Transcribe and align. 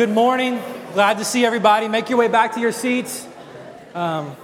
good 0.00 0.08
morning. 0.08 0.58
Glad 0.94 1.18
to 1.18 1.26
see 1.26 1.44
everybody. 1.44 1.86
Make 1.86 2.08
your 2.08 2.18
way 2.18 2.28
back 2.28 2.54
to 2.54 2.60
your 2.60 2.72
seats. 2.72 3.28
Um, 3.94 4.34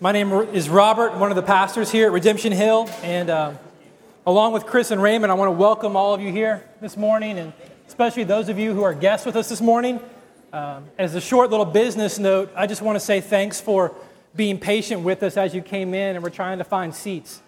my 0.00 0.10
name 0.10 0.32
is 0.32 0.68
Robert, 0.68 1.14
one 1.14 1.30
of 1.30 1.36
the 1.36 1.44
pastors 1.44 1.92
here 1.92 2.08
at 2.08 2.12
Redemption 2.12 2.50
Hill. 2.50 2.90
And 3.04 3.30
um, 3.30 3.56
along 4.26 4.52
with 4.52 4.66
Chris 4.66 4.90
and 4.90 5.00
Raymond, 5.00 5.30
I 5.30 5.36
want 5.36 5.46
to 5.46 5.52
welcome 5.52 5.94
all 5.94 6.12
of 6.12 6.20
you 6.20 6.32
here 6.32 6.64
this 6.80 6.96
morning, 6.96 7.38
and 7.38 7.52
especially 7.86 8.24
those 8.24 8.48
of 8.48 8.58
you 8.58 8.74
who 8.74 8.82
are 8.82 8.94
guests 8.94 9.24
with 9.24 9.36
us 9.36 9.48
this 9.48 9.60
morning. 9.60 10.00
Um, 10.52 10.86
as 10.98 11.14
a 11.14 11.20
short 11.20 11.50
little 11.50 11.64
business 11.64 12.18
note, 12.18 12.50
I 12.56 12.66
just 12.66 12.82
want 12.82 12.96
to 12.96 13.00
say 13.00 13.20
thanks 13.20 13.60
for 13.60 13.94
being 14.34 14.58
patient 14.58 15.02
with 15.02 15.22
us 15.22 15.36
as 15.36 15.54
you 15.54 15.62
came 15.62 15.94
in, 15.94 16.16
and 16.16 16.24
we're 16.24 16.30
trying 16.30 16.58
to 16.58 16.64
find 16.64 16.92
seats. 16.92 17.40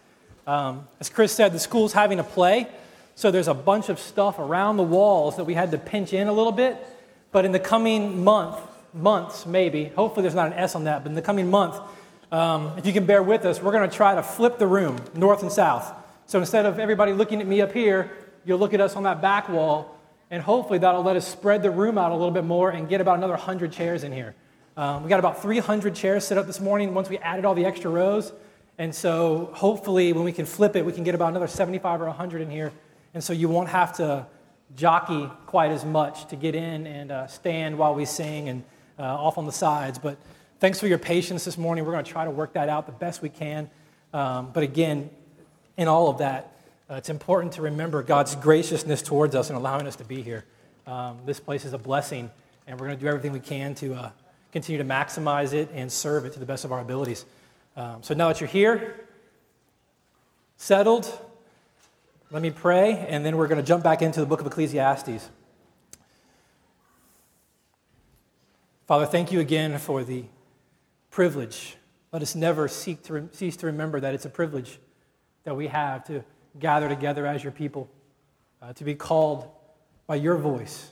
Um, 0.46 0.86
as 1.00 1.10
Chris 1.10 1.32
said, 1.32 1.52
the 1.52 1.58
school's 1.58 1.92
having 1.92 2.20
a 2.20 2.24
play. 2.24 2.68
So 3.18 3.32
there's 3.32 3.48
a 3.48 3.54
bunch 3.54 3.88
of 3.88 3.98
stuff 3.98 4.38
around 4.38 4.76
the 4.76 4.84
walls 4.84 5.38
that 5.38 5.44
we 5.44 5.54
had 5.54 5.72
to 5.72 5.78
pinch 5.78 6.12
in 6.12 6.28
a 6.28 6.32
little 6.32 6.52
bit. 6.52 6.76
But 7.32 7.44
in 7.44 7.50
the 7.50 7.58
coming 7.58 8.22
month, 8.22 8.56
months 8.94 9.44
maybe, 9.44 9.86
hopefully 9.86 10.22
there's 10.22 10.36
not 10.36 10.46
an 10.46 10.52
S 10.52 10.76
on 10.76 10.84
that, 10.84 11.02
but 11.02 11.08
in 11.08 11.16
the 11.16 11.22
coming 11.22 11.50
month, 11.50 11.80
um, 12.30 12.78
if 12.78 12.86
you 12.86 12.92
can 12.92 13.06
bear 13.06 13.20
with 13.20 13.44
us, 13.44 13.60
we're 13.60 13.72
going 13.72 13.90
to 13.90 13.96
try 13.96 14.14
to 14.14 14.22
flip 14.22 14.60
the 14.60 14.68
room 14.68 15.00
north 15.14 15.42
and 15.42 15.50
south. 15.50 15.92
So 16.26 16.38
instead 16.38 16.64
of 16.64 16.78
everybody 16.78 17.12
looking 17.12 17.40
at 17.40 17.48
me 17.48 17.60
up 17.60 17.72
here, 17.72 18.08
you'll 18.44 18.60
look 18.60 18.72
at 18.72 18.80
us 18.80 18.94
on 18.94 19.02
that 19.02 19.20
back 19.20 19.48
wall, 19.48 19.98
and 20.30 20.40
hopefully 20.40 20.78
that'll 20.78 21.02
let 21.02 21.16
us 21.16 21.26
spread 21.26 21.64
the 21.64 21.72
room 21.72 21.98
out 21.98 22.12
a 22.12 22.14
little 22.14 22.30
bit 22.30 22.44
more 22.44 22.70
and 22.70 22.88
get 22.88 23.00
about 23.00 23.18
another 23.18 23.32
100 23.32 23.72
chairs 23.72 24.04
in 24.04 24.12
here. 24.12 24.36
Um, 24.76 25.02
we 25.02 25.08
got 25.08 25.18
about 25.18 25.42
300 25.42 25.92
chairs 25.92 26.24
set 26.24 26.38
up 26.38 26.46
this 26.46 26.60
morning 26.60 26.94
once 26.94 27.08
we 27.08 27.18
added 27.18 27.44
all 27.44 27.56
the 27.56 27.66
extra 27.66 27.90
rows. 27.90 28.32
And 28.80 28.94
so 28.94 29.50
hopefully 29.54 30.12
when 30.12 30.22
we 30.22 30.30
can 30.30 30.46
flip 30.46 30.76
it, 30.76 30.86
we 30.86 30.92
can 30.92 31.02
get 31.02 31.16
about 31.16 31.30
another 31.30 31.48
75 31.48 32.00
or 32.00 32.06
100 32.06 32.42
in 32.42 32.48
here 32.48 32.70
and 33.18 33.24
so 33.24 33.32
you 33.32 33.48
won't 33.48 33.68
have 33.68 33.94
to 33.94 34.24
jockey 34.76 35.28
quite 35.46 35.72
as 35.72 35.84
much 35.84 36.28
to 36.28 36.36
get 36.36 36.54
in 36.54 36.86
and 36.86 37.10
uh, 37.10 37.26
stand 37.26 37.76
while 37.76 37.92
we 37.92 38.04
sing 38.04 38.48
and 38.48 38.62
uh, 38.96 39.02
off 39.02 39.38
on 39.38 39.44
the 39.44 39.50
sides. 39.50 39.98
But 39.98 40.18
thanks 40.60 40.78
for 40.78 40.86
your 40.86 40.98
patience 40.98 41.44
this 41.44 41.58
morning. 41.58 41.84
We're 41.84 41.90
going 41.90 42.04
to 42.04 42.10
try 42.12 42.24
to 42.24 42.30
work 42.30 42.52
that 42.52 42.68
out 42.68 42.86
the 42.86 42.92
best 42.92 43.20
we 43.20 43.28
can. 43.28 43.70
Um, 44.14 44.52
but 44.54 44.62
again, 44.62 45.10
in 45.76 45.88
all 45.88 46.08
of 46.08 46.18
that, 46.18 46.60
uh, 46.88 46.94
it's 46.94 47.08
important 47.08 47.54
to 47.54 47.62
remember 47.62 48.04
God's 48.04 48.36
graciousness 48.36 49.02
towards 49.02 49.34
us 49.34 49.50
and 49.50 49.56
allowing 49.56 49.88
us 49.88 49.96
to 49.96 50.04
be 50.04 50.22
here. 50.22 50.44
Um, 50.86 51.18
this 51.26 51.40
place 51.40 51.64
is 51.64 51.72
a 51.72 51.78
blessing, 51.78 52.30
and 52.68 52.78
we're 52.78 52.86
going 52.86 52.98
to 52.98 53.02
do 53.02 53.08
everything 53.08 53.32
we 53.32 53.40
can 53.40 53.74
to 53.74 53.94
uh, 53.94 54.10
continue 54.52 54.80
to 54.80 54.88
maximize 54.88 55.54
it 55.54 55.70
and 55.74 55.90
serve 55.90 56.24
it 56.24 56.34
to 56.34 56.38
the 56.38 56.46
best 56.46 56.64
of 56.64 56.70
our 56.70 56.78
abilities. 56.78 57.24
Um, 57.76 58.00
so 58.00 58.14
now 58.14 58.28
that 58.28 58.40
you're 58.40 58.46
here, 58.46 58.94
settled, 60.56 61.12
let 62.30 62.42
me 62.42 62.50
pray, 62.50 63.06
and 63.08 63.24
then 63.24 63.38
we're 63.38 63.46
going 63.48 63.60
to 63.60 63.66
jump 63.66 63.82
back 63.82 64.02
into 64.02 64.20
the 64.20 64.26
book 64.26 64.40
of 64.40 64.46
Ecclesiastes. 64.46 65.30
Father, 68.86 69.06
thank 69.06 69.32
you 69.32 69.40
again 69.40 69.78
for 69.78 70.04
the 70.04 70.24
privilege. 71.10 71.76
Let 72.12 72.20
us 72.20 72.34
never 72.34 72.68
seek 72.68 73.02
to 73.04 73.12
re- 73.14 73.28
cease 73.32 73.56
to 73.58 73.66
remember 73.66 74.00
that 74.00 74.14
it's 74.14 74.26
a 74.26 74.30
privilege 74.30 74.78
that 75.44 75.56
we 75.56 75.68
have 75.68 76.04
to 76.08 76.22
gather 76.58 76.88
together 76.88 77.26
as 77.26 77.42
your 77.42 77.52
people, 77.52 77.88
uh, 78.60 78.74
to 78.74 78.84
be 78.84 78.94
called 78.94 79.50
by 80.06 80.16
your 80.16 80.36
voice, 80.36 80.90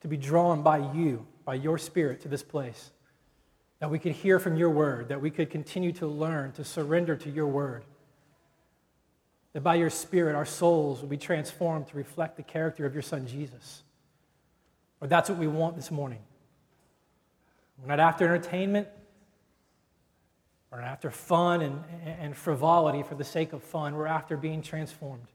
to 0.00 0.08
be 0.08 0.16
drawn 0.16 0.62
by 0.62 0.78
you, 0.94 1.26
by 1.44 1.54
your 1.54 1.76
spirit 1.76 2.22
to 2.22 2.28
this 2.28 2.42
place, 2.42 2.90
that 3.80 3.90
we 3.90 3.98
could 3.98 4.12
hear 4.12 4.38
from 4.38 4.56
your 4.56 4.70
word, 4.70 5.08
that 5.08 5.20
we 5.20 5.30
could 5.30 5.50
continue 5.50 5.92
to 5.92 6.06
learn, 6.06 6.52
to 6.52 6.64
surrender 6.64 7.16
to 7.16 7.28
your 7.28 7.46
word 7.46 7.84
that 9.56 9.62
by 9.62 9.76
your 9.76 9.88
Spirit, 9.88 10.36
our 10.36 10.44
souls 10.44 11.00
will 11.00 11.08
be 11.08 11.16
transformed 11.16 11.88
to 11.88 11.96
reflect 11.96 12.36
the 12.36 12.42
character 12.42 12.84
of 12.84 12.92
your 12.92 13.00
Son, 13.00 13.26
Jesus. 13.26 13.82
Or 15.00 15.08
that's 15.08 15.30
what 15.30 15.38
we 15.38 15.46
want 15.46 15.76
this 15.76 15.90
morning. 15.90 16.18
We're 17.80 17.88
not 17.88 17.98
after 17.98 18.26
entertainment, 18.26 18.86
we're 20.70 20.82
not 20.82 20.88
after 20.88 21.10
fun 21.10 21.62
and, 21.62 21.82
and 22.04 22.36
frivolity 22.36 23.02
for 23.02 23.14
the 23.14 23.24
sake 23.24 23.54
of 23.54 23.62
fun. 23.62 23.94
We're 23.94 24.04
after 24.04 24.36
being 24.36 24.60
transformed. 24.60 25.28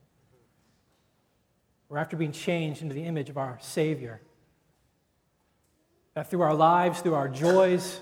We're 1.88 1.98
after 1.98 2.16
being 2.16 2.30
changed 2.30 2.80
into 2.80 2.94
the 2.94 3.02
image 3.02 3.28
of 3.28 3.36
our 3.36 3.58
Savior. 3.60 4.20
That 6.14 6.30
through 6.30 6.42
our 6.42 6.54
lives, 6.54 7.00
through 7.00 7.14
our 7.14 7.28
joys, 7.28 7.98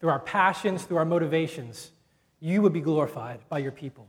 through 0.00 0.10
our 0.10 0.18
passions, 0.18 0.82
through 0.82 0.96
our 0.96 1.04
motivations, 1.04 1.92
you 2.40 2.62
would 2.62 2.72
be 2.72 2.80
glorified 2.80 3.38
by 3.48 3.58
your 3.58 3.70
people. 3.70 4.08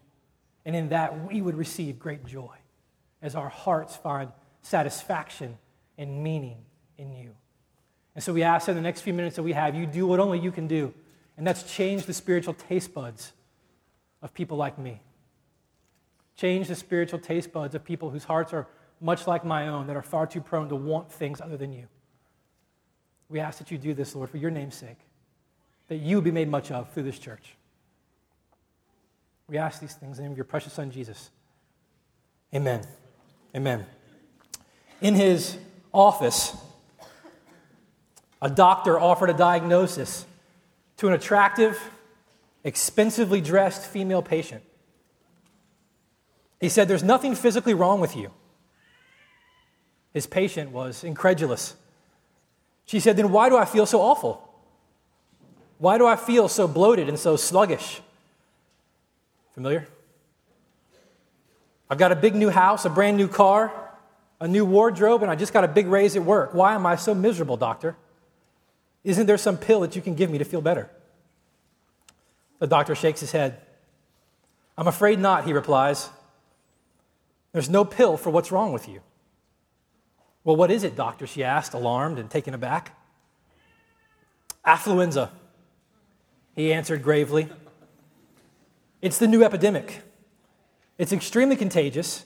And 0.66 0.76
in 0.76 0.90
that, 0.90 1.30
we 1.30 1.42
would 1.42 1.56
receive 1.56 2.00
great 2.00 2.26
joy 2.26 2.56
as 3.22 3.36
our 3.36 3.50
hearts 3.50 3.96
find 3.96 4.32
satisfaction 4.62 5.58
and 5.98 6.24
meaning 6.24 6.58
in 6.98 7.14
you. 7.14 7.32
And 8.16 8.24
so 8.24 8.34
we 8.34 8.44
ask 8.44 8.68
in 8.68 8.76
the 8.76 8.82
next 8.82 9.02
few 9.02 9.14
minutes 9.14 9.36
that 9.36 9.44
we 9.44 9.54
have, 9.54 9.76
you 9.76 9.86
do 9.86 10.06
what 10.06 10.20
only 10.20 10.40
you 10.40 10.52
can 10.52 10.68
do, 10.68 10.94
and 11.38 11.46
that's 11.46 11.64
change 11.64 12.06
the 12.06 12.14
spiritual 12.14 12.54
taste 12.54 12.94
buds 12.94 13.34
of 14.22 14.34
people 14.34 14.58
like 14.58 14.78
me. 14.78 15.02
Change 16.36 16.68
the 16.68 16.76
spiritual 16.76 17.20
taste 17.20 17.52
buds 17.52 17.76
of 17.76 17.84
people 17.84 18.10
whose 18.10 18.24
hearts 18.24 18.54
are 18.54 18.68
much 19.02 19.28
like 19.28 19.44
my 19.44 19.68
own, 19.68 19.88
that 19.88 19.96
are 19.96 20.02
far 20.02 20.26
too 20.26 20.42
prone 20.42 20.70
to 20.70 20.76
want 20.76 21.12
things 21.12 21.42
other 21.42 21.58
than 21.58 21.74
you. 21.74 21.88
We 23.30 23.40
ask 23.40 23.58
that 23.58 23.72
you 23.72 23.78
do 23.78 23.94
this, 23.94 24.16
Lord, 24.16 24.30
for 24.30 24.38
your 24.38 24.52
name's 24.52 24.76
sake, 24.76 25.00
that 25.88 25.98
you 25.98 26.22
be 26.22 26.32
made 26.32 26.48
much 26.48 26.72
of 26.72 26.92
through 26.94 27.04
this 27.04 27.20
church. 27.20 27.56
We 29.48 29.58
ask 29.58 29.80
these 29.82 29.94
things 29.94 30.18
in 30.18 30.24
the 30.24 30.30
name 30.30 30.32
of 30.32 30.38
your 30.38 30.46
precious 30.46 30.74
Son, 30.74 30.92
Jesus. 30.92 31.30
Amen. 32.54 32.82
Amen. 33.56 33.86
In 35.02 35.16
his 35.16 35.58
office, 35.94 36.56
a 38.42 38.50
doctor 38.50 39.00
offered 39.00 39.30
a 39.30 39.34
diagnosis 39.34 40.26
to 40.98 41.08
an 41.08 41.14
attractive, 41.14 41.80
expensively 42.64 43.42
dressed 43.42 43.86
female 43.86 44.22
patient. 44.22 44.64
He 46.60 46.70
said, 46.70 46.88
There's 46.88 47.04
nothing 47.04 47.36
physically 47.36 47.74
wrong 47.74 48.00
with 48.00 48.16
you. 48.16 48.32
His 50.14 50.28
patient 50.28 50.72
was 50.72 51.04
incredulous. 51.04 51.76
She 52.86 53.00
said, 53.00 53.18
Then 53.18 53.32
why 53.32 53.50
do 53.50 53.58
I 53.58 53.66
feel 53.66 53.86
so 53.86 54.00
awful? 54.00 54.50
Why 55.80 55.98
do 55.98 56.06
I 56.06 56.16
feel 56.16 56.48
so 56.48 56.68
bloated 56.68 57.10
and 57.10 57.20
so 57.20 57.36
sluggish? 57.36 58.02
Familiar? 59.54 59.88
I've 61.90 61.98
got 61.98 62.12
a 62.12 62.16
big 62.16 62.34
new 62.36 62.50
house, 62.50 62.86
a 62.86 62.90
brand 62.90 63.18
new 63.18 63.28
car, 63.28 63.72
a 64.40 64.48
new 64.48 64.66
wardrobe, 64.66 65.22
and 65.22 65.32
I 65.32 65.36
just 65.36 65.54
got 65.54 65.64
a 65.64 65.68
big 65.68 65.88
raise 65.88 66.16
at 66.16 66.24
work. 66.24 66.54
Why 66.54 66.74
am 66.74 66.86
I 66.86 66.96
so 66.96 67.14
miserable, 67.14 67.56
doctor? 67.56 67.96
Isn't 69.04 69.28
there 69.28 69.38
some 69.38 69.58
pill 69.58 69.82
that 69.82 69.96
you 69.96 70.02
can 70.02 70.16
give 70.16 70.30
me 70.30 70.38
to 70.38 70.46
feel 70.46 70.62
better? 70.62 70.90
The 72.60 72.68
doctor 72.68 72.96
shakes 72.96 73.20
his 73.20 73.32
head. 73.32 73.60
I'm 74.78 74.88
afraid 74.88 75.20
not, 75.20 75.46
he 75.46 75.54
replies. 75.54 76.10
There's 77.52 77.70
no 77.70 77.86
pill 77.86 78.18
for 78.18 78.32
what's 78.32 78.52
wrong 78.52 78.74
with 78.74 78.90
you. 78.90 79.02
Well, 80.44 80.56
what 80.56 80.72
is 80.72 80.84
it, 80.84 80.96
doctor? 80.96 81.28
She 81.28 81.44
asked, 81.44 81.74
alarmed 81.74 82.18
and 82.18 82.30
taken 82.30 82.54
aback. 82.54 82.98
Affluenza, 84.66 85.30
he 86.56 86.74
answered 86.74 87.04
gravely. 87.04 87.50
It's 89.04 89.18
the 89.18 89.28
new 89.28 89.44
epidemic. 89.44 90.02
It's 90.98 91.12
extremely 91.12 91.58
contagious. 91.58 92.24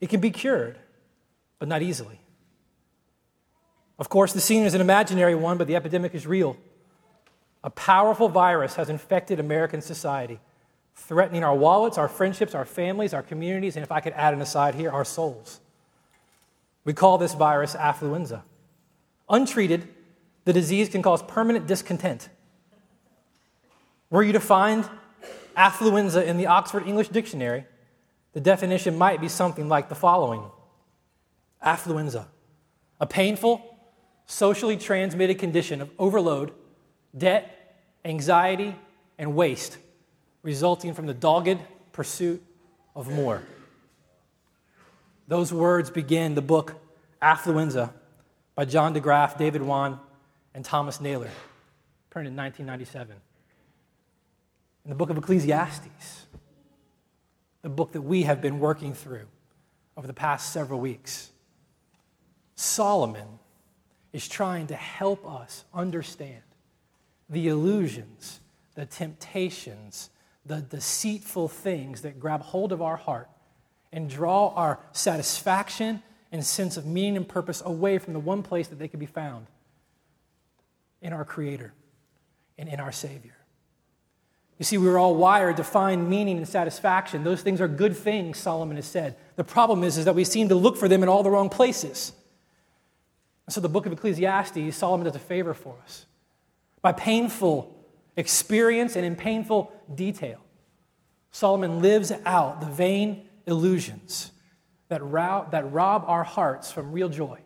It 0.00 0.08
can 0.08 0.20
be 0.20 0.30
cured, 0.30 0.78
but 1.58 1.66
not 1.66 1.82
easily. 1.82 2.20
Of 3.98 4.08
course, 4.08 4.32
the 4.32 4.40
scene 4.40 4.62
is 4.62 4.74
an 4.74 4.80
imaginary 4.80 5.34
one, 5.34 5.58
but 5.58 5.66
the 5.66 5.74
epidemic 5.74 6.14
is 6.14 6.24
real. 6.24 6.56
A 7.64 7.70
powerful 7.70 8.28
virus 8.28 8.76
has 8.76 8.88
infected 8.88 9.40
American 9.40 9.82
society, 9.82 10.38
threatening 10.94 11.42
our 11.42 11.56
wallets, 11.56 11.98
our 11.98 12.06
friendships, 12.06 12.54
our 12.54 12.64
families, 12.64 13.12
our 13.12 13.24
communities, 13.24 13.74
and 13.74 13.82
if 13.82 13.90
I 13.90 13.98
could 13.98 14.12
add 14.12 14.32
an 14.32 14.40
aside 14.40 14.76
here, 14.76 14.92
our 14.92 15.04
souls. 15.04 15.58
We 16.84 16.92
call 16.92 17.18
this 17.18 17.34
virus 17.34 17.74
affluenza. 17.74 18.42
Untreated, 19.28 19.88
the 20.44 20.52
disease 20.52 20.88
can 20.90 21.02
cause 21.02 21.24
permanent 21.24 21.66
discontent. 21.66 22.28
Were 24.10 24.22
you 24.22 24.32
to 24.34 24.40
find 24.40 24.88
affluenza 25.58 26.24
in 26.24 26.36
the 26.36 26.46
Oxford 26.46 26.86
English 26.86 27.08
Dictionary, 27.08 27.66
the 28.32 28.40
definition 28.40 28.96
might 28.96 29.20
be 29.20 29.28
something 29.28 29.68
like 29.68 29.88
the 29.88 29.94
following 29.94 30.42
Affluenza, 31.64 32.26
a 33.00 33.06
painful, 33.06 33.76
socially 34.26 34.76
transmitted 34.76 35.38
condition 35.38 35.80
of 35.80 35.90
overload, 35.98 36.52
debt, 37.16 37.76
anxiety, 38.04 38.76
and 39.18 39.34
waste 39.34 39.78
resulting 40.42 40.94
from 40.94 41.06
the 41.06 41.14
dogged 41.14 41.58
pursuit 41.90 42.40
of 42.94 43.10
more. 43.10 43.42
Those 45.26 45.52
words 45.52 45.90
begin 45.90 46.36
the 46.36 46.42
book 46.42 46.76
Affluenza 47.20 47.92
by 48.54 48.64
John 48.64 48.92
de 48.92 49.00
Graaf, 49.00 49.36
David 49.36 49.62
Wann, 49.62 49.98
and 50.54 50.64
Thomas 50.64 51.00
Naylor, 51.00 51.30
printed 52.08 52.32
in 52.32 52.36
1997 52.36 53.16
in 54.88 54.92
the 54.92 54.96
book 54.96 55.10
of 55.10 55.18
Ecclesiastes, 55.18 56.26
the 57.60 57.68
book 57.68 57.92
that 57.92 58.00
we 58.00 58.22
have 58.22 58.40
been 58.40 58.58
working 58.58 58.94
through 58.94 59.26
over 59.98 60.06
the 60.06 60.14
past 60.14 60.50
several 60.50 60.80
weeks. 60.80 61.30
Solomon 62.54 63.38
is 64.14 64.26
trying 64.26 64.66
to 64.68 64.74
help 64.74 65.30
us 65.30 65.66
understand 65.74 66.40
the 67.28 67.48
illusions, 67.48 68.40
the 68.76 68.86
temptations, 68.86 70.08
the 70.46 70.62
deceitful 70.62 71.48
things 71.48 72.00
that 72.00 72.18
grab 72.18 72.40
hold 72.40 72.72
of 72.72 72.80
our 72.80 72.96
heart 72.96 73.28
and 73.92 74.08
draw 74.08 74.54
our 74.54 74.80
satisfaction 74.92 76.02
and 76.32 76.42
sense 76.42 76.78
of 76.78 76.86
meaning 76.86 77.18
and 77.18 77.28
purpose 77.28 77.62
away 77.62 77.98
from 77.98 78.14
the 78.14 78.20
one 78.20 78.42
place 78.42 78.68
that 78.68 78.78
they 78.78 78.88
can 78.88 79.00
be 79.00 79.04
found 79.04 79.48
in 81.02 81.12
our 81.12 81.26
Creator 81.26 81.74
and 82.56 82.70
in 82.70 82.80
our 82.80 82.92
Savior. 82.92 83.37
You 84.58 84.64
see, 84.64 84.76
we 84.76 84.88
were 84.88 84.98
all 84.98 85.14
wired 85.14 85.56
to 85.58 85.64
find 85.64 86.10
meaning 86.10 86.36
and 86.36 86.48
satisfaction. 86.48 87.22
Those 87.22 87.42
things 87.42 87.60
are 87.60 87.68
good 87.68 87.96
things, 87.96 88.38
Solomon 88.38 88.76
has 88.76 88.86
said. 88.86 89.16
The 89.36 89.44
problem 89.44 89.84
is, 89.84 89.96
is 89.96 90.04
that 90.04 90.16
we 90.16 90.24
seem 90.24 90.48
to 90.48 90.56
look 90.56 90.76
for 90.76 90.88
them 90.88 91.02
in 91.04 91.08
all 91.08 91.22
the 91.22 91.30
wrong 91.30 91.48
places. 91.48 92.12
So 93.48 93.60
the 93.60 93.68
book 93.68 93.86
of 93.86 93.92
Ecclesiastes, 93.92 94.76
Solomon 94.76 95.06
does 95.06 95.14
a 95.14 95.20
favor 95.20 95.54
for 95.54 95.76
us. 95.84 96.06
By 96.82 96.92
painful 96.92 97.74
experience 98.16 98.96
and 98.96 99.06
in 99.06 99.14
painful 99.14 99.72
detail, 99.94 100.40
Solomon 101.30 101.80
lives 101.80 102.12
out 102.26 102.60
the 102.60 102.66
vain 102.66 103.28
illusions 103.46 104.32
that, 104.88 105.02
rob, 105.04 105.52
that 105.52 105.72
rob 105.72 106.04
our 106.06 106.24
hearts 106.24 106.72
from 106.72 106.92
real 106.92 107.08
joy, 107.08 107.38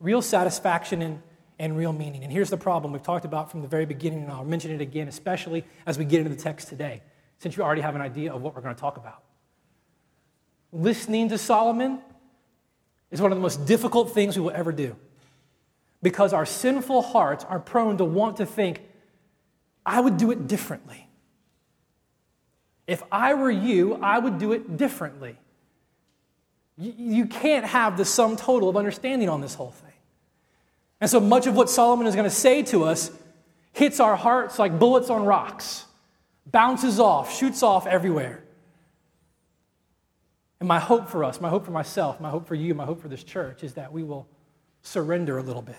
real 0.00 0.22
satisfaction, 0.22 1.02
and, 1.02 1.22
and 1.58 1.76
real 1.76 1.92
meaning. 1.92 2.22
And 2.22 2.32
here's 2.32 2.50
the 2.50 2.56
problem 2.56 2.92
we've 2.92 3.02
talked 3.02 3.24
about 3.24 3.50
from 3.50 3.62
the 3.62 3.68
very 3.68 3.86
beginning, 3.86 4.22
and 4.22 4.30
I'll 4.30 4.44
mention 4.44 4.70
it 4.70 4.80
again, 4.80 5.08
especially 5.08 5.64
as 5.86 5.98
we 5.98 6.04
get 6.04 6.20
into 6.20 6.30
the 6.30 6.40
text 6.40 6.68
today, 6.68 7.02
since 7.38 7.56
you 7.56 7.62
already 7.62 7.80
have 7.80 7.94
an 7.94 8.00
idea 8.00 8.32
of 8.32 8.42
what 8.42 8.54
we're 8.54 8.60
going 8.60 8.74
to 8.74 8.80
talk 8.80 8.96
about. 8.96 9.22
Listening 10.72 11.28
to 11.30 11.38
Solomon 11.38 12.00
is 13.10 13.20
one 13.20 13.32
of 13.32 13.38
the 13.38 13.42
most 13.42 13.66
difficult 13.66 14.12
things 14.12 14.36
we 14.36 14.42
will 14.42 14.50
ever 14.50 14.72
do 14.72 14.96
because 16.02 16.32
our 16.32 16.46
sinful 16.46 17.02
hearts 17.02 17.44
are 17.44 17.58
prone 17.58 17.96
to 17.98 18.04
want 18.04 18.36
to 18.36 18.46
think, 18.46 18.82
I 19.84 20.00
would 20.00 20.18
do 20.18 20.30
it 20.30 20.46
differently. 20.46 21.08
If 22.86 23.02
I 23.10 23.34
were 23.34 23.50
you, 23.50 23.94
I 23.96 24.18
would 24.18 24.38
do 24.38 24.52
it 24.52 24.76
differently. 24.76 25.36
You 26.78 27.26
can't 27.26 27.64
have 27.64 27.96
the 27.96 28.04
sum 28.04 28.36
total 28.36 28.68
of 28.68 28.76
understanding 28.76 29.28
on 29.28 29.40
this 29.40 29.54
whole 29.54 29.70
thing. 29.70 29.95
And 31.00 31.10
so 31.10 31.20
much 31.20 31.46
of 31.46 31.54
what 31.54 31.68
Solomon 31.68 32.06
is 32.06 32.14
going 32.14 32.28
to 32.28 32.34
say 32.34 32.62
to 32.64 32.84
us 32.84 33.10
hits 33.72 34.00
our 34.00 34.16
hearts 34.16 34.58
like 34.58 34.78
bullets 34.78 35.10
on 35.10 35.24
rocks, 35.24 35.84
bounces 36.46 36.98
off, 36.98 37.36
shoots 37.36 37.62
off 37.62 37.86
everywhere. 37.86 38.42
And 40.58 40.68
my 40.68 40.78
hope 40.78 41.10
for 41.10 41.22
us, 41.22 41.40
my 41.40 41.50
hope 41.50 41.66
for 41.66 41.70
myself, 41.70 42.18
my 42.18 42.30
hope 42.30 42.46
for 42.46 42.54
you, 42.54 42.74
my 42.74 42.86
hope 42.86 43.02
for 43.02 43.08
this 43.08 43.22
church 43.22 43.62
is 43.62 43.74
that 43.74 43.92
we 43.92 44.02
will 44.02 44.26
surrender 44.82 45.36
a 45.36 45.42
little 45.42 45.60
bit. 45.60 45.76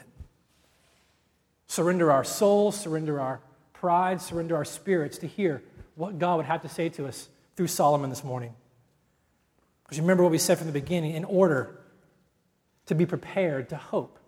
Surrender 1.65 2.11
our 2.11 2.23
souls, 2.23 2.79
surrender 2.79 3.19
our 3.19 3.41
pride, 3.73 4.21
surrender 4.21 4.55
our 4.55 4.65
spirits 4.65 5.17
to 5.19 5.27
hear 5.27 5.63
what 5.95 6.19
God 6.19 6.37
would 6.37 6.45
have 6.45 6.61
to 6.61 6.69
say 6.69 6.89
to 6.89 7.07
us 7.07 7.27
through 7.55 7.67
Solomon 7.67 8.11
this 8.11 8.23
morning. 8.23 8.53
Because 9.83 9.99
remember 9.99 10.21
what 10.21 10.31
we 10.31 10.37
said 10.37 10.59
from 10.59 10.67
the 10.67 10.73
beginning 10.73 11.15
in 11.15 11.25
order 11.25 11.79
to 12.85 12.93
be 12.93 13.05
prepared 13.05 13.69
to 13.69 13.77
hope 13.77 14.19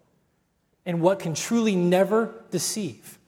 in 0.89 1.01
what 1.01 1.19
can 1.19 1.35
truly 1.35 1.75
never 1.75 2.33
deceive, 2.49 3.19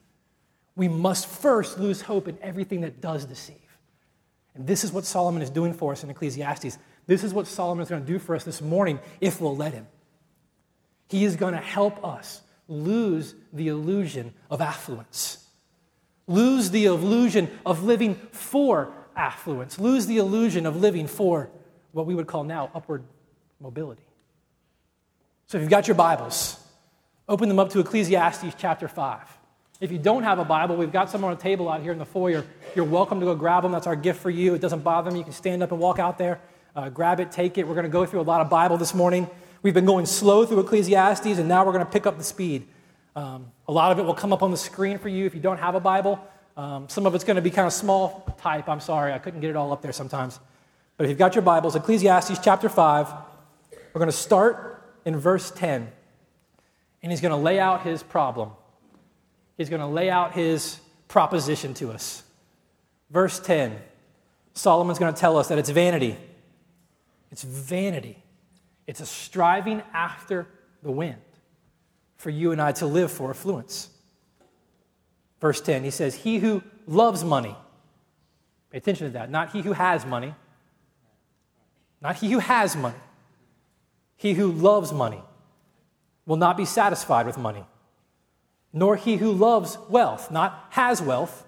we 0.74 0.88
must 0.88 1.28
first 1.28 1.78
lose 1.78 2.00
hope 2.00 2.26
in 2.26 2.36
everything 2.42 2.80
that 2.80 3.00
does 3.00 3.24
deceive. 3.24 3.56
And 4.56 4.66
this 4.66 4.82
is 4.82 4.90
what 4.90 5.04
Solomon 5.04 5.42
is 5.42 5.48
doing 5.48 5.72
for 5.72 5.92
us 5.92 6.02
in 6.02 6.10
Ecclesiastes. 6.10 6.76
This 7.06 7.22
is 7.22 7.32
what 7.32 7.46
Solomon 7.46 7.84
is 7.84 7.88
going 7.88 8.04
to 8.04 8.12
do 8.12 8.18
for 8.18 8.34
us 8.34 8.42
this 8.42 8.60
morning 8.60 8.98
if 9.20 9.40
we'll 9.40 9.56
let 9.56 9.74
him. 9.74 9.86
He 11.08 11.24
is 11.24 11.36
going 11.36 11.54
to 11.54 11.60
help 11.60 12.04
us 12.04 12.42
lose 12.66 13.36
the 13.52 13.68
illusion 13.68 14.34
of 14.50 14.60
affluence, 14.60 15.46
lose 16.26 16.72
the 16.72 16.86
illusion 16.86 17.48
of 17.64 17.84
living 17.84 18.16
for 18.32 18.92
affluence, 19.14 19.78
lose 19.78 20.06
the 20.06 20.18
illusion 20.18 20.66
of 20.66 20.80
living 20.80 21.06
for 21.06 21.48
what 21.92 22.06
we 22.06 22.16
would 22.16 22.26
call 22.26 22.42
now 22.42 22.72
upward 22.74 23.04
mobility. 23.60 24.02
So 25.46 25.58
if 25.58 25.62
you've 25.62 25.70
got 25.70 25.86
your 25.86 25.94
Bibles, 25.94 26.58
open 27.32 27.48
them 27.48 27.58
up 27.58 27.70
to 27.70 27.80
Ecclesiastes 27.80 28.54
chapter 28.58 28.86
5. 28.86 29.38
If 29.80 29.90
you 29.90 29.96
don't 29.96 30.22
have 30.22 30.38
a 30.38 30.44
Bible, 30.44 30.76
we've 30.76 30.92
got 30.92 31.08
some 31.08 31.24
on 31.24 31.32
a 31.32 31.36
table 31.36 31.66
out 31.66 31.80
here 31.80 31.90
in 31.90 31.98
the 31.98 32.04
foyer. 32.04 32.44
You're 32.76 32.84
welcome 32.84 33.20
to 33.20 33.24
go 33.24 33.34
grab 33.34 33.62
them. 33.62 33.72
That's 33.72 33.86
our 33.86 33.96
gift 33.96 34.20
for 34.20 34.28
you. 34.28 34.52
It 34.52 34.60
doesn't 34.60 34.84
bother 34.84 35.10
me. 35.10 35.20
You 35.20 35.24
can 35.24 35.32
stand 35.32 35.62
up 35.62 35.72
and 35.72 35.80
walk 35.80 35.98
out 35.98 36.18
there, 36.18 36.40
uh, 36.76 36.90
grab 36.90 37.20
it, 37.20 37.32
take 37.32 37.56
it. 37.56 37.66
We're 37.66 37.72
going 37.72 37.86
to 37.86 37.90
go 37.90 38.04
through 38.04 38.20
a 38.20 38.28
lot 38.28 38.42
of 38.42 38.50
Bible 38.50 38.76
this 38.76 38.92
morning. 38.92 39.30
We've 39.62 39.72
been 39.72 39.86
going 39.86 40.04
slow 40.04 40.44
through 40.44 40.60
Ecclesiastes, 40.60 41.38
and 41.38 41.48
now 41.48 41.64
we're 41.64 41.72
going 41.72 41.86
to 41.86 41.90
pick 41.90 42.06
up 42.06 42.18
the 42.18 42.24
speed. 42.24 42.66
Um, 43.16 43.50
a 43.66 43.72
lot 43.72 43.92
of 43.92 43.98
it 43.98 44.02
will 44.02 44.12
come 44.12 44.34
up 44.34 44.42
on 44.42 44.50
the 44.50 44.58
screen 44.58 44.98
for 44.98 45.08
you 45.08 45.24
if 45.24 45.34
you 45.34 45.40
don't 45.40 45.58
have 45.58 45.74
a 45.74 45.80
Bible. 45.80 46.22
Um, 46.58 46.86
some 46.90 47.06
of 47.06 47.14
it's 47.14 47.24
going 47.24 47.36
to 47.36 47.42
be 47.42 47.50
kind 47.50 47.66
of 47.66 47.72
small 47.72 48.26
type. 48.42 48.68
I'm 48.68 48.80
sorry, 48.80 49.14
I 49.14 49.18
couldn't 49.18 49.40
get 49.40 49.48
it 49.48 49.56
all 49.56 49.72
up 49.72 49.80
there 49.80 49.92
sometimes. 49.92 50.38
But 50.98 51.04
if 51.04 51.08
you've 51.08 51.18
got 51.18 51.34
your 51.34 51.42
Bibles, 51.42 51.76
Ecclesiastes 51.76 52.40
chapter 52.44 52.68
5, 52.68 53.08
we're 53.94 53.98
going 53.98 54.10
to 54.10 54.12
start 54.12 54.84
in 55.06 55.16
verse 55.16 55.50
10. 55.50 55.90
And 57.02 57.10
he's 57.10 57.20
going 57.20 57.32
to 57.32 57.36
lay 57.36 57.58
out 57.58 57.82
his 57.82 58.02
problem. 58.02 58.50
He's 59.56 59.68
going 59.68 59.80
to 59.80 59.86
lay 59.86 60.10
out 60.10 60.32
his 60.32 60.78
proposition 61.08 61.74
to 61.74 61.90
us. 61.90 62.22
Verse 63.10 63.38
10 63.40 63.78
Solomon's 64.54 64.98
going 64.98 65.12
to 65.12 65.18
tell 65.18 65.38
us 65.38 65.48
that 65.48 65.58
it's 65.58 65.70
vanity. 65.70 66.16
It's 67.30 67.42
vanity. 67.42 68.22
It's 68.86 69.00
a 69.00 69.06
striving 69.06 69.82
after 69.94 70.46
the 70.82 70.90
wind 70.90 71.20
for 72.18 72.30
you 72.30 72.52
and 72.52 72.60
I 72.60 72.72
to 72.72 72.86
live 72.86 73.10
for 73.10 73.30
affluence. 73.30 73.88
Verse 75.40 75.60
10, 75.60 75.84
he 75.84 75.90
says, 75.90 76.14
He 76.14 76.38
who 76.38 76.62
loves 76.86 77.24
money, 77.24 77.56
pay 78.70 78.78
attention 78.78 79.06
to 79.06 79.12
that, 79.14 79.30
not 79.30 79.52
he 79.52 79.62
who 79.62 79.72
has 79.72 80.04
money, 80.04 80.34
not 82.00 82.16
he 82.16 82.30
who 82.30 82.38
has 82.38 82.76
money. 82.76 82.98
He 84.16 84.34
who 84.34 84.52
loves 84.52 84.92
money 84.92 85.20
will 86.26 86.36
not 86.36 86.56
be 86.56 86.64
satisfied 86.64 87.26
with 87.26 87.36
money, 87.36 87.64
nor 88.72 88.96
he 88.96 89.16
who 89.16 89.32
loves 89.32 89.78
wealth, 89.88 90.30
not 90.30 90.66
has 90.70 91.02
wealth. 91.02 91.46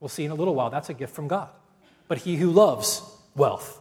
We'll 0.00 0.08
see 0.08 0.24
in 0.24 0.30
a 0.30 0.34
little 0.34 0.54
while, 0.54 0.70
that's 0.70 0.90
a 0.90 0.94
gift 0.94 1.14
from 1.14 1.28
God. 1.28 1.48
But 2.08 2.18
he 2.18 2.36
who 2.36 2.50
loves 2.50 3.02
wealth 3.34 3.80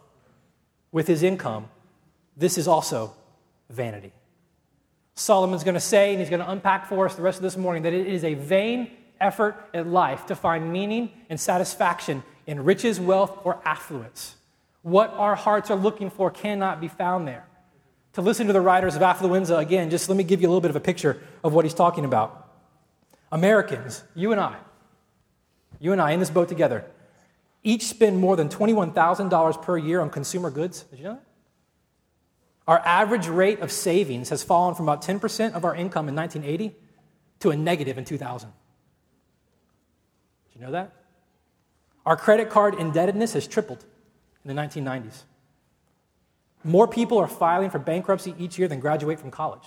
with 0.91 1.07
his 1.07 1.23
income, 1.23 1.69
this 2.37 2.57
is 2.57 2.67
also 2.67 3.13
vanity. 3.69 4.13
Solomon's 5.15 5.63
going 5.63 5.75
to 5.75 5.79
say, 5.79 6.11
and 6.11 6.19
he's 6.19 6.29
going 6.29 6.41
to 6.41 6.49
unpack 6.49 6.87
for 6.87 7.05
us 7.05 7.15
the 7.15 7.21
rest 7.21 7.37
of 7.37 7.43
this 7.43 7.57
morning, 7.57 7.83
that 7.83 7.93
it 7.93 8.07
is 8.07 8.23
a 8.23 8.33
vain 8.33 8.89
effort 9.19 9.55
at 9.73 9.87
life 9.87 10.25
to 10.27 10.35
find 10.35 10.71
meaning 10.71 11.11
and 11.29 11.39
satisfaction 11.39 12.23
in 12.47 12.63
riches, 12.63 12.99
wealth, 12.99 13.39
or 13.43 13.61
affluence. 13.65 14.35
What 14.81 15.11
our 15.11 15.35
hearts 15.35 15.69
are 15.71 15.77
looking 15.77 16.09
for 16.09 16.29
cannot 16.31 16.81
be 16.81 16.87
found 16.87 17.27
there. 17.27 17.45
To 18.13 18.21
listen 18.21 18.47
to 18.47 18.53
the 18.53 18.61
writers 18.61 18.95
of 18.95 19.01
Affluenza 19.01 19.57
again, 19.57 19.89
just 19.89 20.07
let 20.07 20.15
me 20.15 20.23
give 20.23 20.41
you 20.41 20.47
a 20.47 20.49
little 20.49 20.61
bit 20.61 20.69
of 20.69 20.75
a 20.75 20.81
picture 20.81 21.21
of 21.43 21.53
what 21.53 21.65
he's 21.65 21.73
talking 21.73 22.05
about. 22.05 22.51
Americans, 23.31 24.03
you 24.15 24.31
and 24.31 24.39
I, 24.39 24.57
you 25.79 25.91
and 25.91 25.99
I 25.99 26.11
in 26.11 26.19
this 26.19 26.29
boat 26.29 26.47
together, 26.47 26.85
each 27.63 27.85
spend 27.85 28.19
more 28.19 28.35
than 28.35 28.49
$21,000 28.49 29.61
per 29.63 29.77
year 29.77 30.01
on 30.01 30.09
consumer 30.09 30.51
goods. 30.51 30.83
Did 30.83 30.99
you 30.99 31.05
know 31.05 31.13
that? 31.13 31.23
Our 32.67 32.79
average 32.79 33.27
rate 33.27 33.59
of 33.59 33.71
savings 33.71 34.29
has 34.29 34.43
fallen 34.43 34.75
from 34.75 34.87
about 34.87 35.01
10% 35.01 35.53
of 35.53 35.65
our 35.65 35.75
income 35.75 36.07
in 36.07 36.15
1980 36.15 36.75
to 37.39 37.49
a 37.49 37.55
negative 37.55 37.97
in 37.97 38.05
2000. 38.05 38.49
Did 40.45 40.59
you 40.59 40.65
know 40.65 40.71
that? 40.71 40.93
Our 42.05 42.15
credit 42.15 42.49
card 42.49 42.75
indebtedness 42.75 43.33
has 43.33 43.47
tripled 43.47 43.83
in 44.45 44.55
the 44.55 44.61
1990s. 44.61 45.23
More 46.63 46.87
people 46.87 47.17
are 47.17 47.27
filing 47.27 47.69
for 47.69 47.79
bankruptcy 47.79 48.33
each 48.37 48.57
year 48.57 48.67
than 48.67 48.79
graduate 48.79 49.19
from 49.19 49.31
college. 49.31 49.65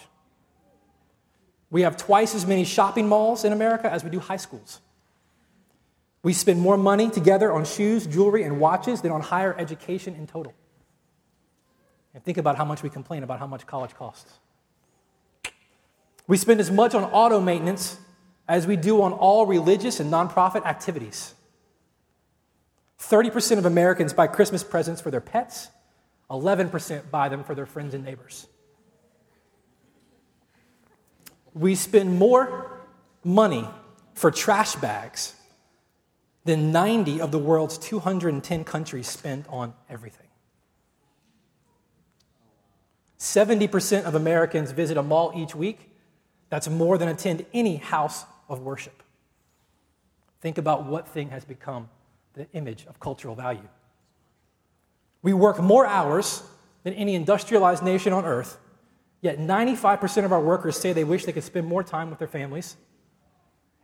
We 1.71 1.83
have 1.83 1.97
twice 1.97 2.35
as 2.35 2.47
many 2.47 2.65
shopping 2.65 3.09
malls 3.09 3.45
in 3.45 3.53
America 3.53 3.93
as 3.93 4.05
we 4.05 4.11
do 4.11 4.21
high 4.21 4.37
schools. 4.37 4.81
We 6.23 6.33
spend 6.33 6.61
more 6.61 6.77
money 6.77 7.11
together 7.11 7.53
on 7.53 7.65
shoes, 7.65 8.07
jewelry, 8.07 8.43
and 8.43 8.59
watches 8.59 9.03
than 9.03 9.13
on 9.13 9.21
higher 9.21 9.55
education 9.59 10.15
in 10.15 10.27
total. 10.27 10.55
And 12.15 12.25
think 12.25 12.39
about 12.39 12.57
how 12.57 12.65
much 12.65 12.83
we 12.83 12.89
complain 12.89 13.23
about 13.23 13.39
how 13.39 13.47
much 13.47 13.67
college 13.67 13.95
costs. 13.95 14.39
We 16.27 16.37
spend 16.37 16.61
as 16.61 16.71
much 16.71 16.95
on 16.95 17.05
auto 17.05 17.41
maintenance 17.41 17.99
as 18.49 18.67
we 18.67 18.77
do 18.77 19.03
on 19.03 19.13
all 19.13 19.47
religious 19.47 20.01
and 20.01 20.13
nonprofit 20.13 20.65
activities. 20.65 21.35
30% 22.99 23.59
of 23.59 23.67
Americans 23.67 24.13
buy 24.13 24.27
Christmas 24.27 24.65
presents 24.65 25.01
for 25.01 25.11
their 25.11 25.21
pets, 25.21 25.69
11% 26.31 27.11
buy 27.11 27.29
them 27.29 27.45
for 27.45 27.55
their 27.55 27.67
friends 27.67 27.95
and 27.95 28.05
neighbors. 28.05 28.47
We 31.55 31.75
spend 31.75 32.19
more 32.19 32.81
money 33.25 33.67
for 34.15 34.31
trash 34.31 34.77
bags 34.77 35.35
than 36.45 36.73
90 36.73 37.21
of 37.21 37.33
the 37.33 37.39
world's 37.39 37.79
210 37.79 38.65
countries 38.65 39.09
spend 39.09 39.45
on 39.49 39.75
everything. 39.89 40.27
70% 43.19 44.05
of 44.05 44.15
Americans 44.15 44.71
visit 44.71 44.97
a 44.97 45.03
mall 45.03 45.33
each 45.35 45.55
week, 45.55 45.91
That's 46.49 46.69
more 46.69 46.97
than 46.97 47.09
attend 47.09 47.45
any 47.53 47.77
house 47.77 48.25
of 48.49 48.61
worship. 48.61 49.03
Think 50.41 50.59
about 50.59 50.87
what 50.87 51.09
thing 51.09 51.31
has 51.31 51.45
become 51.45 51.89
the 52.35 52.47
image 52.53 52.87
of 52.87 53.01
cultural 53.01 53.35
value. 53.35 53.69
We 55.27 55.33
work 55.33 55.61
more 55.61 55.85
hours 55.85 56.45
than 56.85 56.95
any 56.95 57.17
industrialized 57.17 57.83
nation 57.83 58.13
on 58.13 58.25
earth, 58.25 58.59
yet 59.21 59.41
95% 59.41 60.25
of 60.25 60.31
our 60.31 60.41
workers 60.41 60.79
say 60.79 60.93
they 60.93 61.03
wish 61.03 61.25
they 61.25 61.33
could 61.33 61.43
spend 61.43 61.67
more 61.67 61.83
time 61.83 62.11
with 62.11 62.21
their 62.21 62.29
families. 62.29 62.77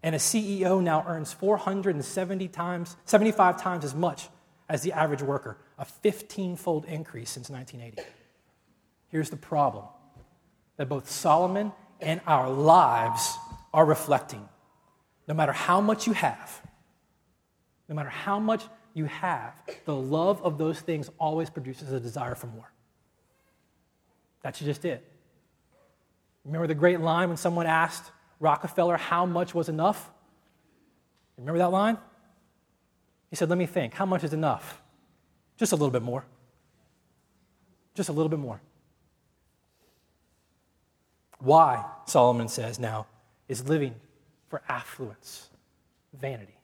And 0.05 0.15
a 0.15 0.19
CEO 0.19 0.81
now 0.81 1.05
earns 1.05 1.33
470 1.33 2.47
times, 2.47 2.97
75 3.07 3.61
times 3.61 3.85
as 3.85 3.93
much 3.93 4.29
as 4.69 4.83
the 4.83 4.93
average 4.93 5.21
worker, 5.21 5.59
a 5.79 5.85
15 5.85 6.55
fold 6.55 6.85
increase 6.85 7.31
since 7.31 7.51
1980. 7.51 8.09
Here's 9.09 9.31
the 9.31 9.37
problem 9.37 9.87
that 10.77 10.89
both 10.89 11.11
Solomon 11.11 11.73
and 12.01 12.21
our 12.25 12.49
lives 12.49 13.37
are 13.75 13.85
reflecting. 13.85 14.49
No 15.27 15.35
matter 15.35 15.51
how 15.51 15.81
much 15.81 16.07
you 16.07 16.13
have, 16.13 16.63
no 17.89 17.97
matter 17.97 18.11
how 18.11 18.39
much 18.39 18.63
you 18.95 19.07
have, 19.07 19.55
the 19.85 19.95
love 19.95 20.43
of 20.43 20.59
those 20.59 20.81
things 20.81 21.11
always 21.19 21.51
produces 21.51 21.93
a 21.93 22.01
desire 22.01 22.35
for 22.35 22.47
more. 22.49 22.71
That's 24.43 24.59
just 24.59 24.85
it. 24.85 25.09
Remember 26.45 26.67
the 26.67 26.75
great 26.75 27.01
line 27.01 27.29
when 27.29 27.37
someone 27.37 27.67
asked 27.67 28.11
Rockefeller 28.41 28.97
how 28.97 29.25
much 29.25 29.55
was 29.55 29.69
enough? 29.69 30.11
Remember 31.39 31.59
that 31.59 31.71
line? 31.71 31.97
He 33.31 33.37
said, 33.37 33.49
Let 33.49 33.59
me 33.59 33.67
think. 33.67 33.95
How 33.95 34.05
much 34.05 34.25
is 34.25 34.33
enough? 34.33 34.83
Just 35.57 35.73
a 35.73 35.77
little 35.77 35.91
bit 35.91 36.03
more. 36.03 36.25
Just 37.95 38.09
a 38.09 38.13
little 38.13 38.29
bit 38.29 38.39
more. 38.39 38.61
Why, 41.39 41.85
Solomon 42.07 42.49
says 42.49 42.79
now, 42.79 43.07
is 43.49 43.69
living 43.69 43.95
for 44.49 44.63
affluence, 44.69 45.49
vanity. 46.13 46.57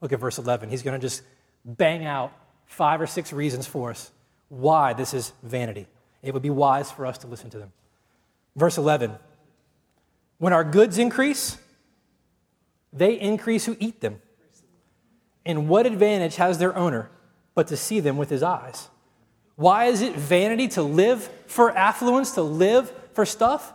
Look 0.00 0.12
at 0.12 0.20
verse 0.20 0.38
11. 0.38 0.70
He's 0.70 0.82
going 0.82 0.98
to 0.98 1.04
just 1.04 1.22
bang 1.64 2.04
out 2.04 2.32
five 2.66 3.00
or 3.00 3.06
six 3.06 3.32
reasons 3.32 3.66
for 3.66 3.90
us 3.90 4.10
why 4.48 4.92
this 4.92 5.14
is 5.14 5.32
vanity. 5.42 5.86
It 6.22 6.34
would 6.34 6.42
be 6.42 6.50
wise 6.50 6.90
for 6.90 7.06
us 7.06 7.18
to 7.18 7.26
listen 7.26 7.50
to 7.50 7.58
them. 7.58 7.72
Verse 8.56 8.78
11 8.78 9.16
When 10.38 10.52
our 10.52 10.64
goods 10.64 10.98
increase, 10.98 11.58
they 12.92 13.18
increase 13.18 13.64
who 13.64 13.76
eat 13.80 14.00
them. 14.00 14.20
And 15.44 15.68
what 15.68 15.86
advantage 15.86 16.36
has 16.36 16.58
their 16.58 16.76
owner 16.76 17.10
but 17.54 17.66
to 17.68 17.76
see 17.76 18.00
them 18.00 18.16
with 18.16 18.30
his 18.30 18.42
eyes? 18.42 18.88
Why 19.56 19.86
is 19.86 20.02
it 20.02 20.14
vanity 20.14 20.68
to 20.68 20.82
live 20.82 21.28
for 21.46 21.76
affluence, 21.76 22.32
to 22.32 22.42
live 22.42 22.92
for 23.12 23.26
stuff? 23.26 23.72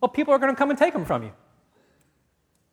Well, 0.00 0.08
people 0.08 0.34
are 0.34 0.38
going 0.38 0.52
to 0.52 0.58
come 0.58 0.70
and 0.70 0.78
take 0.78 0.92
them 0.92 1.04
from 1.04 1.22
you. 1.22 1.32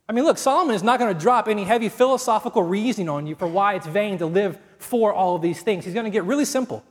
I 0.07 0.13
mean, 0.13 0.23
look, 0.23 0.37
Solomon 0.37 0.75
is 0.75 0.83
not 0.83 0.99
going 0.99 1.13
to 1.13 1.19
drop 1.19 1.47
any 1.47 1.63
heavy 1.63 1.89
philosophical 1.89 2.61
reasoning 2.61 3.09
on 3.09 3.25
you 3.25 3.35
for 3.35 3.47
why 3.47 3.73
it's 3.73 3.87
vain 3.87 4.19
to 4.19 4.27
live 4.27 4.59
for 4.77 5.13
all 5.13 5.35
of 5.35 5.41
these 5.41 5.61
things. 5.61 5.83
He's 5.83 5.93
going 5.95 6.05
to 6.05 6.11
get 6.11 6.25
really 6.25 6.45
simple. 6.45 6.83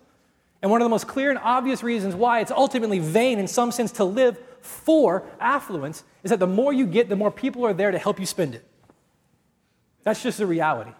And 0.63 0.71
one 0.71 0.81
of 0.81 0.87
the 0.87 0.91
most 0.91 1.07
clear 1.07 1.31
and 1.31 1.39
obvious 1.39 1.83
reasons 1.83 2.15
why 2.15 2.41
it's 2.41 2.51
ultimately 2.51 2.99
vain, 2.99 3.39
in 3.39 3.47
some 3.47 3.71
sense, 3.71 3.93
to 3.93 4.05
live 4.05 4.39
for 4.63 5.23
affluence 5.39 6.03
is 6.23 6.31
that 6.31 6.41
the 6.41 6.47
more 6.47 6.73
you 6.73 6.87
get, 6.87 7.09
the 7.09 7.17
more 7.17 7.31
people 7.31 7.65
are 7.67 7.75
there 7.75 7.91
to 7.91 7.99
help 7.99 8.19
you 8.19 8.27
spend 8.27 8.55
it. 8.55 8.65
That's 10.03 10.23
just 10.23 10.39
the 10.39 10.47
reality. 10.47 10.93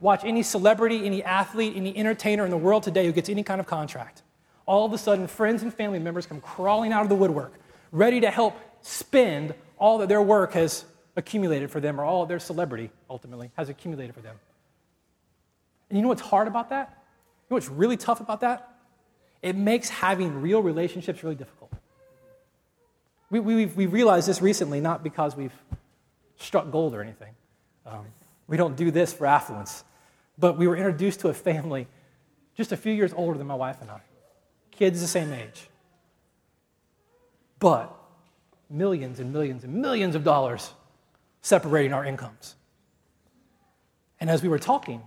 Watch 0.00 0.24
any 0.24 0.42
celebrity, 0.42 1.06
any 1.06 1.22
athlete, 1.22 1.74
any 1.76 1.96
entertainer 1.96 2.44
in 2.44 2.50
the 2.50 2.56
world 2.56 2.82
today 2.82 3.06
who 3.06 3.12
gets 3.12 3.28
any 3.28 3.44
kind 3.44 3.60
of 3.60 3.66
contract. 3.66 4.22
All 4.66 4.84
of 4.84 4.92
a 4.92 4.98
sudden, 4.98 5.26
friends 5.26 5.62
and 5.62 5.72
family 5.72 6.00
members 6.00 6.26
come 6.26 6.40
crawling 6.40 6.92
out 6.92 7.02
of 7.02 7.08
the 7.08 7.14
woodwork, 7.14 7.54
ready 7.92 8.20
to 8.20 8.30
help 8.30 8.58
spend 8.80 9.54
all 9.78 9.98
that 9.98 10.08
their 10.08 10.22
work 10.22 10.52
has 10.54 10.84
accumulated 11.16 11.70
for 11.70 11.80
them, 11.80 12.00
or 12.00 12.04
all 12.04 12.26
their 12.26 12.38
celebrity 12.38 12.90
ultimately 13.10 13.50
has 13.56 13.68
accumulated 13.68 14.14
for 14.14 14.20
them. 14.20 14.36
And 15.88 15.98
you 15.98 16.02
know 16.02 16.08
what's 16.08 16.22
hard 16.22 16.48
about 16.48 16.70
that? 16.70 16.88
You 16.88 17.54
know 17.54 17.56
what's 17.56 17.68
really 17.68 17.96
tough 17.96 18.20
about 18.20 18.40
that? 18.40 18.68
It 19.42 19.56
makes 19.56 19.88
having 19.88 20.40
real 20.40 20.62
relationships 20.62 21.22
really 21.22 21.34
difficult. 21.34 21.72
We, 23.30 23.40
we, 23.40 23.66
we 23.66 23.86
realized 23.86 24.28
this 24.28 24.40
recently, 24.40 24.80
not 24.80 25.02
because 25.02 25.36
we've 25.36 25.52
struck 26.38 26.70
gold 26.70 26.94
or 26.94 27.02
anything. 27.02 27.34
Um, 27.86 28.06
we 28.46 28.56
don't 28.56 28.76
do 28.76 28.90
this 28.90 29.12
for 29.12 29.26
affluence. 29.26 29.84
But 30.38 30.56
we 30.56 30.66
were 30.66 30.76
introduced 30.76 31.20
to 31.20 31.28
a 31.28 31.34
family 31.34 31.86
just 32.56 32.72
a 32.72 32.76
few 32.76 32.92
years 32.92 33.12
older 33.12 33.38
than 33.38 33.46
my 33.46 33.54
wife 33.54 33.80
and 33.80 33.90
I, 33.90 34.00
kids 34.70 35.00
the 35.00 35.06
same 35.06 35.32
age. 35.32 35.68
But 37.58 37.94
millions 38.68 39.20
and 39.20 39.32
millions 39.32 39.64
and 39.64 39.74
millions 39.74 40.14
of 40.14 40.24
dollars 40.24 40.72
separating 41.42 41.92
our 41.92 42.04
incomes. 42.04 42.56
And 44.20 44.30
as 44.30 44.42
we 44.42 44.48
were 44.48 44.58
talking, 44.58 45.02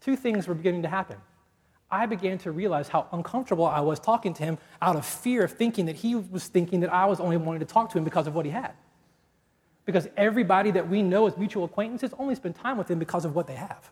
two 0.00 0.16
things 0.16 0.46
were 0.46 0.54
beginning 0.54 0.82
to 0.82 0.88
happen. 0.88 1.16
I 1.90 2.06
began 2.06 2.38
to 2.38 2.52
realize 2.52 2.88
how 2.88 3.08
uncomfortable 3.12 3.66
I 3.66 3.80
was 3.80 3.98
talking 3.98 4.32
to 4.34 4.44
him 4.44 4.58
out 4.80 4.94
of 4.94 5.04
fear 5.04 5.44
of 5.44 5.52
thinking 5.52 5.86
that 5.86 5.96
he 5.96 6.14
was 6.14 6.46
thinking 6.46 6.80
that 6.80 6.92
I 6.92 7.06
was 7.06 7.18
only 7.18 7.36
wanting 7.36 7.60
to 7.60 7.66
talk 7.66 7.90
to 7.90 7.98
him 7.98 8.04
because 8.04 8.28
of 8.28 8.34
what 8.34 8.46
he 8.46 8.52
had. 8.52 8.72
Because 9.84 10.08
everybody 10.16 10.70
that 10.70 10.88
we 10.88 11.02
know 11.02 11.26
as 11.26 11.36
mutual 11.36 11.64
acquaintances 11.64 12.14
only 12.16 12.36
spend 12.36 12.54
time 12.54 12.78
with 12.78 12.88
him 12.88 13.00
because 13.00 13.24
of 13.24 13.34
what 13.34 13.48
they 13.48 13.56
have, 13.56 13.90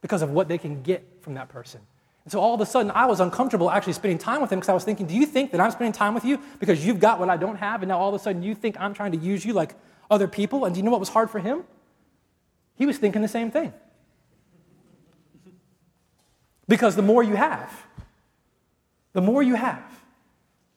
because 0.00 0.20
of 0.20 0.30
what 0.30 0.48
they 0.48 0.58
can 0.58 0.82
get 0.82 1.06
from 1.20 1.34
that 1.34 1.48
person. 1.48 1.80
And 2.24 2.32
so 2.32 2.40
all 2.40 2.54
of 2.54 2.60
a 2.60 2.66
sudden, 2.66 2.90
I 2.90 3.06
was 3.06 3.20
uncomfortable 3.20 3.70
actually 3.70 3.92
spending 3.92 4.18
time 4.18 4.40
with 4.40 4.50
him 4.50 4.58
because 4.58 4.68
I 4.68 4.74
was 4.74 4.84
thinking, 4.84 5.06
do 5.06 5.14
you 5.14 5.26
think 5.26 5.52
that 5.52 5.60
I'm 5.60 5.70
spending 5.70 5.92
time 5.92 6.14
with 6.14 6.24
you 6.24 6.40
because 6.58 6.84
you've 6.84 6.98
got 6.98 7.20
what 7.20 7.30
I 7.30 7.36
don't 7.36 7.56
have? 7.56 7.82
And 7.82 7.88
now 7.88 7.98
all 7.98 8.08
of 8.08 8.14
a 8.14 8.18
sudden, 8.18 8.42
you 8.42 8.56
think 8.56 8.76
I'm 8.80 8.94
trying 8.94 9.12
to 9.12 9.18
use 9.18 9.44
you 9.44 9.52
like 9.52 9.76
other 10.10 10.28
people. 10.28 10.64
And 10.64 10.74
do 10.74 10.78
you 10.78 10.84
know 10.84 10.90
what 10.90 11.00
was 11.00 11.08
hard 11.08 11.30
for 11.30 11.38
him? 11.38 11.64
He 12.76 12.86
was 12.86 12.98
thinking 12.98 13.22
the 13.22 13.28
same 13.28 13.50
thing. 13.50 13.72
Because 16.66 16.96
the 16.96 17.02
more 17.02 17.22
you 17.22 17.36
have, 17.36 17.86
the 19.12 19.20
more 19.20 19.42
you 19.42 19.54
have, 19.54 19.82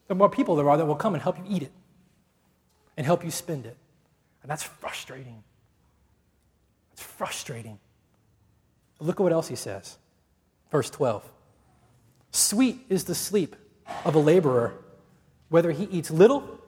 the 0.07 0.15
more 0.15 0.29
people 0.29 0.55
there 0.55 0.69
are 0.69 0.77
that 0.77 0.85
will 0.85 0.95
come 0.95 1.13
and 1.13 1.21
help 1.21 1.37
you 1.37 1.43
eat 1.47 1.63
it 1.63 1.71
and 2.97 3.05
help 3.05 3.23
you 3.23 3.31
spend 3.31 3.65
it. 3.65 3.77
And 4.41 4.49
that's 4.49 4.63
frustrating. 4.63 5.43
It's 6.93 7.01
frustrating. 7.01 7.79
But 8.97 9.07
look 9.07 9.19
at 9.19 9.23
what 9.23 9.31
else 9.31 9.47
he 9.47 9.55
says. 9.55 9.97
Verse 10.71 10.89
12 10.89 11.29
Sweet 12.31 12.79
is 12.89 13.03
the 13.03 13.15
sleep 13.15 13.55
of 14.05 14.15
a 14.15 14.19
laborer, 14.19 14.73
whether 15.49 15.71
he 15.71 15.85
eats 15.85 16.09
little 16.09 16.59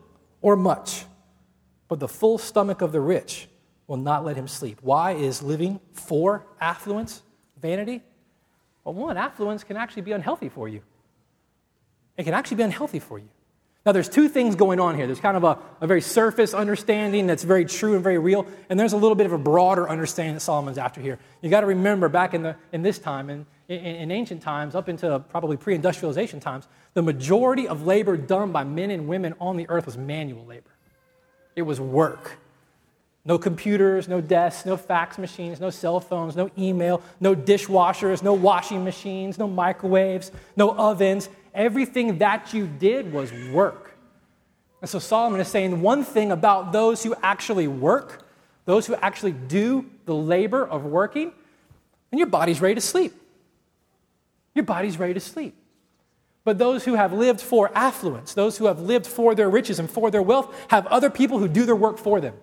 or 0.42 0.56
much 0.56 1.06
but 1.88 2.00
the 2.00 2.08
full 2.08 2.38
stomach 2.38 2.82
of 2.82 2.92
the 2.92 3.02
rich 3.02 3.48
will 3.88 3.98
not 3.98 4.26
let 4.26 4.36
him 4.36 4.48
sleep. 4.48 4.80
Why 4.82 5.12
is 5.12 5.44
living 5.44 5.80
for 5.94 6.46
affluence 6.60 7.22
vanity? 7.62 8.02
Well, 8.84 8.94
one, 8.94 9.18
affluence 9.18 9.64
can 9.64 9.78
actually 9.78 10.04
be 10.04 10.12
unhealthy 10.12 10.50
for 10.50 10.68
you. 10.68 10.82
It 12.18 12.24
can 12.24 12.34
actually 12.34 12.58
be 12.58 12.64
unhealthy 12.64 13.00
for 13.00 13.20
you. 13.20 13.28
Now, 13.86 13.92
there's 13.92 14.10
two 14.10 14.28
things 14.28 14.56
going 14.56 14.80
on 14.80 14.96
here. 14.96 15.06
There's 15.06 15.20
kind 15.20 15.38
of 15.38 15.44
a, 15.44 15.60
a 15.80 15.86
very 15.86 16.02
surface 16.02 16.56
understanding 16.56 17.28
that's 17.28 17.44
very 17.44 17.66
true 17.66 17.94
and 17.94 18.04
very 18.04 18.18
real, 18.18 18.48
and 18.70 18.80
there's 18.80 18.94
a 18.94 18.98
little 18.98 19.16
bit 19.16 19.28
of 19.28 19.34
a 19.34 19.38
broader 19.38 19.88
understanding 19.88 20.34
that 20.34 20.40
Solomon's 20.40 20.80
after 20.80 21.02
here. 21.02 21.20
You 21.42 21.52
got 21.52 21.62
to 21.62 21.68
remember 21.68 22.10
back 22.10 22.34
in, 22.34 22.42
the, 22.42 22.56
in 22.72 22.82
this 22.82 22.98
time, 22.98 23.30
in, 23.30 23.46
in, 23.68 23.78
in 23.78 24.12
ancient 24.12 24.42
times, 24.42 24.74
up 24.74 24.90
into 24.90 25.20
probably 25.30 25.56
pre 25.56 25.76
industrialization 25.76 26.40
times, 26.40 26.68
the 26.96 27.04
majority 27.04 27.68
of 27.68 27.86
labor 27.86 28.18
done 28.18 28.52
by 28.52 28.64
men 28.64 28.90
and 28.90 29.08
women 29.08 29.36
on 29.40 29.56
the 29.56 29.70
earth 29.70 29.86
was 29.86 29.98
manual 29.98 30.46
labor. 30.46 30.75
It 31.56 31.64
was 31.64 31.80
work. 31.80 32.38
No 33.28 33.40
computers, 33.40 34.08
no 34.08 34.22
desks, 34.22 34.66
no 34.66 34.78
fax 34.78 35.18
machines, 35.18 35.60
no 35.60 35.72
cell 35.72 36.00
phones, 36.00 36.36
no 36.36 36.52
email, 36.58 37.02
no 37.20 37.36
dishwashers, 37.36 38.22
no 38.22 38.34
washing 38.34 38.84
machines, 38.84 39.40
no 39.40 39.48
microwaves, 39.48 40.32
no 40.56 40.76
ovens. 40.76 41.28
Everything 41.54 42.20
that 42.20 42.54
you 42.54 42.68
did 42.68 43.12
was 43.12 43.34
work. 43.52 43.98
And 44.82 44.90
so 44.90 45.00
Solomon 45.00 45.40
is 45.40 45.48
saying 45.48 45.82
one 45.82 46.04
thing 46.04 46.32
about 46.32 46.72
those 46.72 47.02
who 47.02 47.16
actually 47.24 47.68
work, 47.68 48.28
those 48.66 48.86
who 48.86 48.94
actually 48.96 49.32
do 49.32 49.90
the 50.06 50.14
labor 50.14 50.64
of 50.64 50.86
working, 50.86 51.32
and 52.12 52.20
your 52.20 52.28
body's 52.28 52.62
ready 52.62 52.76
to 52.76 52.82
sleep. 52.82 53.14
Your 54.54 54.66
body's 54.66 55.00
ready 55.00 55.16
to 55.16 55.20
sleep. 55.20 55.56
But 56.46 56.60
those 56.60 56.86
who 56.86 56.94
have 56.94 57.12
lived 57.12 57.42
for 57.42 57.72
affluence, 57.76 58.34
those 58.36 58.60
who 58.60 58.68
have 58.68 58.80
lived 58.80 59.08
for 59.08 59.36
their 59.36 59.50
riches 59.50 59.80
and 59.80 59.90
for 59.90 60.12
their 60.12 60.22
wealth, 60.22 60.56
have 60.70 60.86
other 60.88 61.10
people 61.10 61.40
who 61.40 61.48
do 61.48 61.66
their 61.66 61.76
work 61.76 61.98
for 61.98 62.22
them. 62.22 62.36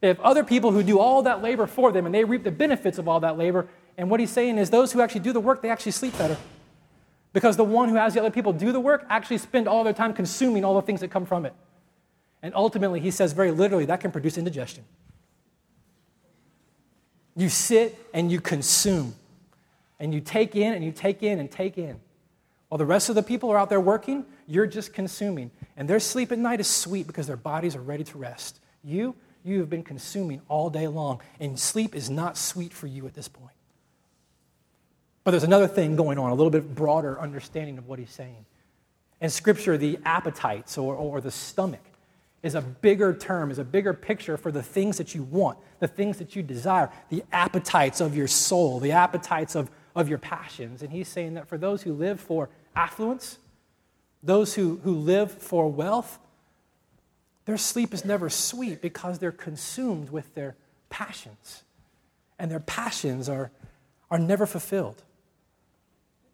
They 0.00 0.08
have 0.08 0.20
other 0.20 0.44
people 0.44 0.70
who 0.70 0.82
do 0.82 0.98
all 0.98 1.22
that 1.22 1.42
labor 1.42 1.66
for 1.66 1.90
them, 1.90 2.04
and 2.04 2.14
they 2.14 2.24
reap 2.24 2.44
the 2.44 2.50
benefits 2.50 2.98
of 2.98 3.08
all 3.08 3.20
that 3.20 3.38
labor. 3.38 3.66
And 3.96 4.10
what 4.10 4.20
he's 4.20 4.30
saying 4.30 4.58
is, 4.58 4.68
those 4.68 4.92
who 4.92 5.00
actually 5.00 5.22
do 5.22 5.32
the 5.32 5.40
work, 5.40 5.62
they 5.62 5.70
actually 5.70 5.92
sleep 5.92 6.16
better. 6.18 6.36
Because 7.32 7.56
the 7.56 7.64
one 7.64 7.88
who 7.88 7.94
has 7.94 8.12
the 8.12 8.20
other 8.20 8.30
people 8.30 8.52
do 8.52 8.70
the 8.70 8.80
work 8.80 9.06
actually 9.08 9.38
spend 9.38 9.66
all 9.66 9.82
their 9.82 9.94
time 9.94 10.12
consuming 10.12 10.62
all 10.62 10.74
the 10.74 10.82
things 10.82 11.00
that 11.00 11.10
come 11.10 11.24
from 11.24 11.46
it. 11.46 11.54
And 12.42 12.54
ultimately, 12.54 13.00
he 13.00 13.10
says 13.10 13.32
very 13.32 13.50
literally, 13.50 13.86
that 13.86 14.00
can 14.00 14.12
produce 14.12 14.36
indigestion. 14.36 14.84
You 17.34 17.48
sit 17.48 17.98
and 18.12 18.30
you 18.30 18.42
consume, 18.42 19.14
and 19.98 20.12
you 20.12 20.20
take 20.20 20.54
in 20.54 20.74
and 20.74 20.84
you 20.84 20.92
take 20.92 21.22
in 21.22 21.40
and 21.40 21.50
take 21.50 21.78
in. 21.78 21.98
While 22.68 22.78
the 22.78 22.86
rest 22.86 23.08
of 23.08 23.14
the 23.14 23.22
people 23.22 23.50
are 23.50 23.58
out 23.58 23.68
there 23.68 23.80
working, 23.80 24.24
you're 24.46 24.66
just 24.66 24.92
consuming. 24.92 25.50
And 25.76 25.88
their 25.88 26.00
sleep 26.00 26.32
at 26.32 26.38
night 26.38 26.60
is 26.60 26.66
sweet 26.66 27.06
because 27.06 27.26
their 27.26 27.36
bodies 27.36 27.76
are 27.76 27.82
ready 27.82 28.04
to 28.04 28.18
rest. 28.18 28.60
You, 28.82 29.14
you 29.44 29.60
have 29.60 29.70
been 29.70 29.82
consuming 29.82 30.40
all 30.48 30.70
day 30.70 30.88
long, 30.88 31.20
and 31.38 31.58
sleep 31.58 31.94
is 31.94 32.08
not 32.10 32.36
sweet 32.36 32.72
for 32.72 32.86
you 32.86 33.06
at 33.06 33.14
this 33.14 33.28
point. 33.28 33.54
But 35.22 35.32
there's 35.32 35.44
another 35.44 35.68
thing 35.68 35.96
going 35.96 36.18
on, 36.18 36.30
a 36.30 36.34
little 36.34 36.50
bit 36.50 36.74
broader 36.74 37.20
understanding 37.20 37.78
of 37.78 37.86
what 37.86 37.98
he's 37.98 38.10
saying. 38.10 38.44
In 39.20 39.30
Scripture, 39.30 39.78
the 39.78 39.98
appetites 40.04 40.76
or, 40.76 40.94
or 40.94 41.20
the 41.20 41.30
stomach 41.30 41.80
is 42.42 42.54
a 42.54 42.60
bigger 42.60 43.14
term, 43.14 43.50
is 43.50 43.58
a 43.58 43.64
bigger 43.64 43.94
picture 43.94 44.36
for 44.36 44.52
the 44.52 44.62
things 44.62 44.98
that 44.98 45.14
you 45.14 45.22
want, 45.22 45.58
the 45.80 45.88
things 45.88 46.18
that 46.18 46.36
you 46.36 46.42
desire, 46.42 46.90
the 47.08 47.24
appetites 47.32 48.02
of 48.02 48.14
your 48.14 48.26
soul, 48.26 48.80
the 48.80 48.92
appetites 48.92 49.54
of, 49.54 49.70
of 49.94 50.08
your 50.08 50.18
passions. 50.18 50.82
And 50.82 50.92
he's 50.92 51.08
saying 51.08 51.34
that 51.34 51.48
for 51.48 51.58
those 51.58 51.82
who 51.82 51.92
live 51.92 52.20
for 52.20 52.48
affluence, 52.74 53.38
those 54.22 54.54
who, 54.54 54.80
who 54.82 54.94
live 54.94 55.30
for 55.30 55.70
wealth, 55.70 56.18
their 57.44 57.58
sleep 57.58 57.92
is 57.92 58.04
never 58.04 58.30
sweet 58.30 58.80
because 58.80 59.18
they're 59.18 59.32
consumed 59.32 60.10
with 60.10 60.34
their 60.34 60.56
passions. 60.88 61.62
And 62.38 62.50
their 62.50 62.60
passions 62.60 63.28
are, 63.28 63.50
are 64.10 64.18
never 64.18 64.46
fulfilled. 64.46 65.02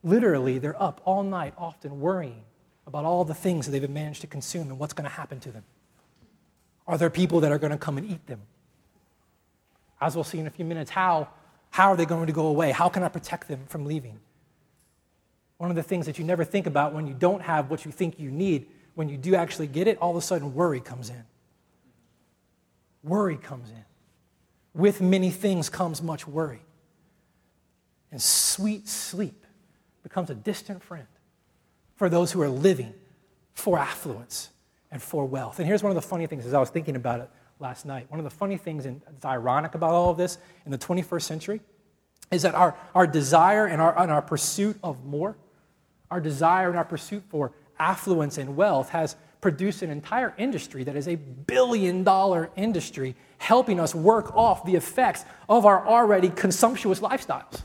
Literally, 0.02 0.59
they're 0.59 0.81
up 0.81 1.00
all 1.05 1.23
night, 1.23 1.52
often 1.59 2.00
worrying 2.00 2.45
about 2.87 3.05
all 3.05 3.25
the 3.25 3.35
things 3.35 3.67
that 3.67 3.73
they've 3.73 3.90
managed 3.90 4.23
to 4.23 4.26
consume 4.26 4.69
and 4.69 4.79
what's 4.79 4.95
going 4.95 5.09
to 5.09 5.14
happen 5.14 5.40
to 5.40 5.50
them. 5.50 5.64
Are 6.87 6.97
there 6.97 7.11
people 7.11 7.40
that 7.40 7.52
are 7.52 7.59
going 7.59 7.73
to 7.73 7.79
come 7.79 7.99
and 7.99 8.11
eat 8.11 8.26
them? 8.26 8.40
As 10.00 10.14
we'll 10.14 10.25
see 10.25 10.38
in 10.38 10.47
a 10.47 10.50
few 10.50 10.64
minutes, 10.64 10.90
how, 10.90 11.29
how 11.70 11.92
are 11.92 11.96
they 11.96 12.04
going 12.04 12.26
to 12.26 12.32
go 12.32 12.46
away? 12.46 12.72
How 12.72 12.88
can 12.88 13.02
I 13.02 13.08
protect 13.08 13.48
them 13.48 13.64
from 13.66 13.86
leaving? 13.86 14.18
One 15.58 15.70
of 15.70 15.76
the 15.76 15.82
things 15.82 16.06
that 16.06 16.18
you 16.18 16.24
never 16.24 16.44
think 16.44 16.66
about 16.66 16.92
when 16.92 17.06
you 17.06 17.14
don't 17.14 17.42
have 17.42 17.70
what 17.70 17.84
you 17.84 17.92
think 17.92 18.18
you 18.18 18.30
need, 18.30 18.66
when 18.94 19.08
you 19.08 19.16
do 19.16 19.34
actually 19.34 19.66
get 19.66 19.86
it, 19.86 19.98
all 19.98 20.10
of 20.10 20.16
a 20.16 20.22
sudden 20.22 20.54
worry 20.54 20.80
comes 20.80 21.10
in. 21.10 21.24
Worry 23.02 23.36
comes 23.36 23.70
in. 23.70 23.84
With 24.74 25.00
many 25.00 25.30
things 25.30 25.68
comes 25.68 26.02
much 26.02 26.26
worry. 26.26 26.62
And 28.10 28.20
sweet 28.20 28.88
sleep 28.88 29.46
becomes 30.02 30.30
a 30.30 30.34
distant 30.34 30.82
friend 30.82 31.06
for 31.96 32.08
those 32.08 32.32
who 32.32 32.42
are 32.42 32.48
living 32.48 32.94
for 33.54 33.78
affluence 33.78 34.50
and 34.90 35.00
for 35.00 35.24
wealth. 35.26 35.58
And 35.58 35.68
here's 35.68 35.82
one 35.82 35.90
of 35.90 35.94
the 35.94 36.02
funny 36.02 36.26
things 36.26 36.46
as 36.46 36.54
I 36.54 36.58
was 36.58 36.70
thinking 36.70 36.96
about 36.96 37.20
it 37.20 37.30
last 37.61 37.85
night. 37.85 38.11
One 38.11 38.19
of 38.19 38.25
the 38.25 38.31
funny 38.31 38.57
things, 38.57 38.87
and 38.87 39.00
it's 39.14 39.25
ironic 39.25 39.75
about 39.75 39.93
all 39.93 40.11
of 40.11 40.17
this 40.17 40.38
in 40.64 40.73
the 40.73 40.79
21st 40.79 41.23
century, 41.23 41.61
is 42.31 42.43
that 42.43 42.55
our, 42.55 42.76
our 42.95 43.07
desire 43.07 43.67
and 43.67 43.81
our, 43.81 43.99
and 43.99 44.11
our 44.11 44.23
pursuit 44.23 44.79
of 44.83 45.05
more, 45.05 45.37
our 46.11 46.21
desire 46.21 46.69
and 46.69 46.79
our 46.79 46.85
pursuit 46.85 47.23
for 47.29 47.52
affluence 47.79 48.38
and 48.38 48.57
wealth 48.57 48.90
has 48.90 49.17
produced 49.40 49.83
an 49.83 49.90
entire 49.90 50.35
industry 50.37 50.85
that 50.85 50.97
is 50.97 51.09
a 51.09 51.14
billion 51.14 52.05
dollar 52.05 52.50
industry 52.57 53.14
helping 53.38 53.81
us 53.81 53.95
work 53.95 54.35
off 54.37 54.64
the 54.64 54.75
effects 54.75 55.25
of 55.49 55.64
our 55.64 55.87
already 55.87 56.29
consumptuous 56.29 57.00
lifestyles. 57.00 57.62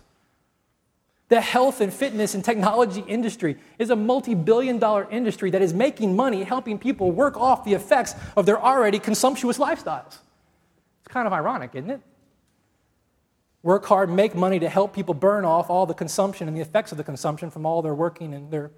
The 1.28 1.42
health 1.42 1.82
and 1.82 1.92
fitness 1.92 2.36
and 2.36 2.46
technology 2.46 3.04
industry 3.08 3.58
is 3.80 3.90
a 3.90 3.96
multi 3.96 4.36
billion 4.36 4.78
dollar 4.78 5.08
industry 5.10 5.50
that 5.52 5.62
is 5.62 5.74
making 5.74 6.16
money 6.16 6.44
helping 6.44 6.78
people 6.78 7.12
work 7.12 7.36
off 7.36 7.64
the 7.64 7.74
effects 7.74 8.14
of 8.38 8.46
their 8.46 8.62
already 8.62 9.00
consumptuous 9.00 9.58
lifestyles. 9.58 10.20
It's 11.00 11.08
kind 11.08 11.26
of 11.26 11.34
ironic, 11.34 11.72
isn't 11.74 11.90
it? 11.90 12.02
Work 13.64 13.86
hard, 13.86 14.12
make 14.12 14.36
money 14.36 14.60
to 14.60 14.70
help 14.70 14.94
people 14.94 15.16
burn 15.16 15.44
off 15.44 15.72
all 15.72 15.88
the 15.88 15.96
consumption 15.96 16.48
and 16.48 16.56
the 16.56 16.62
effects 16.62 16.92
of 16.92 17.00
the 17.00 17.04
consumption 17.04 17.50
from 17.50 17.66
all 17.66 17.82
their 17.82 17.96
working 17.96 18.36
and 18.36 18.52
their 18.52 18.70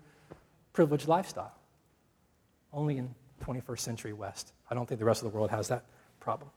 privileged 0.71 1.09
lifestyle. 1.09 1.53
Only 2.71 2.97
in 2.97 3.13
21st 3.43 3.79
century 3.79 4.13
West. 4.13 4.53
I 4.71 4.75
don't 4.75 4.87
think 4.87 4.99
the 4.99 5.05
rest 5.05 5.21
of 5.21 5.29
the 5.29 5.35
world 5.35 5.51
has 5.51 5.67
that 5.67 5.83
problem. 6.21 6.49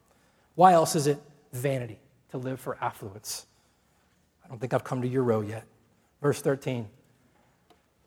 Why 0.54 0.72
else 0.74 0.94
is 0.94 1.08
it 1.08 1.20
vanity 1.52 1.98
to 2.30 2.38
live 2.38 2.60
for 2.60 2.78
affluence? 2.80 3.46
I 4.44 4.48
don't 4.48 4.60
think 4.60 4.74
I've 4.74 4.84
come 4.84 5.02
to 5.02 5.08
your 5.08 5.24
row 5.24 5.40
yet. 5.40 5.64
Verse 6.20 6.40
13. 6.40 6.88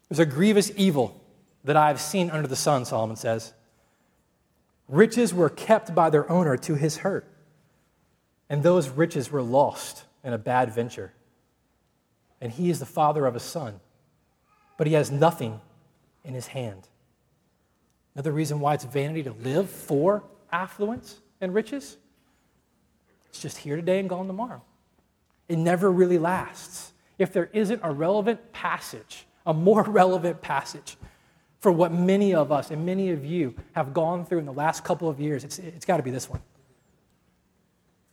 There's 0.10 0.19
a 0.19 0.26
grievous 0.26 0.71
evil 0.76 1.19
that 1.63 1.76
I 1.76 1.88
have 1.88 1.99
seen 1.99 2.30
under 2.30 2.47
the 2.47 2.56
sun, 2.56 2.86
Solomon 2.86 3.15
says. 3.15 3.54
Riches 4.88 5.34
were 5.34 5.49
kept 5.49 5.95
by 5.95 6.10
their 6.10 6.30
owner 6.30 6.58
to 6.58 6.76
his 6.76 6.97
hurt, 6.97 7.26
and 8.49 8.62
those 8.62 8.89
riches 8.89 9.32
were 9.32 9.41
lost 9.41 10.04
in 10.23 10.34
a 10.34 10.38
bad 10.38 10.73
venture. 10.73 11.13
And 12.41 12.52
he 12.52 12.69
is 12.69 12.80
the 12.80 12.86
father 12.86 13.26
of 13.26 13.36
a 13.36 13.39
son, 13.39 13.80
but 14.78 14.86
he 14.86 14.93
has 14.93 15.10
nothing 15.10 15.62
in 16.23 16.34
his 16.34 16.47
hand. 16.47 16.88
Another 18.13 18.32
reason 18.32 18.60
why 18.60 18.73
it's 18.73 18.84
vanity 18.84 19.23
to 19.23 19.32
live 19.32 19.69
for 19.69 20.23
affluence 20.52 21.19
and 21.41 21.54
riches 21.54 21.97
it's 23.34 23.41
just 23.41 23.58
here 23.58 23.76
today 23.76 23.99
and 23.99 24.08
gone 24.08 24.28
tomorrow. 24.28 24.62
It 25.49 25.58
never 25.58 25.91
really 25.91 26.19
lasts 26.19 26.92
if 27.17 27.34
there 27.34 27.49
isn't 27.54 27.82
a 27.84 27.91
relevant 27.91 28.54
passage, 28.54 29.26
a 29.45 29.54
more 29.54 29.84
relevant 29.88 30.41
passage 30.41 30.97
for 31.60 31.71
what 31.71 31.93
many 31.93 32.34
of 32.34 32.52
us 32.52 32.71
and 32.71 32.86
many 32.86 33.12
of 33.12 33.23
you 33.23 33.56
have 33.71 33.93
gone 33.93 34.26
through 34.26 34.39
in 34.39 34.45
the 34.45 34.52
last 34.54 34.84
couple 34.84 35.08
of 35.08 35.19
years, 35.21 35.45
it's, 35.45 35.60
it's 35.60 35.86
got 35.86 35.97
to 35.97 36.04
be 36.04 36.12
this 36.12 36.30
one. 36.30 36.41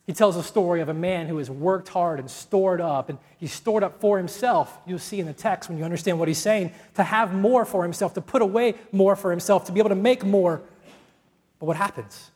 He 0.07 0.13
tells 0.13 0.37
a 0.37 0.43
story 0.43 0.81
of 0.81 0.89
a 0.89 0.95
man 0.95 1.27
who 1.27 1.39
has 1.39 1.51
worked 1.51 1.89
hard 1.89 2.19
and 2.19 2.31
stored 2.31 2.81
up, 2.81 3.09
and 3.09 3.19
he's 3.39 3.53
stored 3.53 3.83
up 3.83 4.01
for 4.01 4.19
himself. 4.19 4.79
You'll 4.87 4.99
see 4.99 5.21
in 5.21 5.27
the 5.27 5.33
text 5.33 5.69
when 5.69 5.79
you 5.79 5.85
understand 5.85 6.19
what 6.19 6.29
he's 6.29 6.39
saying 6.39 6.73
to 6.95 7.03
have 7.03 7.35
more 7.35 7.65
for 7.65 7.83
himself, 7.83 8.15
to 8.15 8.21
put 8.21 8.43
away 8.43 8.75
more 8.93 9.17
for 9.17 9.31
himself, 9.31 9.65
to 9.67 9.73
be 9.73 9.81
able 9.81 9.91
to 9.91 9.95
make 9.95 10.25
more. 10.25 10.63
But 11.59 11.67
what 11.67 11.77
happens? 11.77 12.31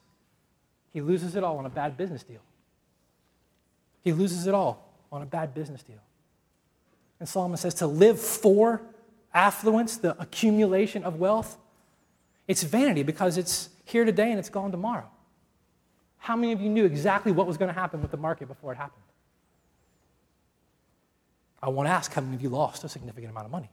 He 0.92 1.00
loses 1.00 1.36
it 1.36 1.42
all 1.42 1.58
on 1.58 1.66
a 1.66 1.70
bad 1.70 1.96
business 1.96 2.22
deal. 2.22 2.42
He 4.02 4.12
loses 4.12 4.46
it 4.46 4.54
all 4.54 4.92
on 5.10 5.22
a 5.22 5.26
bad 5.26 5.54
business 5.54 5.82
deal. 5.82 6.00
And 7.24 7.28
Solomon 7.30 7.56
says 7.56 7.72
to 7.76 7.86
live 7.86 8.20
for 8.20 8.82
affluence, 9.32 9.96
the 9.96 10.14
accumulation 10.20 11.04
of 11.04 11.18
wealth, 11.18 11.56
it's 12.46 12.62
vanity 12.62 13.02
because 13.02 13.38
it's 13.38 13.70
here 13.86 14.04
today 14.04 14.28
and 14.28 14.38
it's 14.38 14.50
gone 14.50 14.70
tomorrow. 14.70 15.08
How 16.18 16.36
many 16.36 16.52
of 16.52 16.60
you 16.60 16.68
knew 16.68 16.84
exactly 16.84 17.32
what 17.32 17.46
was 17.46 17.56
going 17.56 17.72
to 17.72 17.80
happen 17.80 18.02
with 18.02 18.10
the 18.10 18.18
market 18.18 18.46
before 18.46 18.72
it 18.72 18.76
happened? 18.76 19.04
I 21.62 21.70
want 21.70 21.86
to 21.86 21.92
ask 21.92 22.12
how 22.12 22.20
many 22.20 22.36
of 22.36 22.42
you 22.42 22.50
lost 22.50 22.84
a 22.84 22.90
significant 22.90 23.30
amount 23.30 23.46
of 23.46 23.52
money. 23.52 23.70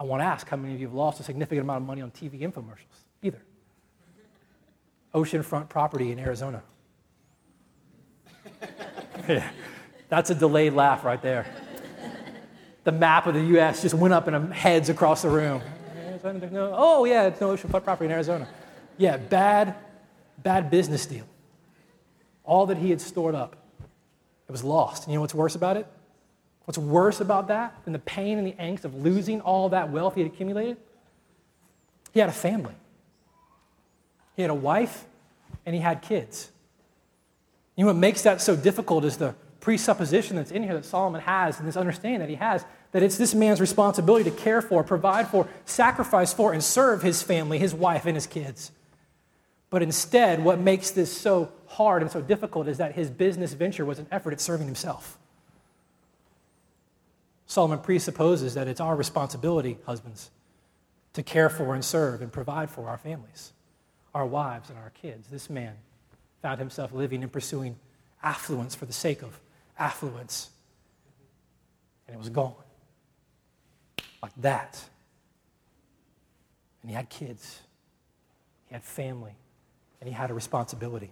I 0.00 0.04
want 0.04 0.22
to 0.22 0.24
ask 0.24 0.48
how 0.48 0.56
many 0.56 0.72
of 0.72 0.80
you 0.80 0.86
have 0.86 0.96
lost 0.96 1.20
a 1.20 1.24
significant 1.24 1.60
amount 1.60 1.82
of 1.82 1.86
money 1.86 2.00
on 2.00 2.10
TV 2.10 2.40
infomercials, 2.40 3.04
either. 3.22 3.42
Oceanfront 5.12 5.68
property 5.68 6.10
in 6.10 6.18
Arizona. 6.18 6.62
yeah, 9.28 9.50
that's 10.08 10.30
a 10.30 10.34
delayed 10.34 10.72
laugh 10.72 11.04
right 11.04 11.20
there 11.20 11.44
the 12.84 12.92
map 12.92 13.26
of 13.26 13.34
the 13.34 13.42
U.S. 13.42 13.82
just 13.82 13.94
went 13.94 14.14
up 14.14 14.28
in 14.28 14.50
heads 14.50 14.88
across 14.88 15.22
the 15.22 15.28
room. 15.28 15.60
Oh, 16.24 17.04
yeah, 17.04 17.26
it's 17.26 17.40
no 17.40 17.54
oceanfront 17.54 17.84
property 17.84 18.06
in 18.06 18.12
Arizona. 18.12 18.48
Yeah, 18.96 19.16
bad, 19.16 19.74
bad 20.42 20.70
business 20.70 21.06
deal. 21.06 21.24
All 22.44 22.66
that 22.66 22.78
he 22.78 22.90
had 22.90 23.00
stored 23.00 23.34
up, 23.34 23.56
it 24.48 24.52
was 24.52 24.64
lost. 24.64 25.04
And 25.04 25.12
you 25.12 25.18
know 25.18 25.20
what's 25.20 25.34
worse 25.34 25.54
about 25.54 25.76
it? 25.76 25.86
What's 26.64 26.78
worse 26.78 27.20
about 27.20 27.48
that 27.48 27.82
than 27.84 27.92
the 27.92 27.98
pain 28.00 28.36
and 28.36 28.46
the 28.46 28.52
angst 28.52 28.84
of 28.84 28.94
losing 28.94 29.40
all 29.40 29.70
that 29.70 29.90
wealth 29.90 30.14
he 30.14 30.22
had 30.22 30.32
accumulated? 30.32 30.76
He 32.12 32.20
had 32.20 32.28
a 32.28 32.32
family. 32.32 32.74
He 34.36 34.42
had 34.42 34.50
a 34.50 34.54
wife 34.54 35.04
and 35.64 35.74
he 35.74 35.80
had 35.80 36.02
kids. 36.02 36.50
You 37.76 37.84
know 37.84 37.92
what 37.92 37.96
makes 37.96 38.22
that 38.22 38.40
so 38.40 38.56
difficult 38.56 39.04
is 39.04 39.16
the 39.16 39.34
presupposition 39.60 40.36
that's 40.36 40.50
in 40.50 40.62
here 40.62 40.74
that 40.74 40.84
Solomon 40.84 41.20
has 41.20 41.58
and 41.58 41.66
this 41.66 41.76
understanding 41.76 42.20
that 42.20 42.28
he 42.28 42.36
has 42.36 42.64
that 42.92 43.02
it's 43.02 43.18
this 43.18 43.34
man's 43.34 43.60
responsibility 43.60 44.30
to 44.30 44.36
care 44.36 44.62
for, 44.62 44.82
provide 44.82 45.28
for, 45.28 45.46
sacrifice 45.66 46.32
for, 46.32 46.52
and 46.52 46.64
serve 46.64 47.02
his 47.02 47.22
family, 47.22 47.58
his 47.58 47.74
wife, 47.74 48.06
and 48.06 48.16
his 48.16 48.26
kids. 48.26 48.72
But 49.70 49.82
instead, 49.82 50.42
what 50.42 50.58
makes 50.58 50.90
this 50.90 51.14
so 51.14 51.52
hard 51.66 52.00
and 52.00 52.10
so 52.10 52.22
difficult 52.22 52.68
is 52.68 52.78
that 52.78 52.94
his 52.94 53.10
business 53.10 53.52
venture 53.52 53.84
was 53.84 53.98
an 53.98 54.06
effort 54.10 54.32
at 54.32 54.40
serving 54.40 54.66
himself. 54.66 55.18
Solomon 57.46 57.78
presupposes 57.78 58.54
that 58.54 58.68
it's 58.68 58.80
our 58.80 58.96
responsibility, 58.96 59.78
husbands, 59.84 60.30
to 61.12 61.22
care 61.22 61.50
for 61.50 61.74
and 61.74 61.84
serve 61.84 62.22
and 62.22 62.32
provide 62.32 62.70
for 62.70 62.88
our 62.88 62.98
families, 62.98 63.52
our 64.14 64.26
wives, 64.26 64.70
and 64.70 64.78
our 64.78 64.90
kids. 64.90 65.28
This 65.28 65.50
man 65.50 65.74
found 66.40 66.58
himself 66.58 66.92
living 66.92 67.22
and 67.22 67.32
pursuing 67.32 67.76
affluence 68.22 68.74
for 68.74 68.86
the 68.86 68.92
sake 68.92 69.22
of 69.22 69.38
affluence, 69.78 70.50
and 72.06 72.14
it 72.14 72.18
was 72.18 72.28
gone. 72.28 72.54
Like 74.22 74.32
that. 74.38 74.82
And 76.82 76.90
he 76.90 76.96
had 76.96 77.08
kids, 77.08 77.60
he 78.66 78.74
had 78.74 78.82
family, 78.82 79.36
and 80.00 80.08
he 80.08 80.14
had 80.14 80.30
a 80.30 80.34
responsibility. 80.34 81.10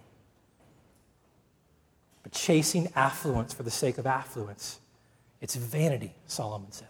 But 2.23 2.31
chasing 2.31 2.89
affluence 2.95 3.53
for 3.53 3.63
the 3.63 3.71
sake 3.71 3.97
of 3.97 4.05
affluence, 4.05 4.79
it's 5.39 5.55
vanity, 5.55 6.13
Solomon 6.25 6.71
said. 6.71 6.87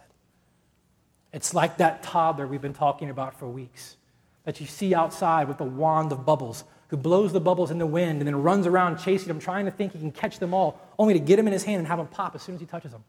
It's 1.32 1.54
like 1.54 1.76
that 1.76 2.02
toddler 2.02 2.46
we've 2.46 2.62
been 2.62 2.74
talking 2.74 3.10
about 3.10 3.38
for 3.38 3.46
weeks 3.46 3.96
that 4.44 4.60
you 4.60 4.66
see 4.66 4.94
outside 4.94 5.46
with 5.46 5.58
the 5.58 5.64
wand 5.64 6.10
of 6.10 6.24
bubbles, 6.24 6.64
who 6.88 6.96
blows 6.96 7.32
the 7.32 7.40
bubbles 7.40 7.70
in 7.70 7.78
the 7.78 7.86
wind 7.86 8.20
and 8.20 8.26
then 8.26 8.42
runs 8.42 8.66
around 8.66 8.98
chasing 8.98 9.28
them, 9.28 9.38
trying 9.38 9.66
to 9.66 9.70
think 9.70 9.92
he 9.92 9.98
can 9.98 10.10
catch 10.10 10.38
them 10.38 10.52
all, 10.52 10.80
only 10.98 11.14
to 11.14 11.20
get 11.20 11.36
them 11.36 11.46
in 11.46 11.52
his 11.52 11.64
hand 11.64 11.78
and 11.78 11.86
have 11.86 11.98
them 11.98 12.08
pop 12.08 12.34
as 12.34 12.42
soon 12.42 12.54
as 12.54 12.60
he 12.60 12.66
touches 12.66 12.92
them. 12.92 13.04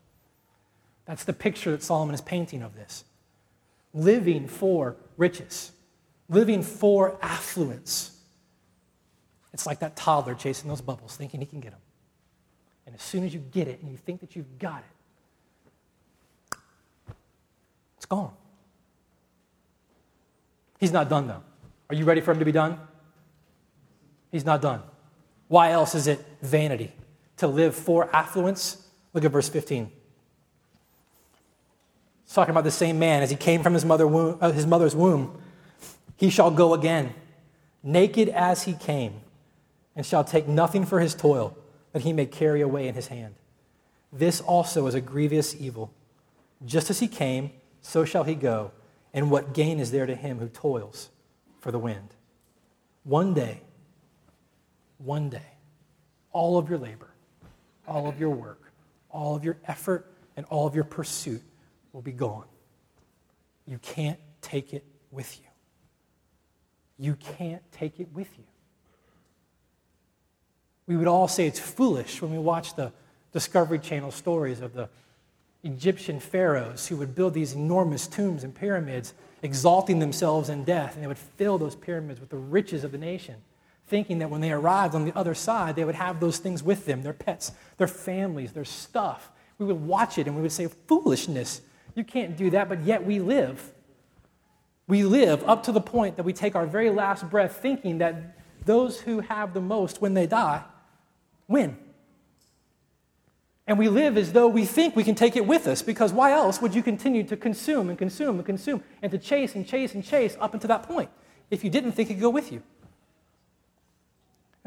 That's 1.05 1.23
the 1.23 1.33
picture 1.33 1.71
that 1.71 1.81
Solomon 1.81 2.13
is 2.13 2.21
painting 2.21 2.61
of 2.61 2.75
this. 2.75 3.03
Living 3.93 4.47
for 4.47 4.95
riches, 5.17 5.71
living 6.29 6.61
for 6.61 7.17
affluence. 7.21 8.15
It's 9.53 9.65
like 9.65 9.79
that 9.79 9.95
toddler 9.95 10.35
chasing 10.35 10.69
those 10.69 10.81
bubbles, 10.81 11.15
thinking 11.15 11.39
he 11.39 11.45
can 11.45 11.59
get 11.59 11.71
them. 11.71 11.79
And 12.85 12.93
as 12.93 13.01
soon 13.01 13.23
as 13.23 13.33
you 13.33 13.39
get 13.39 13.67
it 13.67 13.81
and 13.81 13.89
you 13.91 13.97
think 13.97 14.19
that 14.21 14.35
you've 14.35 14.59
got 14.59 14.83
it, 16.51 16.57
it's 17.97 18.05
gone. 18.05 18.33
He's 20.79 20.91
not 20.91 21.09
done, 21.09 21.27
though. 21.27 21.43
Are 21.89 21.95
you 21.95 22.05
ready 22.05 22.21
for 22.21 22.31
him 22.31 22.39
to 22.39 22.45
be 22.45 22.51
done? 22.51 22.79
He's 24.31 24.45
not 24.45 24.61
done. 24.61 24.81
Why 25.47 25.71
else 25.71 25.95
is 25.95 26.07
it 26.07 26.23
vanity 26.41 26.91
to 27.37 27.47
live 27.47 27.75
for 27.75 28.13
affluence? 28.15 28.87
Look 29.13 29.25
at 29.25 29.31
verse 29.31 29.49
15. 29.49 29.91
It's 32.23 32.33
talking 32.33 32.51
about 32.51 32.63
the 32.63 32.71
same 32.71 32.99
man 32.99 33.23
as 33.23 33.31
he 33.31 33.35
came 33.35 33.63
from 33.63 33.73
his, 33.73 33.83
mother 33.83 34.07
womb, 34.07 34.37
uh, 34.39 34.51
his 34.51 34.67
mother's 34.67 34.95
womb. 34.95 35.41
He 36.15 36.29
shall 36.29 36.51
go 36.51 36.73
again, 36.73 37.13
naked 37.81 38.29
as 38.29 38.63
he 38.63 38.73
came, 38.73 39.21
and 39.95 40.05
shall 40.05 40.23
take 40.23 40.47
nothing 40.47 40.85
for 40.85 40.99
his 40.99 41.15
toil 41.15 41.57
that 41.91 42.03
he 42.03 42.13
may 42.13 42.27
carry 42.27 42.61
away 42.61 42.87
in 42.87 42.93
his 42.93 43.07
hand. 43.07 43.33
This 44.13 44.41
also 44.41 44.85
is 44.85 44.93
a 44.93 45.01
grievous 45.01 45.55
evil. 45.59 45.91
Just 46.63 46.89
as 46.89 46.99
he 46.99 47.07
came, 47.07 47.51
so 47.81 48.05
shall 48.05 48.25
he 48.25 48.35
go 48.35 48.71
and 49.13 49.31
what 49.31 49.53
gain 49.53 49.79
is 49.79 49.91
there 49.91 50.05
to 50.05 50.15
him 50.15 50.39
who 50.39 50.47
toils 50.47 51.09
for 51.59 51.71
the 51.71 51.79
wind? 51.79 52.15
One 53.03 53.33
day, 53.33 53.61
one 54.99 55.29
day, 55.29 55.41
all 56.31 56.57
of 56.57 56.69
your 56.69 56.77
labor, 56.77 57.09
all 57.87 58.07
of 58.07 58.19
your 58.19 58.29
work, 58.29 58.71
all 59.09 59.35
of 59.35 59.43
your 59.43 59.57
effort, 59.67 60.05
and 60.37 60.45
all 60.45 60.67
of 60.67 60.75
your 60.75 60.83
pursuit 60.83 61.41
will 61.91 62.01
be 62.01 62.11
gone. 62.11 62.45
You 63.65 63.79
can't 63.79 64.19
take 64.41 64.73
it 64.73 64.85
with 65.11 65.39
you. 65.39 65.45
You 66.97 67.15
can't 67.15 67.63
take 67.71 67.99
it 67.99 68.09
with 68.13 68.29
you. 68.37 68.43
We 70.85 70.97
would 70.97 71.07
all 71.07 71.27
say 71.27 71.47
it's 71.47 71.59
foolish 71.59 72.21
when 72.21 72.31
we 72.31 72.37
watch 72.37 72.75
the 72.75 72.91
Discovery 73.31 73.79
Channel 73.79 74.11
stories 74.11 74.59
of 74.59 74.73
the 74.73 74.89
Egyptian 75.63 76.19
pharaohs 76.19 76.87
who 76.87 76.97
would 76.97 77.15
build 77.15 77.33
these 77.33 77.53
enormous 77.53 78.07
tombs 78.07 78.43
and 78.43 78.55
pyramids, 78.55 79.13
exalting 79.43 79.99
themselves 79.99 80.49
in 80.49 80.63
death, 80.63 80.95
and 80.95 81.03
they 81.03 81.07
would 81.07 81.17
fill 81.17 81.57
those 81.57 81.75
pyramids 81.75 82.19
with 82.19 82.29
the 82.29 82.37
riches 82.37 82.83
of 82.83 82.91
the 82.91 82.97
nation, 82.97 83.35
thinking 83.89 84.19
that 84.19 84.29
when 84.29 84.41
they 84.41 84.51
arrived 84.51 84.95
on 84.95 85.05
the 85.05 85.15
other 85.17 85.33
side, 85.33 85.75
they 85.75 85.83
would 85.83 85.95
have 85.95 86.19
those 86.19 86.37
things 86.37 86.63
with 86.63 86.85
them 86.85 87.01
their 87.01 87.13
pets, 87.13 87.51
their 87.77 87.87
families, 87.87 88.53
their 88.53 88.65
stuff. 88.65 89.31
We 89.57 89.65
would 89.65 89.81
watch 89.81 90.17
it 90.17 90.27
and 90.27 90.35
we 90.35 90.41
would 90.41 90.51
say, 90.51 90.67
Foolishness, 90.87 91.61
you 91.95 92.03
can't 92.03 92.37
do 92.37 92.49
that, 92.51 92.69
but 92.69 92.83
yet 92.83 93.05
we 93.05 93.19
live. 93.19 93.73
We 94.87 95.03
live 95.03 95.43
up 95.47 95.63
to 95.63 95.71
the 95.71 95.81
point 95.81 96.17
that 96.17 96.23
we 96.23 96.33
take 96.33 96.55
our 96.55 96.65
very 96.65 96.89
last 96.89 97.29
breath 97.29 97.57
thinking 97.57 97.97
that 97.99 98.37
those 98.65 99.01
who 99.01 99.19
have 99.19 99.53
the 99.53 99.61
most 99.61 100.01
when 100.01 100.13
they 100.13 100.27
die 100.27 100.63
win. 101.47 101.77
And 103.67 103.77
we 103.77 103.87
live 103.87 104.17
as 104.17 104.31
though 104.31 104.47
we 104.47 104.65
think 104.65 104.95
we 104.95 105.03
can 105.03 105.13
take 105.13 105.35
it 105.35 105.45
with 105.45 105.67
us 105.67 105.81
because 105.81 106.11
why 106.11 106.31
else 106.31 106.61
would 106.61 106.73
you 106.73 106.81
continue 106.81 107.23
to 107.25 107.37
consume 107.37 107.89
and 107.89 107.97
consume 107.97 108.37
and 108.37 108.45
consume 108.45 108.83
and 109.01 109.11
to 109.11 109.17
chase 109.17 109.53
and 109.53 109.67
chase 109.67 109.93
and 109.93 110.03
chase 110.03 110.37
up 110.39 110.53
until 110.53 110.69
that 110.69 110.83
point 110.83 111.09
if 111.51 111.63
you 111.63 111.69
didn't 111.69 111.91
think 111.91 112.09
it 112.09 112.15
could 112.15 112.21
go 112.21 112.29
with 112.29 112.51
you? 112.51 112.63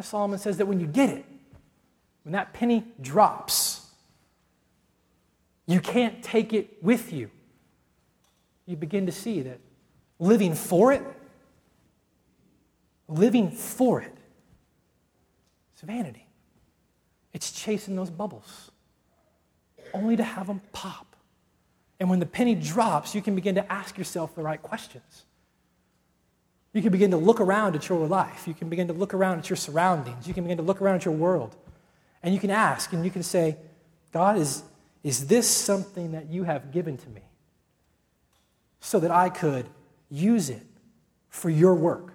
Solomon 0.05 0.39
says 0.39 0.57
that 0.59 0.67
when 0.67 0.81
you 0.81 0.87
get 0.87 1.11
it, 1.11 1.25
when 2.25 2.33
that 2.33 2.53
penny 2.53 2.85
drops, 3.01 3.87
you 5.67 5.81
can't 5.81 6.23
take 6.23 6.53
it 6.53 6.83
with 6.83 7.13
you. 7.13 7.31
You 8.67 8.77
begin 8.77 9.07
to 9.07 9.13
see 9.13 9.43
that 9.43 9.59
living 10.19 10.55
for 10.55 10.93
it, 10.93 11.03
living 13.09 13.51
for 13.51 14.01
it, 14.01 14.15
it's 15.73 15.83
vanity. 15.83 16.27
It's 17.33 17.51
chasing 17.51 17.97
those 17.97 18.11
bubbles 18.11 18.71
only 19.95 20.17
to 20.17 20.25
have 20.25 20.47
them 20.47 20.61
pop. 20.73 21.17
And 21.99 22.11
when 22.11 22.19
the 22.19 22.27
penny 22.27 22.55
drops, 22.55 23.15
you 23.15 23.23
can 23.23 23.35
begin 23.35 23.55
to 23.57 23.73
ask 23.73 23.97
yourself 23.97 24.35
the 24.35 24.43
right 24.43 24.61
questions. 24.61 25.25
You 26.73 26.81
can 26.81 26.91
begin 26.91 27.11
to 27.11 27.17
look 27.17 27.41
around 27.41 27.75
at 27.77 27.89
your 27.89 28.07
life. 28.07 28.49
You 28.49 28.55
can 28.55 28.69
begin 28.69 28.89
to 28.89 28.95
look 28.95 29.13
around 29.13 29.39
at 29.39 29.51
your 29.51 29.57
surroundings. 29.57 30.27
You 30.27 30.33
can 30.33 30.45
begin 30.45 30.57
to 30.57 30.63
look 30.63 30.81
around 30.81 30.97
at 30.97 31.05
your 31.05 31.15
world. 31.15 31.55
And 32.23 32.33
you 32.33 32.41
can 32.41 32.51
ask 32.51 32.93
and 32.93 33.05
you 33.05 33.11
can 33.11 33.23
say, 33.23 33.57
God, 34.13 34.39
is, 34.39 34.63
is 35.03 35.27
this 35.27 35.49
something 35.49 36.13
that 36.13 36.31
you 36.31 36.45
have 36.45 36.73
given 36.73 36.97
to 36.97 37.09
me 37.11 37.23
so 38.81 39.01
that 39.01 39.11
I 39.11 39.29
could 39.29 39.69
use 40.09 40.49
it 40.49 40.63
for 41.29 41.51
your 41.51 41.75
work? 41.75 42.15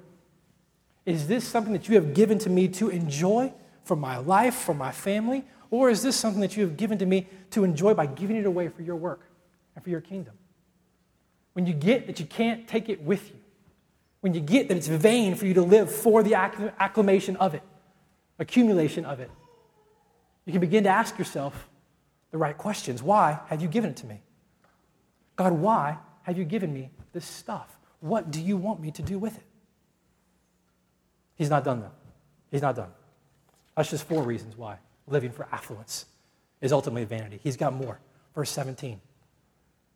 Is 1.06 1.28
this 1.28 1.48
something 1.48 1.74
that 1.74 1.88
you 1.88 1.96
have 1.96 2.14
given 2.14 2.38
to 2.40 2.50
me 2.50 2.68
to 2.70 2.90
enjoy 2.90 3.54
for 3.84 3.96
my 3.96 4.18
life, 4.18 4.56
for 4.56 4.74
my 4.74 4.92
family? 4.92 5.46
Or 5.70 5.90
is 5.90 6.02
this 6.02 6.16
something 6.16 6.42
that 6.42 6.58
you 6.58 6.64
have 6.64 6.78
given 6.78 6.98
to 6.98 7.06
me 7.06 7.28
to 7.52 7.64
enjoy 7.64 7.94
by 7.94 8.06
giving 8.06 8.36
it 8.38 8.46
away 8.46 8.70
for 8.70 8.82
your 8.82 8.96
work 8.96 9.22
and 9.76 9.84
for 9.84 9.90
your 9.90 10.02
kingdom? 10.02 10.34
When 11.54 11.66
you 11.66 11.74
get 11.74 12.08
that 12.08 12.20
you 12.20 12.26
can't 12.26 12.68
take 12.68 12.90
it 12.90 13.02
with 13.02 13.30
you, 13.30 13.37
when 14.22 14.34
you 14.34 14.42
get 14.42 14.68
that 14.68 14.78
it's 14.78 14.88
vain 14.88 15.36
for 15.36 15.46
you 15.46 15.54
to 15.54 15.62
live 15.62 15.92
for 15.92 16.24
the 16.24 16.36
acclamation 16.36 17.36
of 17.38 17.54
it, 17.54 17.64
accumulation 18.40 19.06
of 19.06 19.20
it, 19.20 19.30
you 20.46 20.52
can 20.52 20.62
begin 20.62 20.84
to 20.84 20.90
ask 20.90 21.18
yourself 21.18 21.68
the 22.32 22.38
right 22.38 22.58
questions. 22.58 23.04
Why 23.04 23.40
have 23.48 23.62
you 23.62 23.68
given 23.68 23.92
it 23.92 23.98
to 23.98 24.06
me? 24.06 24.22
God, 25.36 25.54
why 25.54 25.98
have 26.24 26.38
you 26.38 26.46
given 26.46 26.74
me 26.74 26.90
this 27.14 27.26
stuff? 27.26 27.78
What 28.00 28.32
do 28.32 28.42
you 28.42 28.58
want 28.58 28.80
me 28.80 28.92
to 28.92 29.02
do 29.02 29.20
with 29.20 29.38
it? 29.38 29.44
He's 31.36 31.50
not 31.50 31.64
done, 31.64 31.82
though. 31.82 31.92
He's 32.50 32.62
not 32.62 32.76
done. 32.76 32.90
That's 33.76 33.90
just 33.90 34.06
four 34.06 34.24
reasons 34.24 34.58
why 34.58 34.78
living 35.08 35.32
for 35.32 35.48
affluence 35.52 36.06
is 36.62 36.72
ultimately 36.72 37.06
vanity. 37.06 37.40
He's 37.44 37.58
got 37.58 37.74
more. 37.74 38.00
Verse 38.34 38.50
17. 38.50 39.00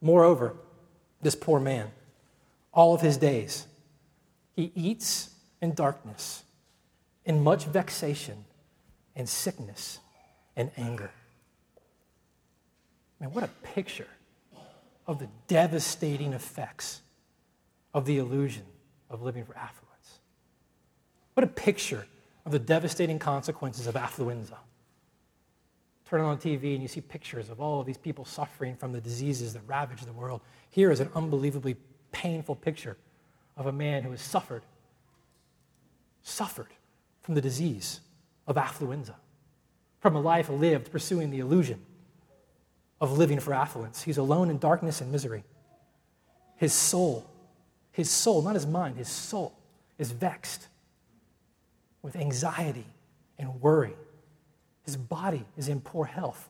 Moreover, 0.02 0.56
this 1.22 1.36
poor 1.36 1.60
man, 1.60 1.92
all 2.74 2.94
of 2.94 3.02
his 3.02 3.18
days, 3.18 3.68
he 4.56 4.72
eats 4.76 5.30
in 5.62 5.74
darkness, 5.74 6.44
in 7.26 7.44
much 7.44 7.66
vexation, 7.66 8.46
and 9.16 9.28
sickness, 9.28 10.00
and 10.56 10.72
anger. 10.78 11.12
Man, 13.20 13.32
what 13.32 13.44
a 13.44 13.50
picture 13.64 14.08
of 15.08 15.20
the 15.20 15.28
devastating 15.48 16.34
effects 16.34 17.02
of 17.94 18.06
the 18.06 18.18
illusion 18.18 18.64
of 19.10 19.22
living 19.22 19.46
for 19.46 19.56
affluence. 19.56 20.20
What 21.34 21.44
a 21.44 21.48
picture 21.48 22.08
of 22.46 22.52
the 22.52 22.60
devastating 22.60 23.20
consequences 23.20 23.88
of 23.88 23.96
affluenza 23.96 24.58
turn 26.12 26.20
on 26.20 26.38
TV 26.38 26.74
and 26.74 26.82
you 26.82 26.90
see 26.90 27.00
pictures 27.00 27.50
of 27.50 27.62
all 27.62 27.80
of 27.80 27.86
these 27.86 27.98
people 27.98 28.26
suffering 28.26 28.76
from 28.76 28.92
the 28.92 29.00
diseases 29.00 29.54
that 29.54 29.62
ravage 29.66 30.02
the 30.02 30.12
world. 30.12 30.42
Here 30.70 30.92
is 30.92 31.00
an 31.00 31.10
unbelievably 31.16 31.78
painful 32.12 32.56
picture 32.56 32.98
of 33.58 33.66
a 33.66 33.72
man 33.72 34.04
who 34.04 34.12
has 34.12 34.22
suffered, 34.22 34.64
suffered 36.24 36.70
from 37.22 37.36
the 37.36 37.42
disease 37.42 38.02
of 38.48 38.56
affluenza, 38.56 39.16
from 40.00 40.16
a 40.16 40.22
life 40.22 40.50
lived 40.50 40.92
pursuing 40.92 41.30
the 41.30 41.40
illusion 41.40 41.80
of 43.00 43.18
living 43.18 43.40
for 43.40 43.54
affluence. 43.54 44.04
He's 44.04 44.18
alone 44.18 44.50
in 44.50 44.58
darkness 44.58 45.02
and 45.02 45.12
misery. 45.12 45.44
His 46.58 46.74
soul, 46.74 47.30
his 47.92 48.10
soul, 48.10 48.42
not 48.42 48.56
his 48.56 48.68
mind, 48.68 48.98
his 48.98 49.10
soul 49.10 49.54
is 49.98 50.12
vexed 50.12 50.68
with 52.02 52.16
anxiety 52.16 52.86
and 53.38 53.62
worry 53.62 53.96
his 54.84 54.98
body 54.98 55.46
is 55.58 55.68
in 55.68 55.82
poor 55.82 56.06
health, 56.06 56.50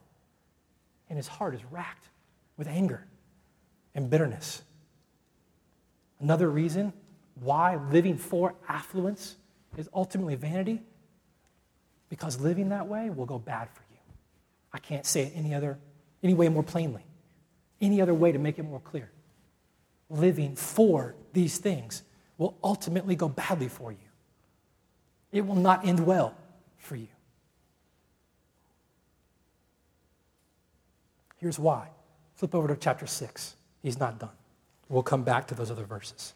and 1.10 1.18
his 1.18 1.28
heart 1.28 1.54
is 1.54 1.62
racked 1.66 2.08
with 2.58 2.68
anger 2.68 3.06
and 3.94 4.10
bitterness. 4.10 4.62
Another 6.22 6.50
reason 6.50 6.94
why 7.36 7.78
living 7.92 8.18
for 8.18 8.54
affluence 8.68 9.36
is 9.78 9.90
ultimately 9.94 10.36
vanity 10.36 10.82
because 12.10 12.40
living 12.40 12.70
that 12.70 12.88
way 12.88 13.10
will 13.10 13.26
go 13.26 13.40
bad 13.40 13.70
for 13.70 13.82
you. 13.92 13.98
I 14.72 14.78
can't 14.78 15.06
say 15.06 15.24
it 15.24 15.34
any 15.36 15.54
other 15.54 15.80
any 16.24 16.34
way 16.34 16.50
more 16.50 16.64
plainly. 16.64 17.04
Any 17.80 18.00
other 18.00 18.14
way 18.14 18.32
to 18.32 18.38
make 18.38 18.60
it 18.60 18.64
more 18.64 18.80
clear. 18.80 19.10
Living 20.10 20.56
for 20.56 21.16
these 21.34 21.58
things 21.58 22.04
will 22.38 22.56
ultimately 22.64 23.16
go 23.16 23.28
badly 23.28 23.68
for 23.68 23.92
you. 23.92 23.98
It 25.32 25.48
will 25.48 25.56
not 25.56 25.88
end 25.88 26.06
well 26.06 26.36
for 26.78 26.96
you. 26.96 27.08
Here's 31.38 31.58
why. 31.58 31.88
Flip 32.36 32.54
over 32.54 32.68
to 32.68 32.76
chapter 32.76 33.08
6. 33.08 33.56
He's 33.82 34.00
not 34.00 34.20
done. 34.20 34.30
We'll 34.92 35.04
come 35.04 35.24
back 35.24 35.48
to 35.48 35.56
those 35.56 35.72
other 35.72 35.86
verses. 35.86 36.34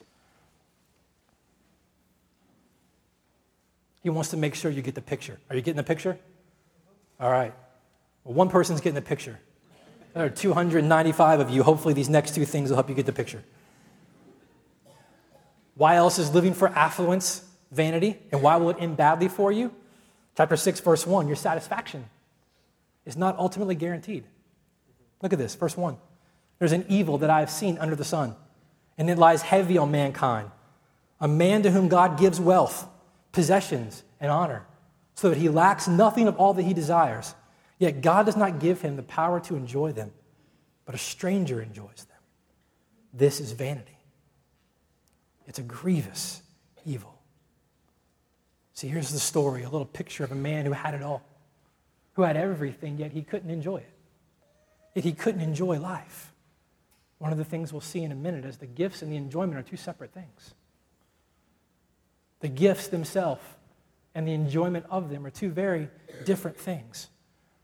He 4.02 4.10
wants 4.10 4.30
to 4.30 4.38
make 4.38 4.56
sure 4.56 4.72
you 4.72 4.82
get 4.82 4.96
the 4.96 5.02
picture. 5.02 5.38
Are 5.50 5.56
you 5.58 5.62
getting 5.62 5.76
the 5.76 5.84
picture? 5.84 6.18
All 7.20 7.30
right. 7.30 7.54
Well, 8.24 8.34
one 8.34 8.50
person's 8.50 8.80
getting 8.80 8.96
the 8.96 9.02
picture. 9.02 9.40
There 10.14 10.24
are 10.24 10.30
295 10.30 11.42
of 11.42 11.50
you. 11.50 11.64
Hopefully, 11.64 11.94
these 11.94 12.08
next 12.08 12.34
two 12.34 12.46
things 12.46 12.70
will 12.70 12.78
help 12.78 12.88
you 12.88 12.96
get 12.96 13.06
the 13.06 13.12
picture. 13.12 13.44
Why 15.74 15.96
else 15.96 16.18
is 16.18 16.34
living 16.34 16.54
for 16.54 16.70
affluence 16.70 17.44
vanity? 17.72 18.18
And 18.32 18.42
why 18.42 18.56
will 18.56 18.70
it 18.70 18.78
end 18.80 18.96
badly 18.96 19.28
for 19.28 19.52
you? 19.52 19.74
Chapter 20.38 20.56
6, 20.56 20.80
verse 20.80 21.06
1 21.06 21.28
your 21.28 21.36
satisfaction 21.36 22.06
is 23.06 23.18
not 23.18 23.38
ultimately 23.38 23.76
guaranteed. 23.76 24.24
Look 25.22 25.34
at 25.34 25.40
this, 25.40 25.56
verse 25.56 25.76
1. 25.76 25.98
There's 26.60 26.72
an 26.72 26.86
evil 26.88 27.18
that 27.18 27.30
I 27.30 27.42
have 27.42 27.50
seen 27.50 27.78
under 27.80 27.96
the 27.96 28.06
sun, 28.06 28.36
and 28.98 29.10
it 29.10 29.18
lies 29.18 29.42
heavy 29.42 29.78
on 29.78 29.92
mankind. 29.92 30.52
A 31.20 31.28
man 31.28 31.64
to 31.64 31.72
whom 31.72 31.88
God 31.88 32.20
gives 32.20 32.40
wealth 32.40 32.88
possessions, 33.36 34.02
and 34.22 34.32
honor, 34.32 34.66
so 35.14 35.30
that 35.30 35.38
he 35.38 35.50
lacks 35.50 35.90
nothing 35.90 36.28
of 36.28 36.38
all 36.38 36.54
that 36.54 36.64
he 36.64 36.74
desires. 36.74 37.36
Yet 37.78 38.02
God 38.02 38.26
does 38.26 38.38
not 38.38 38.60
give 38.60 38.82
him 38.82 38.96
the 38.96 39.04
power 39.04 39.42
to 39.42 39.58
enjoy 39.58 39.92
them, 39.92 40.12
but 40.86 40.96
a 40.96 40.98
stranger 40.98 41.62
enjoys 41.62 42.06
them. 42.08 42.18
This 43.14 43.42
is 43.42 43.52
vanity. 43.52 44.00
It's 45.46 45.60
a 45.60 45.64
grievous 45.64 46.42
evil. 46.86 47.14
See, 48.74 48.88
here's 48.88 49.12
the 49.12 49.20
story 49.20 49.64
a 49.64 49.70
little 49.70 49.86
picture 49.86 50.24
of 50.24 50.32
a 50.32 50.36
man 50.36 50.66
who 50.66 50.72
had 50.72 50.94
it 50.94 51.04
all, 51.04 51.22
who 52.14 52.22
had 52.22 52.38
everything, 52.38 52.98
yet 52.98 53.12
he 53.12 53.22
couldn't 53.22 53.50
enjoy 53.50 53.78
it. 53.78 53.94
Yet 54.94 55.04
he 55.04 55.12
couldn't 55.12 55.42
enjoy 55.42 55.78
life. 55.78 56.32
One 57.18 57.32
of 57.32 57.38
the 57.38 57.46
things 57.46 57.72
we'll 57.72 57.82
see 57.82 58.04
in 58.04 58.12
a 58.12 58.16
minute 58.16 58.46
is 58.46 58.58
the 58.58 58.66
gifts 58.66 59.02
and 59.02 59.12
the 59.12 59.16
enjoyment 59.16 59.58
are 59.58 59.64
two 59.64 59.78
separate 59.78 60.14
things. 60.14 60.54
The 62.42 62.50
gifts 62.50 62.88
themselves 62.88 63.44
and 64.14 64.28
the 64.28 64.34
enjoyment 64.34 64.86
of 64.90 65.10
them 65.10 65.26
are 65.26 65.30
two 65.30 65.50
very 65.50 65.90
different 66.26 66.58
things. 66.58 67.08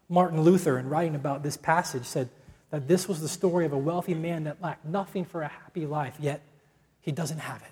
Martin 0.10 0.42
Luther, 0.42 0.78
in 0.78 0.90
writing 0.90 1.16
about 1.16 1.44
this 1.44 1.56
passage, 1.56 2.06
said 2.06 2.30
that 2.70 2.88
this 2.88 3.08
was 3.08 3.22
the 3.22 3.30
story 3.30 3.66
of 3.66 3.74
a 3.74 3.78
wealthy 3.78 4.14
man 4.14 4.44
that 4.46 4.62
lacked 4.62 4.86
nothing 4.86 5.24
for 5.24 5.42
a 5.42 5.48
happy 5.48 5.86
life, 5.86 6.16
yet 6.20 6.42
he 7.02 7.12
doesn't 7.12 7.40
have 7.40 7.62
it. 7.62 7.72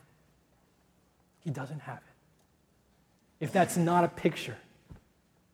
He 1.42 1.50
doesn't 1.50 1.82
have 1.82 1.98
it. 1.98 3.44
If 3.44 3.52
that's 3.52 3.78
not 3.78 4.04
a 4.04 4.08
picture, 4.08 4.58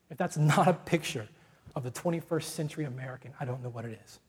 if 0.09 0.17
that's 0.17 0.37
not 0.37 0.67
a 0.67 0.73
picture 0.73 1.27
of 1.75 1.83
the 1.83 1.91
21st 1.91 2.43
century 2.43 2.85
American, 2.85 3.33
I 3.39 3.45
don't 3.45 3.61
know 3.63 3.69
what 3.69 3.85
it 3.85 3.99
is. 4.05 4.19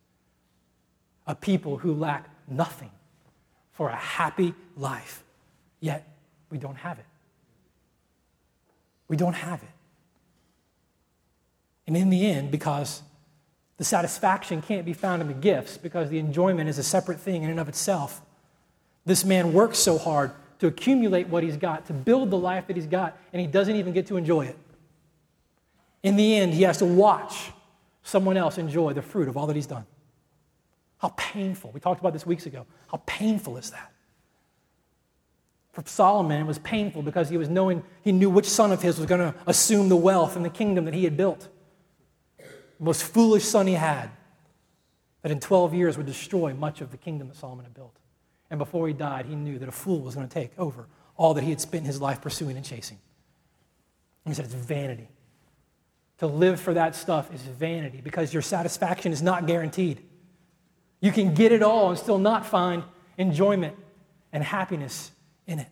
A 1.27 1.35
people 1.35 1.79
who 1.79 1.93
lack 1.95 2.29
nothing 2.49 2.91
for 3.73 3.89
a 3.89 3.97
happy 3.97 4.55
life, 4.77 5.23
yet 5.81 6.07
we 6.51 6.59
don't 6.59 6.77
have 6.77 6.99
it. 6.99 7.05
We 9.09 9.17
don't 9.17 9.35
have 9.35 9.63
it. 9.63 9.69
And 11.87 11.97
in 11.97 12.11
the 12.11 12.27
end, 12.27 12.51
because 12.51 13.03
the 13.77 13.85
satisfaction 13.85 14.63
can't 14.63 14.85
be 14.85 14.93
found 14.93 15.23
in 15.23 15.29
the 15.29 15.35
gifts, 15.35 15.77
because 15.77 16.11
the 16.11 16.19
enjoyment 16.19 16.69
is 16.69 16.79
a 16.79 16.83
separate 16.83 17.21
thing 17.21 17.43
in 17.43 17.51
and 17.51 17.61
of 17.61 17.69
itself, 17.69 18.23
this 19.05 19.25
man 19.25 19.53
works 19.53 19.79
so 19.79 19.99
hard 19.99 20.33
to 20.59 20.67
accumulate 20.67 21.29
what 21.29 21.43
he's 21.43 21.57
got, 21.57 21.87
to 21.87 21.93
build 21.93 22.31
the 22.31 22.39
life 22.39 22.67
that 22.67 22.77
he's 22.77 22.87
got, 22.87 23.17
and 23.33 23.41
he 23.41 23.47
doesn't 23.47 23.77
even 23.77 23.93
get 23.93 24.07
to 24.07 24.17
enjoy 24.17 24.47
it. 24.47 24.57
In 26.03 26.17
the 26.17 26.37
end, 26.37 26.55
he 26.55 26.63
has 26.63 26.79
to 26.79 26.85
watch 26.85 27.51
someone 28.03 28.37
else 28.37 28.59
enjoy 28.59 28.93
the 28.93 29.03
fruit 29.03 29.29
of 29.29 29.37
all 29.37 29.47
that 29.47 29.57
he's 29.57 29.67
done. 29.67 29.85
How 30.99 31.13
painful. 31.17 31.71
We 31.73 31.81
talked 31.81 32.01
about 32.01 32.13
this 32.13 32.27
weeks 32.27 32.47
ago. 32.47 32.67
How 32.91 33.03
painful 33.07 33.57
is 33.57 33.71
that? 33.71 33.93
For 35.73 35.83
Solomon, 35.85 36.41
it 36.41 36.47
was 36.47 36.59
painful 36.61 37.03
because 37.03 37.29
he 37.29 37.37
was 37.37 37.51
knowing 37.51 37.83
he 38.03 38.13
knew 38.13 38.31
which 38.31 38.49
son 38.49 38.73
of 38.73 38.81
his 38.81 38.97
was 38.97 39.07
going 39.07 39.21
to 39.21 39.35
assume 39.47 39.91
the 39.91 39.97
wealth 39.97 40.35
and 40.37 40.45
the 40.45 40.51
kingdom 40.51 40.87
that 40.87 40.95
he 40.95 41.05
had 41.05 41.17
built. 41.17 41.49
The 42.39 42.85
most 42.85 43.03
foolish 43.03 43.45
son 43.45 43.67
he 43.67 43.75
had, 43.75 44.11
that 45.21 45.31
in 45.31 45.39
12 45.39 45.75
years 45.75 45.97
would 45.99 46.07
destroy 46.07 46.55
much 46.55 46.81
of 46.81 46.91
the 46.93 46.97
kingdom 46.97 47.29
that 47.29 47.37
Solomon 47.37 47.65
had 47.65 47.75
built. 47.75 47.95
And 48.51 48.59
before 48.59 48.89
he 48.89 48.95
died, 48.95 49.27
he 49.27 49.35
knew 49.35 49.59
that 49.59 49.69
a 49.69 49.73
fool 49.73 50.01
was 50.01 50.15
going 50.15 50.27
to 50.27 50.33
take 50.33 50.59
over 50.59 50.87
all 51.17 51.35
that 51.35 51.45
he 51.45 51.51
had 51.51 51.61
spent 51.61 51.85
his 51.85 52.01
life 52.01 52.21
pursuing 52.21 52.57
and 52.57 52.65
chasing. 52.65 52.99
And 54.25 54.33
he 54.33 54.37
said, 54.37 54.47
It's 54.47 54.55
vanity. 54.55 55.09
To 56.19 56.27
live 56.27 56.59
for 56.59 56.73
that 56.75 56.95
stuff 56.95 57.33
is 57.35 57.43
vanity 57.43 58.01
because 58.03 58.33
your 58.33 58.43
satisfaction 58.43 59.13
is 59.13 59.21
not 59.21 59.47
guaranteed. 59.47 60.03
You 61.01 61.13
can 61.13 61.35
get 61.35 61.53
it 61.53 61.63
all 61.63 61.91
and 61.91 61.99
still 61.99 62.19
not 62.19 62.47
find 62.47 62.83
enjoyment 63.19 63.77
and 64.33 64.43
happiness 64.43 65.11
in 65.47 65.59
it. 65.59 65.69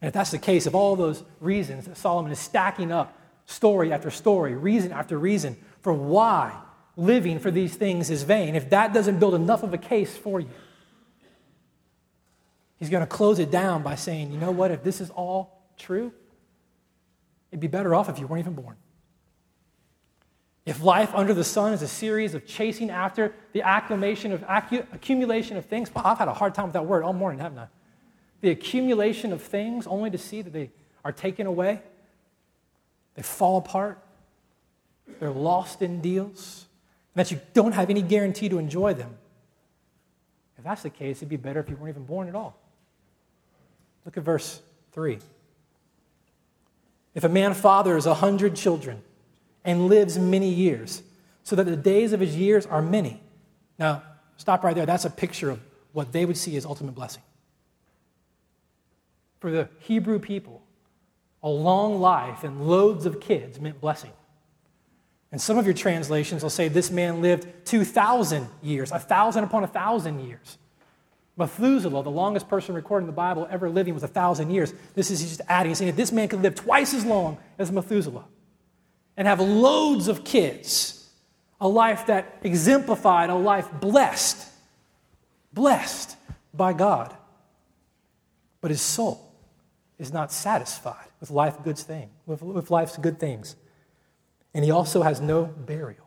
And 0.00 0.08
if 0.08 0.14
that's 0.14 0.30
the 0.30 0.38
case, 0.38 0.66
of 0.66 0.74
all 0.74 0.94
those 0.96 1.24
reasons 1.40 1.86
that 1.86 1.96
Solomon 1.96 2.30
is 2.30 2.38
stacking 2.38 2.92
up 2.92 3.16
story 3.46 3.92
after 3.92 4.10
story, 4.10 4.54
reason 4.54 4.92
after 4.92 5.18
reason 5.18 5.56
for 5.82 5.92
why 5.92 6.52
living 6.96 7.38
for 7.38 7.50
these 7.50 7.74
things 7.74 8.10
is 8.10 8.22
vain, 8.22 8.54
if 8.54 8.70
that 8.70 8.92
doesn't 8.92 9.18
build 9.18 9.34
enough 9.34 9.62
of 9.62 9.74
a 9.74 9.78
case 9.78 10.16
for 10.16 10.40
you, 10.40 10.50
he's 12.78 12.90
going 12.90 13.02
to 13.02 13.06
close 13.06 13.38
it 13.38 13.50
down 13.50 13.82
by 13.82 13.94
saying, 13.96 14.32
you 14.32 14.38
know 14.38 14.50
what, 14.50 14.70
if 14.70 14.84
this 14.84 15.00
is 15.00 15.10
all 15.10 15.62
true, 15.78 16.12
it'd 17.50 17.60
be 17.60 17.66
better 17.66 17.94
off 17.94 18.08
if 18.08 18.18
you 18.18 18.26
weren't 18.26 18.40
even 18.40 18.54
born. 18.54 18.76
If 20.68 20.82
life 20.82 21.14
under 21.14 21.32
the 21.32 21.44
sun 21.44 21.72
is 21.72 21.80
a 21.80 21.88
series 21.88 22.34
of 22.34 22.44
chasing 22.44 22.90
after 22.90 23.32
the 23.54 23.60
accumulation 23.60 24.32
of, 24.32 24.44
accumulation 24.92 25.56
of 25.56 25.64
things, 25.64 25.90
I've 25.96 26.18
had 26.18 26.28
a 26.28 26.34
hard 26.34 26.54
time 26.54 26.66
with 26.66 26.74
that 26.74 26.84
word 26.84 27.04
all 27.04 27.14
morning, 27.14 27.40
haven't 27.40 27.58
I? 27.58 27.68
The 28.42 28.50
accumulation 28.50 29.32
of 29.32 29.40
things 29.40 29.86
only 29.86 30.10
to 30.10 30.18
see 30.18 30.42
that 30.42 30.52
they 30.52 30.68
are 31.06 31.10
taken 31.10 31.46
away, 31.46 31.80
they 33.14 33.22
fall 33.22 33.56
apart, 33.56 33.98
they're 35.18 35.30
lost 35.30 35.80
in 35.80 36.02
deals, 36.02 36.66
and 37.14 37.24
that 37.24 37.30
you 37.30 37.40
don't 37.54 37.72
have 37.72 37.88
any 37.88 38.02
guarantee 38.02 38.50
to 38.50 38.58
enjoy 38.58 38.92
them. 38.92 39.16
If 40.58 40.64
that's 40.64 40.82
the 40.82 40.90
case, 40.90 41.20
it'd 41.20 41.30
be 41.30 41.36
better 41.36 41.60
if 41.60 41.70
you 41.70 41.76
weren't 41.76 41.94
even 41.94 42.04
born 42.04 42.28
at 42.28 42.34
all. 42.34 42.58
Look 44.04 44.18
at 44.18 44.22
verse 44.22 44.60
3. 44.92 45.18
If 47.14 47.24
a 47.24 47.28
man 47.30 47.54
fathers 47.54 48.04
a 48.04 48.12
hundred 48.12 48.54
children, 48.54 49.02
and 49.64 49.88
lives 49.88 50.18
many 50.18 50.48
years, 50.48 51.02
so 51.42 51.56
that 51.56 51.64
the 51.64 51.76
days 51.76 52.12
of 52.12 52.20
his 52.20 52.36
years 52.36 52.66
are 52.66 52.82
many. 52.82 53.20
Now, 53.78 54.02
stop 54.36 54.64
right 54.64 54.74
there. 54.74 54.86
That's 54.86 55.04
a 55.04 55.10
picture 55.10 55.50
of 55.50 55.60
what 55.92 56.12
they 56.12 56.24
would 56.24 56.36
see 56.36 56.56
as 56.56 56.64
ultimate 56.64 56.94
blessing. 56.94 57.22
For 59.40 59.50
the 59.50 59.68
Hebrew 59.80 60.18
people, 60.18 60.62
a 61.42 61.48
long 61.48 62.00
life 62.00 62.44
and 62.44 62.66
loads 62.66 63.06
of 63.06 63.20
kids 63.20 63.60
meant 63.60 63.80
blessing. 63.80 64.12
And 65.30 65.40
some 65.40 65.58
of 65.58 65.66
your 65.66 65.74
translations 65.74 66.42
will 66.42 66.50
say 66.50 66.68
this 66.68 66.90
man 66.90 67.20
lived 67.20 67.46
2,000 67.66 68.48
years, 68.62 68.90
a 68.90 68.98
thousand 68.98 69.44
upon 69.44 69.62
a 69.62 69.66
thousand 69.68 70.20
years. 70.20 70.58
Methuselah, 71.36 72.02
the 72.02 72.10
longest 72.10 72.48
person 72.48 72.74
recorded 72.74 73.04
in 73.04 73.06
the 73.06 73.12
Bible 73.12 73.46
ever 73.50 73.70
living, 73.70 73.94
was 73.94 74.02
a 74.02 74.08
thousand 74.08 74.50
years. 74.50 74.72
This 74.94 75.10
is 75.10 75.20
just 75.20 75.40
adding, 75.48 75.74
saying 75.74 75.92
that 75.92 75.96
this 75.96 76.10
man 76.10 76.28
could 76.28 76.42
live 76.42 76.56
twice 76.56 76.94
as 76.94 77.04
long 77.04 77.38
as 77.58 77.70
Methuselah 77.70 78.24
and 79.18 79.26
have 79.26 79.40
loads 79.40 80.06
of 80.06 80.22
kids, 80.22 81.10
a 81.60 81.68
life 81.68 82.06
that 82.06 82.38
exemplified 82.42 83.30
a 83.30 83.34
life 83.34 83.68
blessed, 83.80 84.48
blessed 85.52 86.16
by 86.54 86.72
God. 86.72 87.14
But 88.60 88.70
his 88.70 88.80
soul 88.80 89.34
is 89.98 90.12
not 90.12 90.30
satisfied 90.30 91.08
with 91.18 91.32
life 91.32 91.60
goods 91.64 91.82
thing, 91.82 92.10
with, 92.26 92.42
with 92.42 92.70
life's 92.70 92.96
good 92.96 93.18
things. 93.18 93.56
And 94.54 94.64
he 94.64 94.70
also 94.70 95.02
has 95.02 95.20
no 95.20 95.46
burial. 95.46 96.06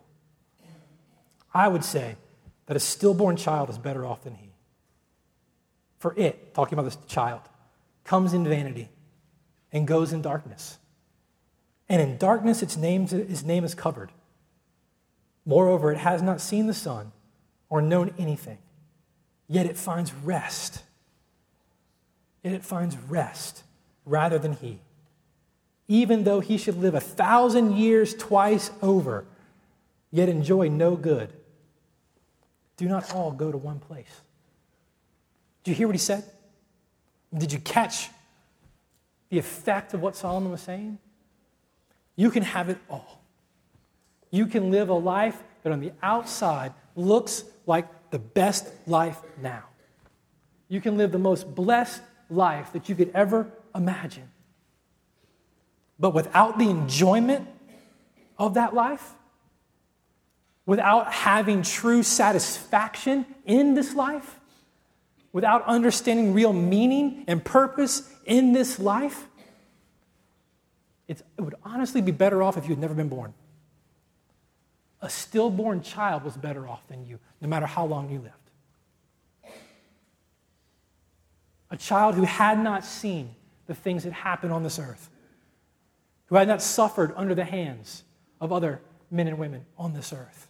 I 1.53 1.67
would 1.67 1.83
say 1.83 2.15
that 2.67 2.77
a 2.77 2.79
stillborn 2.79 3.35
child 3.35 3.69
is 3.69 3.77
better 3.77 4.05
off 4.05 4.23
than 4.23 4.35
he. 4.35 4.53
For 5.99 6.13
it, 6.17 6.53
talking 6.53 6.79
about 6.79 6.85
this 6.85 6.97
child, 7.07 7.41
comes 8.05 8.31
in 8.31 8.45
vanity 8.45 8.87
and 9.73 9.85
goes 9.85 10.13
in 10.13 10.21
darkness 10.21 10.77
and 11.91 12.01
in 12.01 12.15
darkness 12.15 12.63
its 12.63 12.77
name, 12.77 13.05
his 13.05 13.43
name 13.43 13.65
is 13.65 13.75
covered. 13.75 14.13
Moreover, 15.45 15.91
it 15.91 15.97
has 15.97 16.21
not 16.21 16.39
seen 16.39 16.67
the 16.67 16.73
sun 16.73 17.11
or 17.69 17.81
known 17.81 18.13
anything, 18.17 18.59
yet 19.49 19.65
it 19.65 19.75
finds 19.75 20.13
rest. 20.13 20.83
Yet 22.43 22.53
it 22.53 22.63
finds 22.63 22.95
rest 22.95 23.63
rather 24.05 24.39
than 24.39 24.53
he. 24.53 24.79
Even 25.89 26.23
though 26.23 26.39
he 26.39 26.57
should 26.57 26.77
live 26.77 26.95
a 26.95 27.01
thousand 27.01 27.75
years 27.75 28.15
twice 28.15 28.71
over, 28.81 29.25
yet 30.11 30.29
enjoy 30.29 30.69
no 30.69 30.95
good. 30.95 31.33
Do 32.77 32.87
not 32.87 33.13
all 33.13 33.31
go 33.31 33.51
to 33.51 33.57
one 33.57 33.79
place. 33.79 34.21
Did 35.65 35.71
you 35.71 35.75
hear 35.75 35.87
what 35.87 35.95
he 35.95 35.99
said? 35.99 36.23
Did 37.37 37.51
you 37.51 37.59
catch 37.59 38.07
the 39.29 39.37
effect 39.37 39.93
of 39.93 40.01
what 40.01 40.15
Solomon 40.15 40.51
was 40.51 40.61
saying? 40.61 40.97
You 42.21 42.29
can 42.29 42.43
have 42.43 42.69
it 42.69 42.77
all. 42.87 43.23
You 44.29 44.45
can 44.45 44.69
live 44.69 44.89
a 44.89 44.93
life 44.93 45.41
that 45.63 45.73
on 45.73 45.79
the 45.79 45.91
outside 46.03 46.71
looks 46.95 47.43
like 47.65 48.11
the 48.11 48.19
best 48.19 48.67
life 48.85 49.19
now. 49.41 49.63
You 50.67 50.81
can 50.81 50.97
live 50.97 51.11
the 51.11 51.17
most 51.17 51.55
blessed 51.55 51.99
life 52.29 52.73
that 52.73 52.87
you 52.89 52.93
could 52.93 53.09
ever 53.15 53.51
imagine. 53.73 54.29
But 55.99 56.13
without 56.13 56.59
the 56.59 56.69
enjoyment 56.69 57.47
of 58.37 58.53
that 58.53 58.75
life, 58.75 59.15
without 60.67 61.11
having 61.11 61.63
true 61.63 62.03
satisfaction 62.03 63.25
in 63.47 63.73
this 63.73 63.95
life, 63.95 64.39
without 65.33 65.65
understanding 65.65 66.35
real 66.35 66.53
meaning 66.53 67.23
and 67.25 67.43
purpose 67.43 68.07
in 68.25 68.53
this 68.53 68.77
life, 68.77 69.25
it 71.19 71.41
would 71.41 71.55
honestly 71.63 72.01
be 72.01 72.11
better 72.11 72.41
off 72.41 72.57
if 72.57 72.63
you 72.63 72.69
had 72.69 72.79
never 72.79 72.93
been 72.93 73.09
born. 73.09 73.33
A 75.01 75.09
stillborn 75.09 75.81
child 75.81 76.23
was 76.23 76.37
better 76.37 76.67
off 76.67 76.87
than 76.87 77.05
you, 77.05 77.19
no 77.41 77.47
matter 77.47 77.65
how 77.65 77.85
long 77.85 78.09
you 78.09 78.19
lived. 78.19 78.35
A 81.69 81.77
child 81.77 82.15
who 82.15 82.23
had 82.23 82.59
not 82.59 82.85
seen 82.85 83.35
the 83.65 83.73
things 83.73 84.03
that 84.03 84.13
happen 84.13 84.51
on 84.51 84.63
this 84.63 84.77
earth, 84.77 85.09
who 86.27 86.35
had 86.35 86.47
not 86.47 86.61
suffered 86.61 87.13
under 87.15 87.33
the 87.33 87.45
hands 87.45 88.03
of 88.39 88.51
other 88.51 88.81
men 89.09 89.27
and 89.27 89.37
women 89.37 89.65
on 89.77 89.93
this 89.93 90.13
earth, 90.13 90.47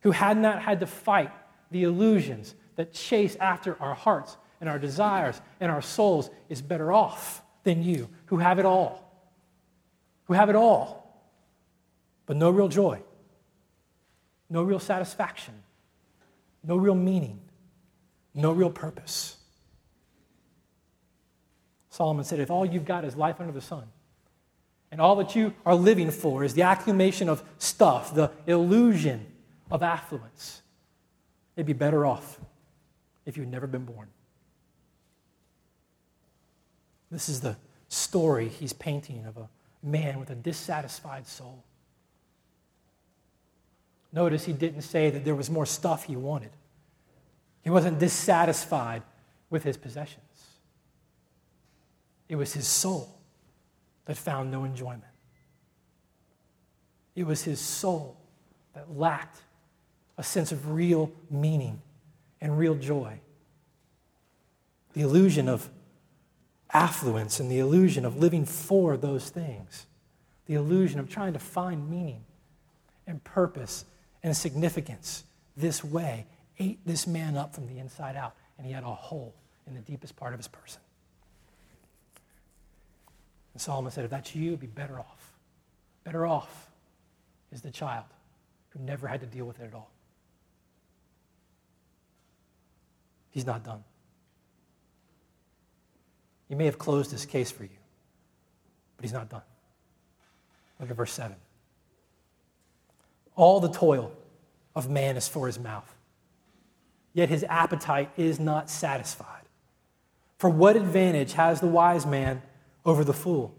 who 0.00 0.10
had 0.10 0.36
not 0.36 0.62
had 0.62 0.80
to 0.80 0.86
fight 0.86 1.30
the 1.70 1.84
illusions 1.84 2.54
that 2.76 2.92
chase 2.92 3.36
after 3.36 3.80
our 3.80 3.94
hearts 3.94 4.36
and 4.60 4.68
our 4.68 4.78
desires 4.78 5.40
and 5.60 5.70
our 5.70 5.82
souls 5.82 6.30
is 6.48 6.60
better 6.60 6.92
off 6.92 7.42
than 7.64 7.82
you, 7.82 8.08
who 8.26 8.38
have 8.38 8.58
it 8.58 8.64
all. 8.64 9.09
Who 10.30 10.34
have 10.34 10.48
it 10.48 10.54
all, 10.54 11.26
but 12.26 12.36
no 12.36 12.50
real 12.50 12.68
joy, 12.68 13.02
no 14.48 14.62
real 14.62 14.78
satisfaction, 14.78 15.54
no 16.62 16.76
real 16.76 16.94
meaning, 16.94 17.40
no 18.32 18.52
real 18.52 18.70
purpose. 18.70 19.38
Solomon 21.88 22.24
said, 22.24 22.38
If 22.38 22.48
all 22.48 22.64
you've 22.64 22.84
got 22.84 23.04
is 23.04 23.16
life 23.16 23.40
under 23.40 23.52
the 23.52 23.60
sun, 23.60 23.82
and 24.92 25.00
all 25.00 25.16
that 25.16 25.34
you 25.34 25.52
are 25.66 25.74
living 25.74 26.12
for 26.12 26.44
is 26.44 26.54
the 26.54 26.62
accumulation 26.62 27.28
of 27.28 27.42
stuff, 27.58 28.14
the 28.14 28.30
illusion 28.46 29.26
of 29.68 29.82
affluence, 29.82 30.62
it'd 31.56 31.66
be 31.66 31.72
better 31.72 32.06
off 32.06 32.38
if 33.26 33.36
you'd 33.36 33.50
never 33.50 33.66
been 33.66 33.84
born. 33.84 34.06
This 37.10 37.28
is 37.28 37.40
the 37.40 37.56
story 37.88 38.46
he's 38.48 38.72
painting 38.72 39.26
of 39.26 39.36
a 39.36 39.48
man 39.82 40.18
with 40.18 40.30
a 40.30 40.34
dissatisfied 40.34 41.26
soul. 41.26 41.64
Notice 44.12 44.44
he 44.44 44.52
didn't 44.52 44.82
say 44.82 45.10
that 45.10 45.24
there 45.24 45.34
was 45.34 45.50
more 45.50 45.66
stuff 45.66 46.04
he 46.04 46.16
wanted. 46.16 46.50
He 47.62 47.70
wasn't 47.70 47.98
dissatisfied 47.98 49.02
with 49.50 49.62
his 49.62 49.76
possessions. 49.76 50.24
It 52.28 52.36
was 52.36 52.52
his 52.52 52.66
soul 52.66 53.18
that 54.06 54.16
found 54.16 54.50
no 54.50 54.64
enjoyment. 54.64 55.04
It 57.14 57.24
was 57.24 57.42
his 57.42 57.60
soul 57.60 58.16
that 58.74 58.96
lacked 58.96 59.42
a 60.16 60.22
sense 60.22 60.52
of 60.52 60.70
real 60.70 61.12
meaning 61.28 61.80
and 62.40 62.58
real 62.58 62.74
joy. 62.74 63.20
The 64.92 65.02
illusion 65.02 65.48
of 65.48 65.68
affluence 66.72 67.40
and 67.40 67.50
the 67.50 67.58
illusion 67.58 68.04
of 68.04 68.16
living 68.16 68.44
for 68.44 68.96
those 68.96 69.28
things, 69.28 69.86
the 70.46 70.54
illusion 70.54 71.00
of 71.00 71.08
trying 71.08 71.32
to 71.32 71.38
find 71.38 71.88
meaning 71.90 72.24
and 73.06 73.22
purpose 73.24 73.84
and 74.22 74.36
significance 74.36 75.24
this 75.56 75.82
way 75.82 76.26
ate 76.58 76.78
this 76.86 77.06
man 77.06 77.36
up 77.36 77.54
from 77.54 77.66
the 77.66 77.78
inside 77.78 78.16
out, 78.16 78.34
and 78.58 78.66
he 78.66 78.72
had 78.72 78.82
a 78.82 78.86
hole 78.86 79.34
in 79.66 79.74
the 79.74 79.80
deepest 79.80 80.16
part 80.16 80.32
of 80.32 80.38
his 80.38 80.48
person. 80.48 80.80
And 83.54 83.60
Solomon 83.60 83.90
said, 83.90 84.04
If 84.04 84.10
that's 84.10 84.34
you, 84.34 84.56
be 84.56 84.66
better 84.66 84.98
off. 84.98 85.32
Better 86.04 86.26
off 86.26 86.68
is 87.52 87.62
the 87.62 87.70
child 87.70 88.04
who 88.70 88.80
never 88.80 89.06
had 89.08 89.20
to 89.20 89.26
deal 89.26 89.44
with 89.44 89.60
it 89.60 89.64
at 89.64 89.74
all. 89.74 89.90
He's 93.30 93.46
not 93.46 93.64
done. 93.64 93.84
He 96.50 96.56
may 96.56 96.64
have 96.64 96.78
closed 96.78 97.12
his 97.12 97.24
case 97.24 97.52
for 97.52 97.62
you, 97.62 97.78
but 98.96 99.04
he's 99.04 99.12
not 99.12 99.28
done. 99.28 99.42
Look 100.80 100.90
at 100.90 100.96
verse 100.96 101.12
7. 101.12 101.36
All 103.36 103.60
the 103.60 103.70
toil 103.70 104.12
of 104.74 104.90
man 104.90 105.16
is 105.16 105.28
for 105.28 105.46
his 105.46 105.60
mouth, 105.60 105.94
yet 107.14 107.28
his 107.28 107.44
appetite 107.44 108.10
is 108.16 108.40
not 108.40 108.68
satisfied. 108.68 109.44
For 110.38 110.50
what 110.50 110.74
advantage 110.74 111.34
has 111.34 111.60
the 111.60 111.68
wise 111.68 112.04
man 112.04 112.42
over 112.84 113.04
the 113.04 113.12
fool? 113.12 113.54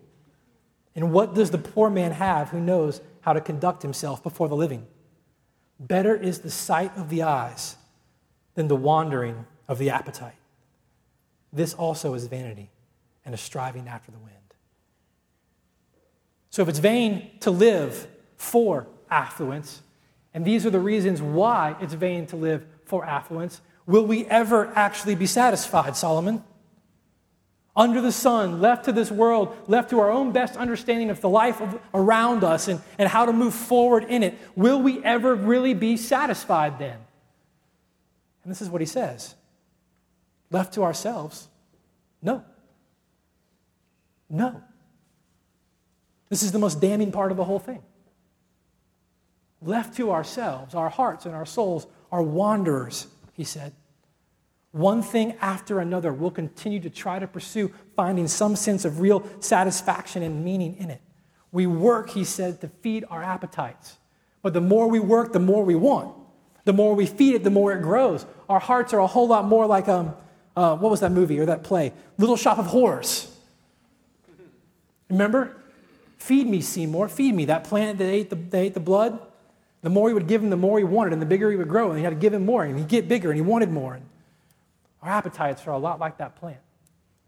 And 0.93 1.13
what 1.13 1.33
does 1.33 1.51
the 1.51 1.57
poor 1.57 1.89
man 1.89 2.11
have 2.11 2.49
who 2.49 2.59
knows 2.59 2.99
how 3.21 3.31
to 3.31 3.39
conduct 3.39 3.83
himself 3.83 4.21
before 4.21 4.49
the 4.49 4.55
living? 4.57 4.85
Better 5.79 6.13
is 6.13 6.39
the 6.39 6.51
sight 6.51 6.91
of 6.97 7.07
the 7.07 7.23
eyes 7.23 7.77
than 8.55 8.67
the 8.67 8.75
wandering 8.75 9.45
of 9.69 9.77
the 9.77 9.91
appetite. 9.91 10.35
This 11.53 11.73
also 11.73 12.13
is 12.15 12.27
vanity 12.27 12.69
and 13.25 13.33
a 13.33 13.37
striving 13.37 13.87
after 13.87 14.11
the 14.11 14.17
wind. 14.19 14.35
So, 16.49 16.61
if 16.61 16.69
it's 16.69 16.79
vain 16.79 17.31
to 17.41 17.51
live 17.51 18.07
for 18.35 18.87
affluence, 19.09 19.81
and 20.33 20.43
these 20.43 20.65
are 20.65 20.69
the 20.69 20.79
reasons 20.79 21.21
why 21.21 21.75
it's 21.79 21.93
vain 21.93 22.25
to 22.27 22.35
live 22.35 22.65
for 22.85 23.05
affluence, 23.05 23.61
will 23.85 24.05
we 24.05 24.25
ever 24.25 24.71
actually 24.75 25.15
be 25.15 25.25
satisfied, 25.25 25.95
Solomon? 25.95 26.43
under 27.75 28.01
the 28.01 28.11
sun, 28.11 28.59
left 28.59 28.85
to 28.85 28.91
this 28.91 29.09
world, 29.09 29.55
left 29.67 29.91
to 29.91 29.99
our 29.99 30.11
own 30.11 30.31
best 30.31 30.57
understanding 30.57 31.09
of 31.09 31.21
the 31.21 31.29
life 31.29 31.61
of, 31.61 31.79
around 31.93 32.43
us 32.43 32.67
and, 32.67 32.81
and 32.97 33.07
how 33.07 33.25
to 33.25 33.31
move 33.31 33.53
forward 33.53 34.03
in 34.05 34.23
it, 34.23 34.37
will 34.55 34.81
we 34.81 35.03
ever 35.03 35.33
really 35.33 35.73
be 35.73 35.95
satisfied 35.95 36.77
then? 36.79 36.97
And 38.43 38.51
this 38.51 38.61
is 38.61 38.69
what 38.69 38.81
he 38.81 38.87
says 38.87 39.35
left 40.49 40.73
to 40.73 40.83
ourselves, 40.83 41.47
no. 42.21 42.43
No. 44.31 44.63
This 46.29 46.41
is 46.41 46.53
the 46.53 46.59
most 46.59 46.79
damning 46.79 47.11
part 47.11 47.31
of 47.31 47.37
the 47.37 47.43
whole 47.43 47.59
thing. 47.59 47.83
Left 49.61 49.95
to 49.97 50.11
ourselves, 50.11 50.73
our 50.73 50.89
hearts 50.89 51.25
and 51.25 51.35
our 51.35 51.45
souls 51.45 51.85
are 52.11 52.23
wanderers, 52.23 53.07
he 53.33 53.43
said. 53.43 53.73
One 54.71 55.01
thing 55.01 55.35
after 55.41 55.81
another, 55.81 56.13
we'll 56.13 56.31
continue 56.31 56.79
to 56.79 56.89
try 56.89 57.19
to 57.19 57.27
pursue 57.27 57.73
finding 57.97 58.27
some 58.29 58.55
sense 58.55 58.85
of 58.85 59.01
real 59.01 59.27
satisfaction 59.41 60.23
and 60.23 60.43
meaning 60.45 60.77
in 60.77 60.89
it. 60.89 61.01
We 61.51 61.67
work, 61.67 62.11
he 62.11 62.23
said, 62.23 62.61
to 62.61 62.69
feed 62.69 63.03
our 63.09 63.21
appetites. 63.21 63.97
But 64.41 64.53
the 64.53 64.61
more 64.61 64.87
we 64.87 65.01
work, 65.01 65.33
the 65.33 65.39
more 65.39 65.65
we 65.65 65.75
want. 65.75 66.15
The 66.63 66.73
more 66.73 66.95
we 66.95 67.05
feed 67.05 67.35
it, 67.35 67.43
the 67.43 67.49
more 67.49 67.73
it 67.73 67.81
grows. 67.81 68.25
Our 68.47 68.59
hearts 68.59 68.93
are 68.93 68.99
a 68.99 69.07
whole 69.07 69.27
lot 69.27 69.45
more 69.45 69.65
like, 69.65 69.89
um, 69.89 70.15
uh, 70.55 70.77
what 70.77 70.89
was 70.89 71.01
that 71.01 71.11
movie 71.11 71.37
or 71.39 71.47
that 71.47 71.63
play? 71.63 71.91
Little 72.17 72.37
Shop 72.37 72.57
of 72.57 72.67
Horrors. 72.67 73.30
Remember? 75.11 75.55
Feed 76.17 76.47
me, 76.47 76.61
Seymour. 76.61 77.09
Feed 77.09 77.35
me. 77.35 77.45
That 77.45 77.63
plant 77.63 77.97
that 77.99 78.09
ate 78.09 78.29
the, 78.29 78.57
ate 78.57 78.73
the 78.73 78.79
blood. 78.79 79.19
The 79.81 79.89
more 79.89 80.07
he 80.07 80.13
would 80.13 80.27
give 80.27 80.43
him, 80.43 80.49
the 80.49 80.57
more 80.57 80.77
he 80.77 80.83
wanted, 80.83 81.13
and 81.13 81.21
the 81.21 81.25
bigger 81.25 81.49
he 81.49 81.57
would 81.57 81.69
grow. 81.69 81.89
And 81.89 81.97
he 81.97 82.03
had 82.03 82.11
to 82.11 82.19
give 82.19 82.33
him 82.33 82.45
more, 82.45 82.63
and 82.63 82.77
he'd 82.77 82.87
get 82.87 83.07
bigger, 83.07 83.29
and 83.29 83.35
he 83.35 83.41
wanted 83.41 83.71
more. 83.71 83.95
And 83.95 84.05
our 85.01 85.09
appetites 85.11 85.65
are 85.67 85.71
a 85.71 85.77
lot 85.77 85.99
like 85.99 86.17
that 86.17 86.35
plant. 86.35 86.59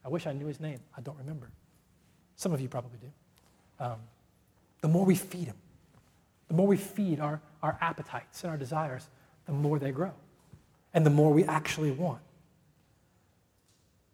I 0.05 0.09
wish 0.09 0.27
I 0.27 0.33
knew 0.33 0.47
his 0.47 0.59
name. 0.59 0.79
I 0.97 1.01
don't 1.01 1.17
remember. 1.17 1.49
Some 2.35 2.53
of 2.53 2.61
you 2.61 2.67
probably 2.67 2.99
do. 2.99 3.11
Um, 3.79 3.97
the 4.81 4.87
more 4.87 5.05
we 5.05 5.15
feed 5.15 5.47
him, 5.47 5.55
the 6.47 6.53
more 6.53 6.67
we 6.67 6.77
feed 6.77 7.19
our, 7.19 7.41
our 7.61 7.77
appetites 7.81 8.43
and 8.43 8.51
our 8.51 8.57
desires, 8.57 9.07
the 9.45 9.53
more 9.53 9.79
they 9.79 9.91
grow 9.91 10.13
and 10.93 11.05
the 11.05 11.09
more 11.09 11.33
we 11.33 11.43
actually 11.45 11.91
want. 11.91 12.21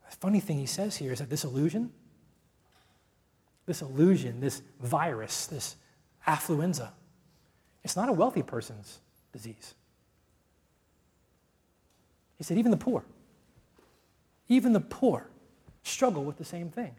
The 0.09 0.15
funny 0.15 0.39
thing 0.39 0.57
he 0.57 0.65
says 0.65 0.97
here 0.97 1.11
is 1.11 1.19
that 1.19 1.29
this 1.29 1.43
illusion, 1.43 1.91
this 3.69 3.83
illusion, 3.83 4.39
this 4.41 4.63
virus, 4.81 5.45
this 5.45 5.75
affluenza, 6.27 6.89
it's 7.83 7.95
not 7.95 8.09
a 8.09 8.11
wealthy 8.11 8.41
person's 8.41 8.97
disease. 9.31 9.75
He 12.39 12.43
said, 12.43 12.57
even 12.57 12.71
the 12.71 12.77
poor. 12.77 13.03
Even 14.47 14.73
the 14.73 14.79
poor 14.79 15.27
struggle 15.83 16.23
with 16.23 16.37
the 16.37 16.45
same 16.45 16.71
thing. 16.71 16.95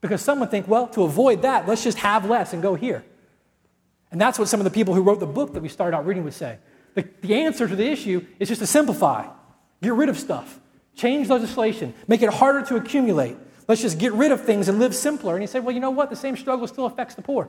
Because 0.00 0.20
some 0.20 0.40
would 0.40 0.50
think, 0.50 0.66
well, 0.66 0.88
to 0.88 1.04
avoid 1.04 1.42
that, 1.42 1.68
let's 1.68 1.84
just 1.84 1.98
have 1.98 2.28
less 2.28 2.52
and 2.52 2.60
go 2.60 2.74
here. 2.74 3.04
And 4.10 4.20
that's 4.20 4.40
what 4.40 4.48
some 4.48 4.58
of 4.58 4.64
the 4.64 4.70
people 4.70 4.94
who 4.94 5.02
wrote 5.02 5.20
the 5.20 5.26
book 5.26 5.54
that 5.54 5.62
we 5.62 5.68
started 5.68 5.96
out 5.96 6.04
reading 6.04 6.24
would 6.24 6.34
say. 6.34 6.58
The, 6.94 7.08
the 7.20 7.36
answer 7.36 7.68
to 7.68 7.76
the 7.76 7.86
issue 7.86 8.26
is 8.40 8.48
just 8.48 8.60
to 8.60 8.66
simplify, 8.66 9.28
get 9.80 9.92
rid 9.92 10.08
of 10.08 10.18
stuff, 10.18 10.58
change 10.96 11.28
legislation, 11.28 11.94
make 12.08 12.22
it 12.22 12.30
harder 12.30 12.66
to 12.66 12.74
accumulate. 12.74 13.36
Let's 13.68 13.80
just 13.80 13.98
get 13.98 14.12
rid 14.12 14.32
of 14.32 14.44
things 14.44 14.68
and 14.68 14.78
live 14.78 14.94
simpler. 14.94 15.34
And 15.34 15.42
he 15.42 15.46
said, 15.46 15.64
well, 15.64 15.74
you 15.74 15.80
know 15.80 15.90
what? 15.90 16.10
The 16.10 16.16
same 16.16 16.36
struggle 16.36 16.66
still 16.66 16.86
affects 16.86 17.14
the 17.14 17.22
poor. 17.22 17.48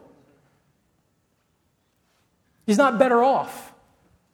He's 2.65 2.77
not 2.77 2.97
better 2.99 3.23
off 3.23 3.73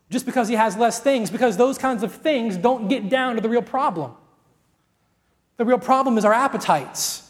just 0.09 0.25
because 0.25 0.47
he 0.47 0.55
has 0.55 0.75
less 0.75 0.99
things, 0.99 1.29
because 1.29 1.55
those 1.57 1.77
kinds 1.77 2.03
of 2.03 2.13
things 2.13 2.57
don't 2.57 2.87
get 2.87 3.09
down 3.09 3.35
to 3.35 3.41
the 3.41 3.49
real 3.49 3.61
problem. 3.61 4.11
The 5.57 5.65
real 5.65 5.77
problem 5.77 6.17
is 6.17 6.25
our 6.25 6.33
appetites, 6.33 7.29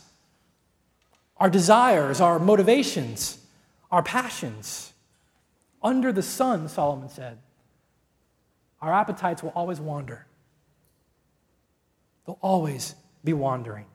our 1.38 1.50
desires, 1.50 2.22
our 2.22 2.40
motivations, 2.40 3.38
our 3.92 4.04
passions. 4.04 4.94
Under 5.82 6.12
the 6.12 6.24
sun, 6.24 6.70
Solomon 6.70 7.10
said, 7.10 7.38
our 8.82 8.94
appetites 8.94 9.44
will 9.44 9.52
always 9.52 9.80
wander. 9.80 10.26
They'll 12.26 12.40
always 12.42 12.96
be 13.24 13.34
wandering. 13.34 13.86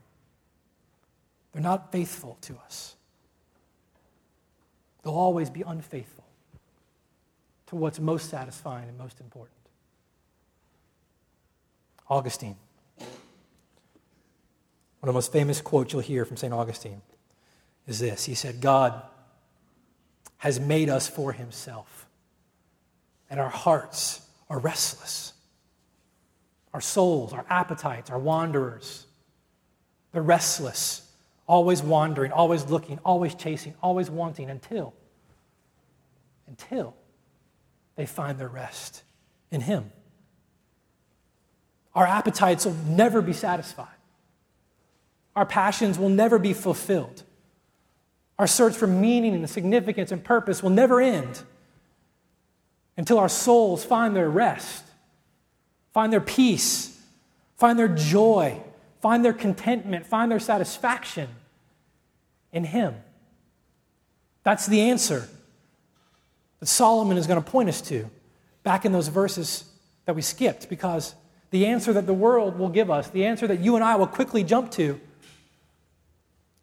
They're 1.54 1.62
not 1.62 1.92
faithful 1.92 2.36
to 2.42 2.56
us. 2.64 2.96
They'll 5.02 5.14
always 5.14 5.50
be 5.50 5.62
unfaithful 5.62 6.24
to 7.66 7.76
what's 7.76 8.00
most 8.00 8.28
satisfying 8.28 8.88
and 8.88 8.98
most 8.98 9.20
important. 9.20 9.56
Augustine. 12.10 12.56
One 12.98 13.08
of 15.02 15.06
the 15.06 15.12
most 15.12 15.32
famous 15.32 15.60
quotes 15.60 15.92
you'll 15.92 16.02
hear 16.02 16.24
from 16.24 16.36
St. 16.36 16.52
Augustine 16.52 17.02
is 17.86 18.00
this 18.00 18.24
He 18.24 18.34
said, 18.34 18.60
God 18.60 19.02
has 20.38 20.58
made 20.58 20.88
us 20.90 21.08
for 21.08 21.32
himself, 21.32 22.06
and 23.30 23.38
our 23.38 23.48
hearts 23.48 24.22
are 24.50 24.58
restless. 24.58 25.32
Our 26.72 26.80
souls, 26.80 27.32
our 27.32 27.46
appetites, 27.48 28.10
our 28.10 28.18
wanderers, 28.18 29.06
they're 30.10 30.22
restless, 30.22 31.08
always 31.46 31.82
wandering, 31.82 32.32
always 32.32 32.64
looking, 32.66 32.98
always 33.04 33.34
chasing, 33.34 33.74
always 33.82 34.10
wanting 34.10 34.50
until, 34.50 34.94
until 36.46 36.94
they 37.96 38.06
find 38.06 38.38
their 38.38 38.48
rest 38.48 39.02
in 39.50 39.60
Him. 39.60 39.90
Our 41.94 42.06
appetites 42.06 42.64
will 42.64 42.76
never 42.88 43.22
be 43.22 43.32
satisfied. 43.32 43.88
Our 45.36 45.46
passions 45.46 45.98
will 45.98 46.08
never 46.08 46.38
be 46.38 46.52
fulfilled. 46.52 47.22
Our 48.38 48.46
search 48.46 48.74
for 48.74 48.86
meaning 48.86 49.34
and 49.34 49.48
significance 49.48 50.10
and 50.10 50.24
purpose 50.24 50.62
will 50.62 50.70
never 50.70 51.00
end 51.00 51.42
until 52.96 53.18
our 53.18 53.28
souls 53.28 53.84
find 53.84 54.14
their 54.14 54.30
rest, 54.30 54.84
find 55.92 56.12
their 56.12 56.20
peace, 56.20 57.00
find 57.56 57.78
their 57.78 57.88
joy, 57.88 58.60
find 59.04 59.22
their 59.22 59.34
contentment, 59.34 60.06
find 60.06 60.32
their 60.32 60.40
satisfaction 60.40 61.28
in 62.52 62.64
Him. 62.64 62.94
That's 64.44 64.66
the 64.66 64.80
answer 64.80 65.28
that 66.58 66.64
Solomon 66.64 67.18
is 67.18 67.26
going 67.26 67.42
to 67.44 67.50
point 67.50 67.68
us 67.68 67.82
to 67.82 68.08
back 68.62 68.86
in 68.86 68.92
those 68.92 69.08
verses 69.08 69.64
that 70.06 70.16
we 70.16 70.22
skipped 70.22 70.70
because 70.70 71.14
the 71.50 71.66
answer 71.66 71.92
that 71.92 72.06
the 72.06 72.14
world 72.14 72.58
will 72.58 72.70
give 72.70 72.90
us, 72.90 73.08
the 73.10 73.26
answer 73.26 73.46
that 73.46 73.60
you 73.60 73.74
and 73.74 73.84
I 73.84 73.96
will 73.96 74.06
quickly 74.06 74.42
jump 74.42 74.70
to, 74.70 74.98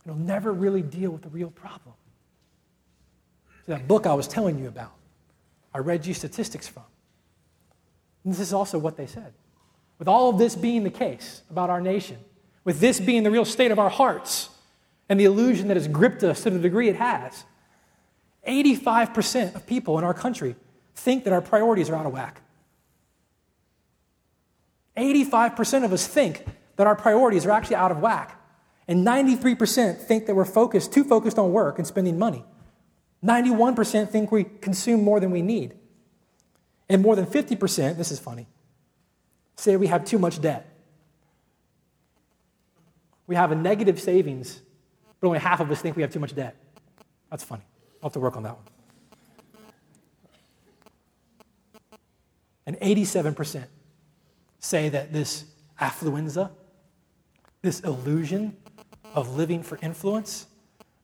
it'll 0.04 0.18
never 0.18 0.52
really 0.52 0.82
deal 0.82 1.12
with 1.12 1.22
the 1.22 1.30
real 1.30 1.52
problem. 1.52 1.94
So 3.68 3.74
that 3.74 3.88
book 3.88 4.08
I 4.08 4.16
was 4.16 4.28
telling 4.28 4.58
you 4.58 4.68
about, 4.68 4.94
I 5.76 5.78
read 5.78 6.08
you 6.08 6.16
statistics 6.16 6.68
from. 6.68 6.86
And 8.24 8.34
this 8.34 8.40
is 8.40 8.52
also 8.52 8.80
what 8.80 8.98
they 8.98 9.06
said. 9.06 9.32
With 10.00 10.08
all 10.08 10.32
of 10.32 10.40
this 10.40 10.56
being 10.56 10.84
the 10.84 10.90
case 10.90 11.44
about 11.52 11.70
our 11.70 11.80
nation, 11.80 12.18
with 12.64 12.80
this 12.80 13.00
being 13.00 13.24
the 13.24 13.32
real 13.32 13.46
state 13.46 13.72
of 13.72 13.80
our 13.80 13.90
hearts 13.90 14.50
and 15.10 15.20
the 15.20 15.26
illusion 15.26 15.68
that 15.68 15.78
has 15.78 15.88
gripped 15.88 16.24
us 16.24 16.44
to 16.44 16.50
the 16.50 16.60
degree 16.60 16.90
it 16.90 16.96
has, 16.96 17.44
85% 18.48 19.56
of 19.56 19.68
people 19.68 19.98
in 19.98 20.04
our 20.04 20.14
country 20.14 20.56
think 20.96 21.24
that 21.24 21.34
our 21.34 21.42
priorities 21.42 21.90
are 21.90 21.96
out 21.96 22.06
of 22.06 22.14
whack. 22.14 22.42
85% 24.98 25.86
of 25.86 25.94
us 25.94 26.08
think 26.08 26.46
that 26.76 26.88
our 26.88 26.96
priorities 26.96 27.46
are 27.46 27.52
actually 27.52 27.76
out 27.76 27.92
of 27.92 28.00
whack. 28.00 28.38
And 28.88 29.06
93% 29.06 29.98
think 29.98 30.26
that 30.26 30.36
we're 30.36 30.46
focused, 30.46 30.92
too 30.92 31.04
focused 31.04 31.38
on 31.40 31.52
work 31.52 31.78
and 31.78 31.88
spending 31.88 32.18
money. 32.18 32.44
91% 33.24 34.10
think 34.10 34.32
we 34.32 34.44
consume 34.44 35.04
more 35.04 35.20
than 35.20 35.32
we 35.32 35.42
need. 35.42 35.76
And 36.90 37.02
more 37.02 37.16
than 37.16 37.26
50%, 37.26 37.98
this 37.98 38.12
is 38.12 38.20
funny, 38.20 38.48
say 39.56 39.78
we 39.78 39.88
have 39.88 40.04
too 40.04 40.20
much 40.20 40.42
debt. 40.42 40.71
We 43.32 43.36
have 43.36 43.54
a 43.54 43.56
negative 43.56 43.98
savings, 43.98 44.62
but 45.22 45.28
only 45.28 45.40
half 45.40 45.62
of 45.62 45.72
us 45.72 45.82
think 45.82 45.96
we 45.96 46.02
have 46.02 46.12
too 46.12 46.20
much 46.20 46.36
debt. 46.36 46.54
That's 47.30 47.46
funny. 47.46 47.64
I'll 48.04 48.10
have 48.10 48.14
to 48.16 48.20
work 48.20 48.36
on 48.36 48.44
that 48.44 48.58
one. 48.58 48.66
And 52.66 52.78
87% 52.82 53.68
say 54.60 54.90
that 54.90 55.14
this 55.14 55.46
affluenza, 55.80 56.50
this 57.62 57.80
illusion 57.80 58.58
of 59.16 59.34
living 59.38 59.64
for 59.64 59.80
influence, 59.82 60.48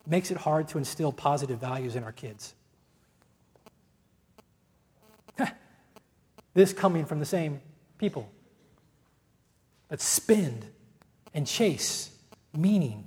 makes 0.05 0.29
it 0.29 0.35
hard 0.35 0.67
to 0.67 0.77
instill 0.77 1.13
positive 1.13 1.59
values 1.59 1.95
in 1.95 2.03
our 2.03 2.11
kids. 2.11 2.55
this 6.53 6.73
coming 6.73 7.05
from 7.05 7.19
the 7.19 7.25
same 7.25 7.61
people 7.97 8.29
that 9.87 10.01
spend 10.01 10.65
and 11.33 11.47
chase 11.47 12.11
meaning 12.57 13.05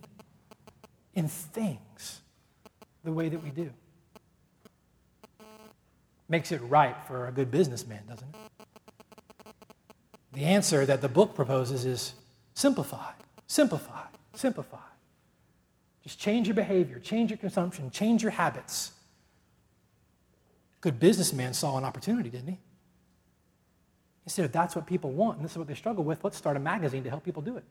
in 1.15 1.29
things 1.29 2.21
the 3.05 3.13
way 3.13 3.29
that 3.29 3.43
we 3.43 3.51
do. 3.51 3.71
Makes 6.29 6.53
it 6.53 6.61
right 6.63 6.97
for 7.07 7.27
a 7.27 7.33
good 7.33 7.51
businessman, 7.51 8.03
doesn't 8.09 8.29
it? 8.29 8.37
The 10.33 10.45
answer 10.45 10.87
that 10.87 11.01
the 11.01 11.09
book 11.09 11.35
proposes 11.35 11.85
is 11.85 12.15
simplify, 12.55 13.11
simplify, 13.49 14.05
simplify. 14.35 14.79
Just 16.05 16.21
change 16.21 16.47
your 16.47 16.55
behavior, 16.55 17.01
change 17.01 17.31
your 17.31 17.39
consumption, 17.39 17.91
change 17.91 18.23
your 18.23 18.31
habits. 18.31 18.93
Good 20.81 21.01
businessman 21.01 21.53
saw 21.53 21.77
an 21.77 21.85
opportunity, 21.85 22.31
didn't 22.31 22.49
he? 22.49 22.59
He 24.25 24.31
said, 24.31 24.45
if 24.45 24.53
that's 24.53 24.77
what 24.77 24.87
people 24.87 25.11
want 25.11 25.37
and 25.37 25.45
this 25.45 25.53
is 25.53 25.59
what 25.59 25.67
they 25.67 25.75
struggle 25.75 26.05
with, 26.05 26.23
let's 26.23 26.37
start 26.37 26.57
a 26.57 26.61
magazine 26.61 27.03
to 27.03 27.11
help 27.11 27.25
people 27.25 27.43
do 27.43 27.57
it. 27.57 27.65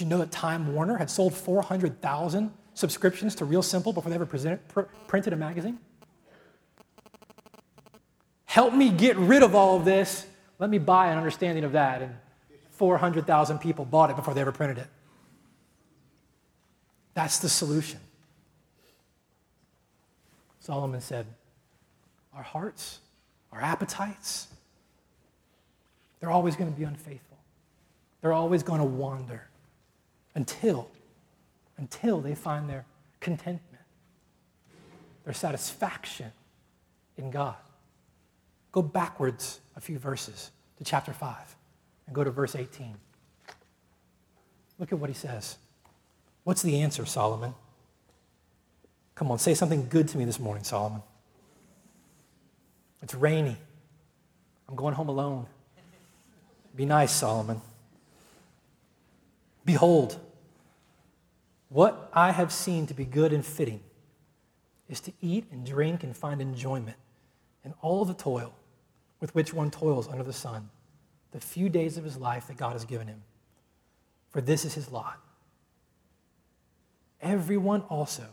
Did 0.00 0.06
you 0.06 0.10
know 0.12 0.18
that 0.20 0.30
Time 0.30 0.72
Warner 0.72 0.96
had 0.96 1.10
sold 1.10 1.34
400,000 1.34 2.50
subscriptions 2.72 3.34
to 3.34 3.44
Real 3.44 3.60
Simple 3.60 3.92
before 3.92 4.08
they 4.08 4.14
ever 4.14 4.24
pr- 4.24 4.80
printed 5.06 5.34
a 5.34 5.36
magazine? 5.36 5.78
Help 8.46 8.72
me 8.72 8.88
get 8.88 9.18
rid 9.18 9.42
of 9.42 9.54
all 9.54 9.76
of 9.76 9.84
this. 9.84 10.26
Let 10.58 10.70
me 10.70 10.78
buy 10.78 11.08
an 11.08 11.18
understanding 11.18 11.64
of 11.64 11.72
that. 11.72 12.00
And 12.00 12.14
400,000 12.70 13.58
people 13.58 13.84
bought 13.84 14.08
it 14.08 14.16
before 14.16 14.32
they 14.32 14.40
ever 14.40 14.52
printed 14.52 14.78
it. 14.78 14.86
That's 17.12 17.38
the 17.40 17.50
solution. 17.50 18.00
Solomon 20.60 21.02
said, 21.02 21.26
Our 22.34 22.42
hearts, 22.42 23.00
our 23.52 23.60
appetites, 23.60 24.48
they're 26.20 26.30
always 26.30 26.56
going 26.56 26.72
to 26.72 26.78
be 26.78 26.84
unfaithful. 26.84 27.36
They're 28.22 28.32
always 28.32 28.62
going 28.62 28.80
to 28.80 28.86
wander 28.86 29.49
until, 30.34 30.88
until 31.76 32.20
they 32.20 32.34
find 32.34 32.68
their 32.68 32.84
contentment, 33.20 33.84
their 35.24 35.34
satisfaction 35.34 36.32
in 37.16 37.30
God. 37.30 37.56
Go 38.72 38.82
backwards 38.82 39.60
a 39.76 39.80
few 39.80 39.98
verses 39.98 40.50
to 40.78 40.84
chapter 40.84 41.12
5 41.12 41.56
and 42.06 42.14
go 42.14 42.24
to 42.24 42.30
verse 42.30 42.54
18. 42.54 42.94
Look 44.78 44.92
at 44.92 44.98
what 44.98 45.10
he 45.10 45.14
says. 45.14 45.56
What's 46.44 46.62
the 46.62 46.80
answer, 46.80 47.04
Solomon? 47.04 47.54
Come 49.14 49.30
on, 49.30 49.38
say 49.38 49.54
something 49.54 49.88
good 49.88 50.08
to 50.08 50.18
me 50.18 50.24
this 50.24 50.40
morning, 50.40 50.64
Solomon. 50.64 51.02
It's 53.02 53.14
rainy. 53.14 53.56
I'm 54.68 54.76
going 54.76 54.94
home 54.94 55.08
alone. 55.08 55.46
Be 56.74 56.86
nice, 56.86 57.12
Solomon. 57.12 57.60
Behold, 59.70 60.18
what 61.68 62.10
I 62.12 62.32
have 62.32 62.50
seen 62.50 62.88
to 62.88 62.94
be 62.94 63.04
good 63.04 63.32
and 63.32 63.46
fitting 63.46 63.80
is 64.88 64.98
to 65.02 65.12
eat 65.20 65.46
and 65.52 65.64
drink 65.64 66.02
and 66.02 66.16
find 66.16 66.40
enjoyment 66.40 66.96
in 67.64 67.72
all 67.80 68.04
the 68.04 68.12
toil 68.12 68.52
with 69.20 69.32
which 69.32 69.54
one 69.54 69.70
toils 69.70 70.08
under 70.08 70.24
the 70.24 70.32
sun, 70.32 70.70
the 71.30 71.38
few 71.38 71.68
days 71.68 71.96
of 71.96 72.02
his 72.02 72.16
life 72.16 72.48
that 72.48 72.56
God 72.56 72.72
has 72.72 72.84
given 72.84 73.06
him. 73.06 73.22
For 74.30 74.40
this 74.40 74.64
is 74.64 74.74
his 74.74 74.90
lot 74.90 75.20
everyone 77.22 77.82
also 77.82 78.26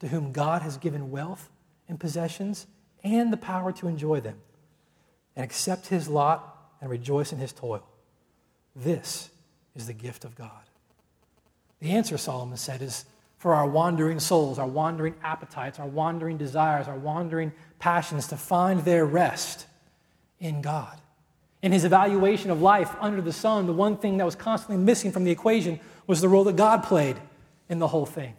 to 0.00 0.08
whom 0.08 0.32
God 0.32 0.62
has 0.62 0.76
given 0.76 1.12
wealth 1.12 1.50
and 1.88 2.00
possessions 2.00 2.66
and 3.04 3.32
the 3.32 3.36
power 3.36 3.70
to 3.74 3.86
enjoy 3.86 4.18
them, 4.18 4.40
and 5.36 5.44
accept 5.44 5.86
his 5.86 6.08
lot 6.08 6.72
and 6.80 6.90
rejoice 6.90 7.32
in 7.32 7.38
his 7.38 7.52
toil. 7.52 7.86
This 8.74 9.30
is 9.76 9.86
the 9.86 9.92
gift 9.92 10.24
of 10.24 10.34
God. 10.34 10.69
The 11.80 11.90
answer, 11.90 12.18
Solomon 12.18 12.56
said, 12.56 12.82
is 12.82 13.04
for 13.38 13.54
our 13.54 13.66
wandering 13.66 14.20
souls, 14.20 14.58
our 14.58 14.66
wandering 14.66 15.14
appetites, 15.22 15.78
our 15.78 15.86
wandering 15.86 16.36
desires, 16.36 16.86
our 16.88 16.98
wandering 16.98 17.52
passions 17.78 18.26
to 18.28 18.36
find 18.36 18.84
their 18.84 19.06
rest 19.06 19.66
in 20.38 20.60
God. 20.60 21.00
In 21.62 21.72
his 21.72 21.84
evaluation 21.84 22.50
of 22.50 22.60
life 22.60 22.94
under 23.00 23.22
the 23.22 23.32
sun, 23.32 23.66
the 23.66 23.72
one 23.72 23.96
thing 23.96 24.18
that 24.18 24.24
was 24.24 24.34
constantly 24.34 24.82
missing 24.82 25.10
from 25.10 25.24
the 25.24 25.30
equation 25.30 25.80
was 26.06 26.20
the 26.20 26.28
role 26.28 26.44
that 26.44 26.56
God 26.56 26.82
played 26.82 27.16
in 27.68 27.78
the 27.78 27.88
whole 27.88 28.06
thing. 28.06 28.34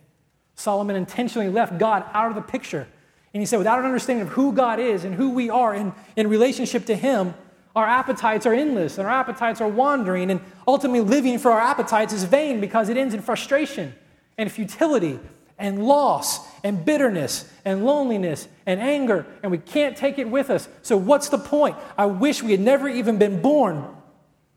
Solomon 0.55 0.95
intentionally 0.95 1.49
left 1.49 1.79
God 1.79 2.05
out 2.13 2.29
of 2.29 2.35
the 2.35 2.41
picture. 2.41 2.87
And 3.33 3.41
he 3.41 3.45
said, 3.45 3.57
without 3.57 3.79
an 3.79 3.85
understanding 3.85 4.27
of 4.27 4.33
who 4.33 4.51
God 4.53 4.79
is 4.79 5.03
and 5.03 5.15
who 5.15 5.31
we 5.31 5.49
are 5.49 5.73
in, 5.73 5.93
in 6.15 6.27
relationship 6.27 6.85
to 6.87 6.95
him, 6.95 7.33
our 7.75 7.85
appetites 7.85 8.45
are 8.45 8.53
endless 8.53 8.97
and 8.97 9.07
our 9.07 9.13
appetites 9.13 9.61
are 9.61 9.67
wandering. 9.67 10.31
And 10.31 10.41
ultimately, 10.67 11.01
living 11.01 11.39
for 11.39 11.51
our 11.51 11.61
appetites 11.61 12.13
is 12.13 12.23
vain 12.23 12.59
because 12.59 12.89
it 12.89 12.97
ends 12.97 13.13
in 13.13 13.21
frustration 13.21 13.93
and 14.37 14.51
futility 14.51 15.19
and 15.61 15.85
loss 15.85 16.39
and 16.63 16.83
bitterness 16.83 17.49
and 17.63 17.85
loneliness 17.85 18.47
and 18.65 18.81
anger, 18.81 19.25
and 19.43 19.51
we 19.51 19.59
can't 19.59 19.95
take 19.95 20.17
it 20.17 20.27
with 20.27 20.49
us. 20.49 20.67
So, 20.81 20.97
what's 20.97 21.29
the 21.29 21.37
point? 21.37 21.77
I 21.97 22.07
wish 22.07 22.41
we 22.41 22.51
had 22.51 22.59
never 22.59 22.89
even 22.89 23.17
been 23.17 23.41
born. 23.41 23.85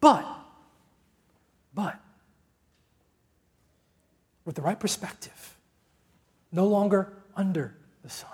But, 0.00 0.26
but, 1.74 2.00
with 4.44 4.54
the 4.54 4.62
right 4.62 4.80
perspective, 4.80 5.56
no 6.50 6.66
longer 6.66 7.12
under 7.36 7.76
the 8.02 8.10
sun, 8.10 8.30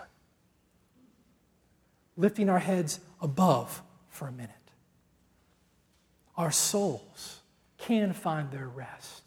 lifting 2.17 2.49
our 2.49 2.59
heads 2.59 3.01
above 3.21 3.83
for 4.09 4.29
a 4.29 4.33
minute, 4.33 4.60
our 6.41 6.51
souls 6.51 7.43
can 7.77 8.15
find 8.15 8.51
their 8.51 8.67
rest. 8.67 9.23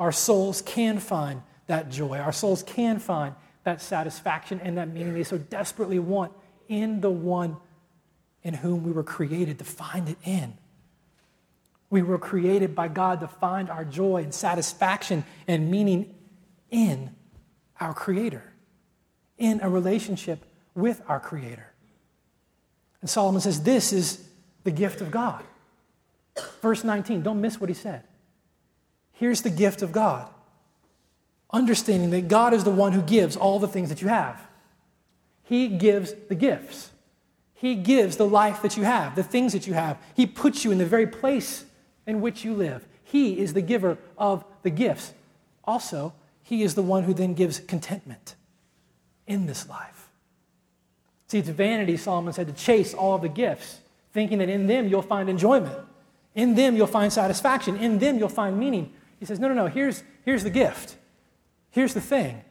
Our 0.00 0.10
souls 0.10 0.60
can 0.60 0.98
find 0.98 1.40
that 1.68 1.88
joy. 1.88 2.18
Our 2.18 2.32
souls 2.32 2.64
can 2.64 2.98
find 2.98 3.36
that 3.62 3.80
satisfaction 3.80 4.60
and 4.60 4.76
that 4.76 4.88
meaning 4.88 5.14
they 5.14 5.22
so 5.22 5.38
desperately 5.38 6.00
want 6.00 6.32
in 6.66 7.00
the 7.00 7.10
one 7.10 7.58
in 8.42 8.54
whom 8.54 8.82
we 8.82 8.90
were 8.90 9.04
created 9.04 9.60
to 9.60 9.64
find 9.64 10.08
it 10.08 10.18
in. 10.24 10.54
We 11.90 12.02
were 12.02 12.18
created 12.18 12.74
by 12.74 12.88
God 12.88 13.20
to 13.20 13.28
find 13.28 13.70
our 13.70 13.84
joy 13.84 14.24
and 14.24 14.34
satisfaction 14.34 15.22
and 15.46 15.70
meaning 15.70 16.12
in 16.72 17.14
our 17.78 17.94
Creator, 17.94 18.42
in 19.38 19.60
a 19.60 19.68
relationship 19.68 20.44
with 20.74 21.02
our 21.06 21.20
Creator. 21.20 21.70
And 23.00 23.08
Solomon 23.08 23.40
says, 23.40 23.62
This 23.62 23.92
is 23.92 24.28
the 24.64 24.72
gift 24.72 25.02
of 25.02 25.12
God. 25.12 25.44
Verse 26.60 26.84
19, 26.84 27.22
don't 27.22 27.40
miss 27.40 27.60
what 27.60 27.68
he 27.68 27.74
said. 27.74 28.02
Here's 29.12 29.42
the 29.42 29.50
gift 29.50 29.82
of 29.82 29.92
God 29.92 30.28
understanding 31.52 32.10
that 32.10 32.28
God 32.28 32.54
is 32.54 32.64
the 32.64 32.70
one 32.70 32.92
who 32.92 33.02
gives 33.02 33.36
all 33.36 33.58
the 33.58 33.68
things 33.68 33.88
that 33.88 34.00
you 34.00 34.08
have. 34.08 34.40
He 35.42 35.68
gives 35.68 36.14
the 36.28 36.34
gifts. 36.34 36.90
He 37.54 37.74
gives 37.74 38.16
the 38.16 38.26
life 38.26 38.62
that 38.62 38.76
you 38.76 38.84
have, 38.84 39.16
the 39.16 39.22
things 39.22 39.52
that 39.52 39.66
you 39.66 39.74
have. 39.74 39.98
He 40.14 40.26
puts 40.26 40.64
you 40.64 40.70
in 40.70 40.78
the 40.78 40.86
very 40.86 41.06
place 41.06 41.64
in 42.06 42.20
which 42.20 42.44
you 42.44 42.54
live. 42.54 42.86
He 43.02 43.38
is 43.40 43.52
the 43.52 43.62
giver 43.62 43.98
of 44.16 44.44
the 44.62 44.70
gifts. 44.70 45.12
Also, 45.64 46.14
He 46.42 46.62
is 46.62 46.74
the 46.74 46.82
one 46.82 47.02
who 47.02 47.12
then 47.12 47.34
gives 47.34 47.58
contentment 47.58 48.36
in 49.26 49.46
this 49.46 49.68
life. 49.68 50.08
See, 51.26 51.38
it's 51.38 51.48
vanity, 51.48 51.96
Solomon 51.96 52.32
said, 52.32 52.46
to 52.46 52.52
chase 52.52 52.94
all 52.94 53.18
the 53.18 53.28
gifts, 53.28 53.80
thinking 54.12 54.38
that 54.38 54.48
in 54.48 54.66
them 54.66 54.88
you'll 54.88 55.02
find 55.02 55.28
enjoyment. 55.28 55.78
In 56.34 56.54
them 56.54 56.76
you'll 56.76 56.86
find 56.86 57.12
satisfaction. 57.12 57.76
In 57.76 57.98
them 57.98 58.18
you'll 58.18 58.28
find 58.28 58.58
meaning. 58.58 58.92
He 59.18 59.26
says, 59.26 59.38
no, 59.38 59.48
no, 59.48 59.54
no, 59.54 59.66
here's, 59.66 60.02
here's 60.24 60.44
the 60.44 60.50
gift. 60.50 60.96
Here's 61.70 61.94
the 61.94 62.00
thing 62.00 62.42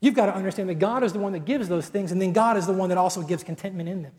you've 0.00 0.14
got 0.14 0.26
to 0.26 0.34
understand 0.34 0.68
that 0.68 0.78
God 0.78 1.02
is 1.02 1.12
the 1.12 1.18
one 1.18 1.32
that 1.32 1.44
gives 1.44 1.68
those 1.68 1.88
things, 1.88 2.12
and 2.12 2.20
then 2.20 2.32
God 2.32 2.56
is 2.56 2.66
the 2.66 2.72
one 2.72 2.90
that 2.90 2.98
also 2.98 3.22
gives 3.22 3.42
contentment 3.42 3.88
in 3.88 4.02
them. 4.02 4.12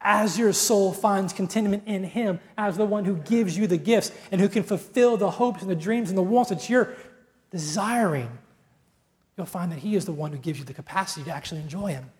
As 0.00 0.38
your 0.38 0.52
soul 0.52 0.92
finds 0.92 1.32
contentment 1.32 1.84
in 1.86 2.04
Him, 2.04 2.40
as 2.56 2.76
the 2.76 2.84
one 2.84 3.04
who 3.04 3.16
gives 3.16 3.56
you 3.56 3.66
the 3.66 3.76
gifts 3.76 4.12
and 4.30 4.40
who 4.40 4.48
can 4.48 4.62
fulfill 4.62 5.16
the 5.16 5.30
hopes 5.30 5.62
and 5.62 5.70
the 5.70 5.74
dreams 5.74 6.08
and 6.08 6.16
the 6.16 6.22
wants 6.22 6.50
that 6.50 6.68
you're 6.70 6.94
desiring, 7.50 8.30
you'll 9.36 9.46
find 9.46 9.72
that 9.72 9.78
He 9.78 9.96
is 9.96 10.04
the 10.04 10.12
one 10.12 10.32
who 10.32 10.38
gives 10.38 10.58
you 10.58 10.64
the 10.64 10.74
capacity 10.74 11.24
to 11.24 11.34
actually 11.34 11.60
enjoy 11.60 11.88
Him. 11.88 12.10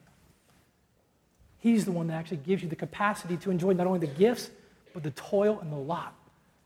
He's 1.59 1.85
the 1.85 1.93
one 1.93 2.07
that 2.09 2.15
actually 2.15 2.39
gives 2.39 2.63
you 2.63 2.69
the 2.69 2.77
capacity 2.77 3.37
to 3.39 3.51
enjoy 3.51 3.73
not 3.73 3.87
only 3.87 4.01
the 4.01 4.07
gifts, 4.07 4.51
but 4.93 5.03
the 5.03 5.11
toil 5.13 5.59
and 5.61 5.73
the 5.73 5.77
lot 5.77 6.15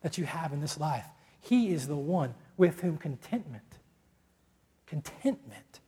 that 0.03 0.19
you 0.19 0.25
have 0.25 0.53
in 0.53 0.61
this 0.61 0.79
life. 0.79 1.07
He 1.41 1.73
is 1.73 1.87
the 1.87 1.97
one 1.97 2.35
with 2.57 2.81
whom 2.81 2.97
contentment 2.97 3.63
contentment, 4.87 5.81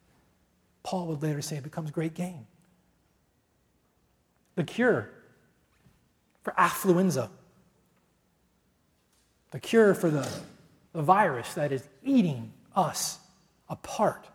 Paul 0.82 1.06
would 1.06 1.22
later 1.22 1.40
say, 1.40 1.60
becomes 1.60 1.90
great 1.90 2.14
gain. 2.14 2.46
The 4.56 4.64
cure 4.64 5.10
for 6.42 6.52
affluenza, 6.52 7.28
the 9.50 9.60
cure 9.60 9.94
for 9.94 10.10
the, 10.10 10.28
the 10.92 11.02
virus 11.02 11.54
that 11.54 11.72
is 11.72 11.86
eating 12.02 12.52
us 12.74 13.18
apart 13.68 14.26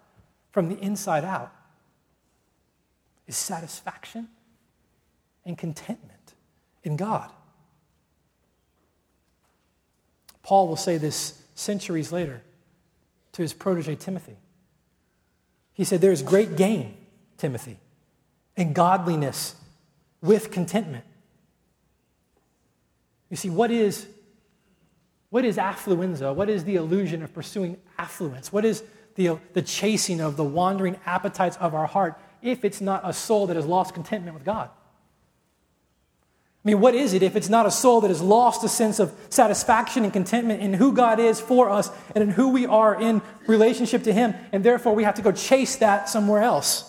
from 0.51 0.69
the 0.69 0.77
inside 0.79 1.25
out, 1.25 1.53
is 3.27 3.35
satisfaction 3.35 4.29
and 5.45 5.57
contentment 5.57 6.33
in 6.83 6.95
God. 6.95 7.29
Paul 10.43 10.67
will 10.67 10.75
say 10.75 10.97
this 10.97 11.41
centuries 11.55 12.11
later 12.11 12.41
to 13.33 13.41
his 13.41 13.53
protege 13.53 13.95
Timothy. 13.95 14.37
He 15.73 15.83
said, 15.83 16.01
There 16.01 16.11
is 16.11 16.21
great 16.21 16.55
gain, 16.55 16.97
Timothy, 17.37 17.77
in 18.55 18.73
godliness 18.73 19.55
with 20.21 20.51
contentment. 20.51 21.05
You 23.29 23.37
see, 23.37 23.49
what 23.49 23.71
is, 23.71 24.07
what 25.29 25.45
is 25.45 25.57
affluenza? 25.57 26.35
What 26.35 26.49
is 26.49 26.65
the 26.65 26.75
illusion 26.75 27.23
of 27.23 27.33
pursuing 27.33 27.77
affluence? 27.97 28.51
What 28.51 28.65
is 28.65 28.83
the, 29.15 29.39
the 29.53 29.61
chasing 29.61 30.19
of 30.19 30.35
the 30.37 30.43
wandering 30.43 30.97
appetites 31.05 31.57
of 31.57 31.73
our 31.73 31.87
heart 31.87 32.19
if 32.41 32.65
it's 32.65 32.81
not 32.81 33.01
a 33.03 33.13
soul 33.13 33.47
that 33.47 33.55
has 33.55 33.65
lost 33.65 33.93
contentment 33.93 34.33
with 34.33 34.43
God? 34.43 34.69
I 36.63 36.67
mean, 36.67 36.79
what 36.79 36.93
is 36.93 37.13
it 37.13 37.23
if 37.23 37.35
it's 37.35 37.49
not 37.49 37.65
a 37.65 37.71
soul 37.71 38.01
that 38.01 38.09
has 38.09 38.21
lost 38.21 38.63
a 38.63 38.69
sense 38.69 38.99
of 38.99 39.11
satisfaction 39.29 40.03
and 40.03 40.13
contentment 40.13 40.61
in 40.61 40.73
who 40.73 40.93
God 40.93 41.19
is 41.19 41.41
for 41.41 41.71
us 41.71 41.89
and 42.13 42.23
in 42.23 42.29
who 42.29 42.49
we 42.49 42.67
are 42.67 43.01
in 43.01 43.23
relationship 43.47 44.03
to 44.03 44.13
Him, 44.13 44.35
and 44.51 44.63
therefore 44.63 44.93
we 44.93 45.03
have 45.03 45.15
to 45.15 45.23
go 45.23 45.31
chase 45.31 45.77
that 45.77 46.07
somewhere 46.07 46.43
else? 46.43 46.87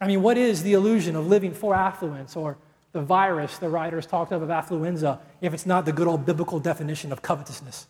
I 0.00 0.06
mean, 0.06 0.22
what 0.22 0.38
is 0.38 0.62
the 0.62 0.74
illusion 0.74 1.16
of 1.16 1.26
living 1.26 1.52
for 1.52 1.74
affluence 1.74 2.36
or 2.36 2.58
the 2.92 3.00
virus 3.00 3.58
the 3.58 3.68
writers 3.68 4.06
talked 4.06 4.30
of 4.30 4.42
of 4.42 4.48
affluenza 4.48 5.18
if 5.40 5.52
it's 5.52 5.66
not 5.66 5.84
the 5.84 5.92
good 5.92 6.06
old 6.06 6.24
biblical 6.26 6.60
definition 6.60 7.10
of 7.10 7.22
covetousness? 7.22 7.88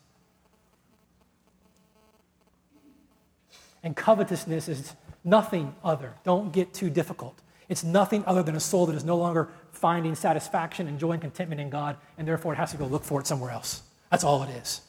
And 3.82 3.94
covetousness 3.94 4.68
is 4.68 4.94
nothing 5.24 5.74
other. 5.84 6.14
Don't 6.24 6.52
get 6.52 6.72
too 6.72 6.88
difficult 6.88 7.38
it's 7.68 7.82
nothing 7.82 8.24
other 8.26 8.42
than 8.42 8.54
a 8.54 8.60
soul 8.60 8.86
that 8.86 8.94
is 8.94 9.04
no 9.04 9.16
longer 9.16 9.48
finding 9.72 10.14
satisfaction 10.14 10.86
and 10.86 10.98
joy 10.98 11.12
and 11.12 11.20
contentment 11.20 11.60
in 11.60 11.70
God, 11.70 11.96
and 12.16 12.26
therefore 12.26 12.52
it 12.52 12.56
has 12.56 12.70
to 12.70 12.76
go 12.76 12.86
look 12.86 13.04
for 13.04 13.20
it 13.20 13.26
somewhere 13.26 13.50
else. 13.50 13.82
That's 14.10 14.24
all 14.24 14.42
it 14.42 14.50
is. 14.50 14.82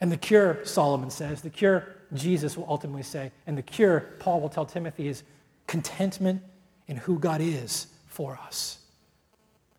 And 0.00 0.10
the 0.10 0.16
cure, 0.16 0.64
Solomon 0.64 1.10
says, 1.10 1.42
the 1.42 1.50
cure, 1.50 1.88
Jesus 2.14 2.56
will 2.56 2.66
ultimately 2.68 3.02
say, 3.02 3.32
and 3.46 3.58
the 3.58 3.62
cure, 3.62 4.14
Paul 4.18 4.40
will 4.40 4.48
tell 4.48 4.64
Timothy, 4.64 5.08
is 5.08 5.22
contentment 5.66 6.42
in 6.86 6.96
who 6.96 7.18
God 7.18 7.40
is 7.40 7.88
for 8.06 8.38
us 8.46 8.78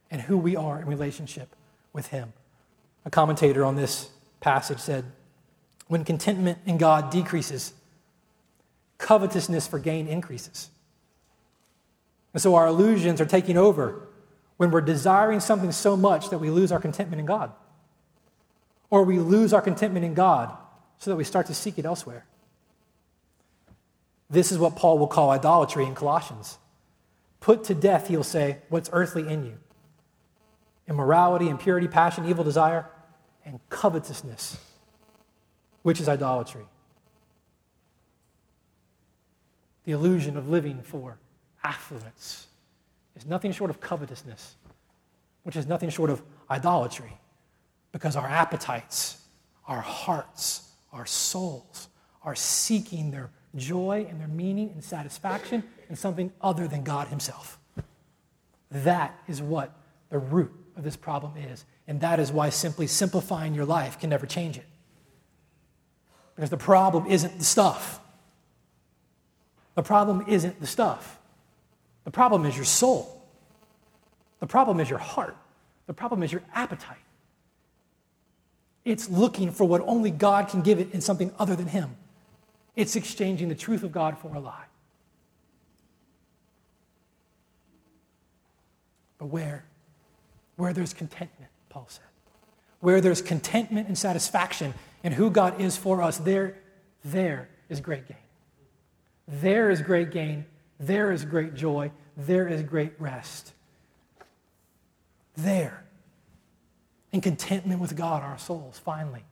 and 0.10 0.22
who 0.22 0.38
we 0.38 0.56
are 0.56 0.80
in 0.80 0.88
relationship 0.88 1.56
with 1.94 2.08
Him. 2.08 2.34
A 3.06 3.10
commentator 3.10 3.66
on 3.66 3.76
this 3.76 4.10
passage 4.42 4.80
said, 4.80 5.06
When 5.88 6.04
contentment 6.04 6.60
in 6.66 6.78
God 6.78 7.10
decreases, 7.10 7.74
covetousness 8.98 9.68
for 9.68 9.80
gain 9.80 10.08
increases. 10.08 10.70
And 12.34 12.42
so 12.42 12.56
our 12.56 12.68
illusions 12.68 13.20
are 13.20 13.26
taking 13.26 13.58
over 13.58 14.08
when 14.58 14.72
we're 14.72 14.82
desiring 14.82 15.40
something 15.40 15.72
so 15.72 15.98
much 15.98 16.30
that 16.30 16.38
we 16.38 16.50
lose 16.50 16.72
our 16.72 16.80
contentment 16.80 17.20
in 17.20 17.26
God. 17.26 17.52
Or 18.90 19.04
we 19.04 19.20
lose 19.20 19.54
our 19.54 19.62
contentment 19.62 20.06
in 20.06 20.14
God 20.14 20.56
so 20.98 21.10
that 21.10 21.16
we 21.16 21.24
start 21.24 21.48
to 21.48 21.54
seek 21.54 21.80
it 21.80 21.86
elsewhere. 21.86 22.26
This 24.30 24.52
is 24.52 24.58
what 24.58 24.76
Paul 24.76 24.98
will 24.98 25.08
call 25.08 25.32
idolatry 25.32 25.86
in 25.86 25.96
Colossians. 25.96 26.58
Put 27.40 27.64
to 27.66 27.74
death, 27.74 28.08
he'll 28.08 28.24
say, 28.24 28.60
what's 28.70 28.90
earthly 28.94 29.28
in 29.28 29.46
you 29.46 29.58
immorality, 30.88 31.48
impurity, 31.48 31.88
passion, 31.88 32.28
evil 32.28 32.44
desire, 32.44 32.86
and 33.46 33.60
covetousness, 33.70 34.58
which 35.84 36.02
is 36.02 36.10
idolatry. 36.10 36.66
The 39.86 39.94
illusion 39.94 40.36
of 40.36 40.50
living 40.50 40.82
for 40.84 41.18
affluence 41.64 42.48
is 43.16 43.26
nothing 43.26 43.52
short 43.52 43.70
of 43.70 43.80
covetousness, 43.80 44.56
which 45.44 45.56
is 45.56 45.68
nothing 45.68 45.90
short 45.90 46.10
of 46.10 46.22
idolatry, 46.50 47.18
because 47.92 48.16
our 48.16 48.28
appetites, 48.28 49.22
our 49.68 49.82
hearts, 49.82 50.70
our 50.94 51.06
souls 51.06 51.88
are 52.24 52.36
seeking 52.36 53.12
their 53.12 53.30
joy 53.56 54.06
and 54.10 54.20
their 54.20 54.28
meaning 54.28 54.70
and 54.74 54.84
satisfaction 54.84 55.64
in 55.90 55.96
something 55.96 56.32
other 56.42 56.68
than 56.68 56.84
God 56.84 57.08
Himself. 57.08 57.58
That 58.70 59.18
is 59.28 59.42
what 59.42 59.72
the 60.10 60.20
root 60.20 60.52
of 60.78 60.84
this 60.84 60.96
problem 60.96 61.34
is. 61.38 61.66
And 61.88 62.00
that 62.02 62.20
is 62.20 62.32
why 62.32 62.50
simply 62.50 62.88
simplifying 62.88 63.54
your 63.54 63.66
life 63.66 64.00
can 64.00 64.10
never 64.10 64.26
change 64.26 64.58
it. 64.58 64.66
Because 66.36 66.50
the 66.50 66.58
problem 66.58 67.08
isn't 67.08 67.38
the 67.38 67.44
stuff. 67.44 68.00
The 69.76 69.84
problem 69.84 70.24
isn't 70.28 70.60
the 70.60 70.68
stuff. 70.68 71.20
The 72.04 72.12
problem 72.12 72.46
is 72.46 72.56
your 72.56 72.66
soul. 72.66 73.22
The 74.40 74.48
problem 74.48 74.80
is 74.80 74.90
your 74.90 75.00
heart. 75.00 75.38
The 75.88 75.94
problem 75.94 76.24
is 76.24 76.32
your 76.32 76.42
appetite. 76.54 76.98
It's 78.84 79.10
looking 79.10 79.52
for 79.52 79.66
what 79.66 79.82
only 79.86 80.10
God 80.10 80.48
can 80.48 80.62
give 80.62 80.80
it 80.80 80.92
in 80.94 81.02
something 81.02 81.32
other 81.38 81.56
than 81.56 81.68
Him. 81.68 81.96
It's 82.76 82.96
exchanging 82.96 83.50
the 83.50 83.56
truth 83.56 83.84
of 83.84 83.92
God 83.92 84.18
for 84.18 84.34
a 84.34 84.40
lie. 84.40 84.66
But 89.20 89.28
where? 89.28 89.66
Where 90.56 90.74
there's 90.74 90.94
contentment, 90.94 91.52
Paul 91.70 91.86
said. 91.90 92.06
Where 92.80 93.02
there's 93.02 93.22
contentment 93.22 93.88
and 93.88 93.96
satisfaction 93.96 94.74
in 95.04 95.12
who 95.12 95.30
God 95.30 95.62
is 95.62 95.78
for 95.78 96.02
us, 96.02 96.18
there, 96.18 96.58
there 97.06 97.50
is 97.70 97.80
great 97.80 98.08
gain. 98.08 98.18
There 99.28 99.70
is 99.70 99.82
great 99.82 100.12
gain. 100.12 100.46
There 100.82 101.12
is 101.12 101.24
great 101.24 101.54
joy. 101.54 101.92
There 102.18 102.48
is 102.48 102.64
great 102.64 102.94
rest. 103.00 103.54
There. 105.38 105.86
In 107.12 107.22
contentment 107.22 107.80
with 107.80 107.96
God, 107.96 108.24
our 108.24 108.40
souls 108.40 108.80
finally, 108.80 109.24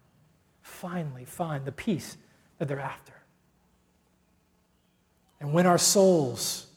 finally 0.61 1.25
find 1.25 1.65
the 1.65 1.71
peace 1.71 2.17
that 2.59 2.67
they're 2.67 2.79
after. 2.79 3.13
And 5.39 5.51
when 5.53 5.65
our 5.65 5.77
souls, 5.77 6.67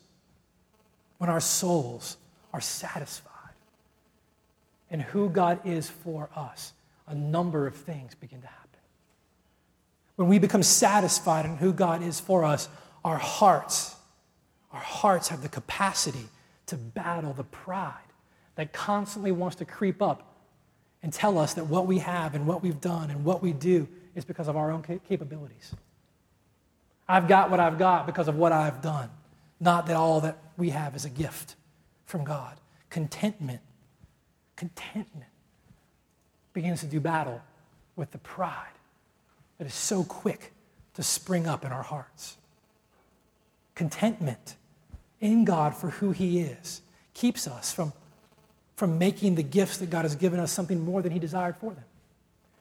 when 1.19 1.29
our 1.29 1.41
souls 1.41 2.17
are 2.53 2.61
satisfied 2.61 3.31
in 4.91 5.01
who 5.01 5.29
God 5.29 5.61
is 5.67 5.91
for 5.91 6.31
us, 6.35 6.73
a 7.07 7.15
number 7.15 7.67
of 7.67 7.75
things 7.75 8.15
begin 8.15 8.41
to 8.41 8.47
happen. 8.47 8.81
When 10.17 10.29
we 10.29 10.39
become 10.39 10.63
satisfied 10.63 11.45
in 11.45 11.57
who 11.57 11.73
God 11.73 12.03
is 12.03 12.21
for 12.21 12.45
us, 12.45 12.69
our 13.05 13.19
hearts, 13.19 13.97
our 14.73 14.81
hearts 14.81 15.29
have 15.29 15.43
the 15.43 15.49
capacity 15.49 16.29
to 16.67 16.77
battle 16.77 17.33
the 17.33 17.45
pride 17.45 17.95
that 18.55 18.73
constantly 18.73 19.33
wants 19.33 19.57
to 19.57 19.65
creep 19.65 20.01
up 20.01 20.35
and 21.03 21.13
tell 21.13 21.39
us 21.39 21.55
that 21.55 21.67
what 21.67 21.87
we 21.87 21.99
have 21.99 22.35
and 22.35 22.47
what 22.47 22.63
we've 22.63 22.81
done 22.81 23.11
and 23.11 23.25
what 23.25 23.43
we 23.43 23.53
do 23.53 23.89
is 24.15 24.25
because 24.25 24.49
of 24.49 24.57
our 24.57 24.71
own 24.71 24.83
capabilities. 24.83 25.75
I've 27.09 27.29
got 27.29 27.51
what 27.51 27.61
I've 27.61 27.79
got 27.79 28.07
because 28.07 28.29
of 28.29 28.37
what 28.37 28.53
I've 28.53 28.81
done, 28.81 29.11
not 29.61 29.87
that 29.87 29.97
all 29.97 30.21
that 30.21 30.39
we 30.57 30.71
have 30.71 30.95
is 30.95 31.05
a 31.05 31.11
gift 31.11 31.57
from 32.05 32.25
God. 32.25 32.57
Contentment, 32.91 33.61
contentment 34.57 35.31
begins 36.53 36.81
to 36.81 36.87
do 36.87 37.01
battle 37.01 37.43
with 37.97 38.11
the 38.13 38.19
pride 38.19 38.67
that 39.59 39.67
is 39.67 39.75
so 39.75 40.05
quick 40.05 40.53
to 40.95 41.03
spring 41.03 41.47
up 41.47 41.65
in 41.65 41.73
our 41.73 41.83
hearts. 41.83 42.37
Contentment 43.75 44.57
in 45.23 45.47
God 45.47 45.75
for 45.75 45.89
who 45.89 46.11
He 46.11 46.41
is 46.41 46.83
keeps 47.15 47.47
us 47.47 47.73
from, 47.73 47.95
from 48.77 48.99
making 48.99 49.37
the 49.37 49.43
gifts 49.43 49.79
that 49.79 49.89
God 49.89 50.03
has 50.03 50.17
given 50.17 50.39
us 50.39 50.53
something 50.53 50.85
more 50.85 51.01
than 51.01 51.13
He 51.13 51.19
desired 51.19 51.57
for 51.57 51.73
them. 51.73 51.85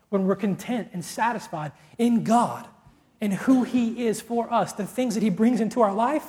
When 0.08 0.26
we're 0.26 0.38
content 0.38 0.90
and 0.94 1.04
satisfied 1.04 1.74
in 1.98 2.24
God 2.24 2.66
and 3.20 3.34
who 3.34 3.64
He 3.64 4.06
is 4.06 4.22
for 4.22 4.52
us, 4.54 4.72
the 4.74 4.86
things 4.86 5.16
that 5.16 5.24
He 5.24 5.30
brings 5.30 5.60
into 5.60 5.82
our 5.82 5.94
life, 5.94 6.26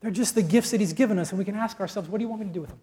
they're 0.00 0.10
just 0.10 0.34
the 0.34 0.42
gifts 0.42 0.72
that 0.72 0.80
He's 0.80 0.92
given 0.92 1.18
us, 1.18 1.30
and 1.30 1.38
we 1.38 1.44
can 1.44 1.56
ask 1.56 1.80
ourselves, 1.80 2.08
what 2.08 2.18
do 2.18 2.24
you 2.24 2.28
want 2.28 2.42
me 2.42 2.48
to 2.48 2.52
do 2.52 2.60
with 2.60 2.70
them? 2.70 2.80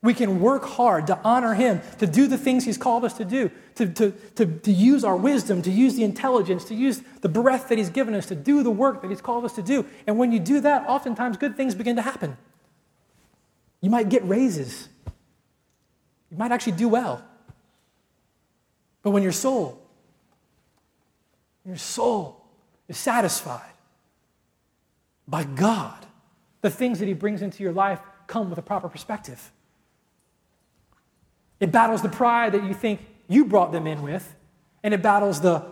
We 0.00 0.14
can 0.14 0.40
work 0.40 0.64
hard 0.64 1.08
to 1.08 1.18
honor 1.24 1.54
Him, 1.54 1.80
to 1.98 2.06
do 2.06 2.28
the 2.28 2.38
things 2.38 2.64
He's 2.64 2.78
called 2.78 3.04
us 3.04 3.14
to 3.14 3.24
do, 3.24 3.50
to, 3.74 3.88
to, 3.88 4.10
to, 4.36 4.46
to, 4.46 4.72
use 4.72 5.02
our 5.02 5.16
wisdom, 5.16 5.60
to 5.62 5.70
use 5.70 5.96
the 5.96 6.04
intelligence, 6.04 6.64
to 6.66 6.74
use 6.74 7.02
the 7.20 7.28
breath 7.28 7.68
that 7.68 7.78
He's 7.78 7.90
given 7.90 8.14
us, 8.14 8.26
to 8.26 8.36
do 8.36 8.62
the 8.62 8.70
work 8.70 9.02
that 9.02 9.10
He's 9.10 9.20
called 9.20 9.44
us 9.44 9.54
to 9.54 9.62
do. 9.62 9.84
And 10.06 10.16
when 10.16 10.30
you 10.30 10.38
do 10.38 10.60
that, 10.60 10.86
oftentimes 10.88 11.36
good 11.36 11.56
things 11.56 11.74
begin 11.74 11.96
to 11.96 12.02
happen. 12.02 12.36
You 13.80 13.90
might 13.90 14.08
get 14.08 14.24
raises, 14.24 14.88
you 16.30 16.36
might 16.36 16.52
actually 16.52 16.72
do 16.72 16.88
well. 16.88 17.24
But 19.02 19.10
when 19.10 19.22
your 19.22 19.32
soul, 19.32 19.80
your 21.64 21.76
soul 21.76 22.44
is 22.88 22.98
satisfied 22.98 23.72
by 25.26 25.44
God, 25.44 26.06
the 26.60 26.70
things 26.70 27.00
that 27.00 27.06
He 27.06 27.14
brings 27.14 27.42
into 27.42 27.64
your 27.64 27.72
life 27.72 28.00
come 28.28 28.48
with 28.48 28.58
a 28.58 28.62
proper 28.62 28.88
perspective. 28.88 29.50
It 31.60 31.72
battles 31.72 32.02
the 32.02 32.08
pride 32.08 32.52
that 32.52 32.64
you 32.64 32.74
think 32.74 33.00
you 33.28 33.44
brought 33.44 33.72
them 33.72 33.86
in 33.86 34.02
with, 34.02 34.34
and 34.82 34.94
it 34.94 35.02
battles 35.02 35.40
the 35.40 35.64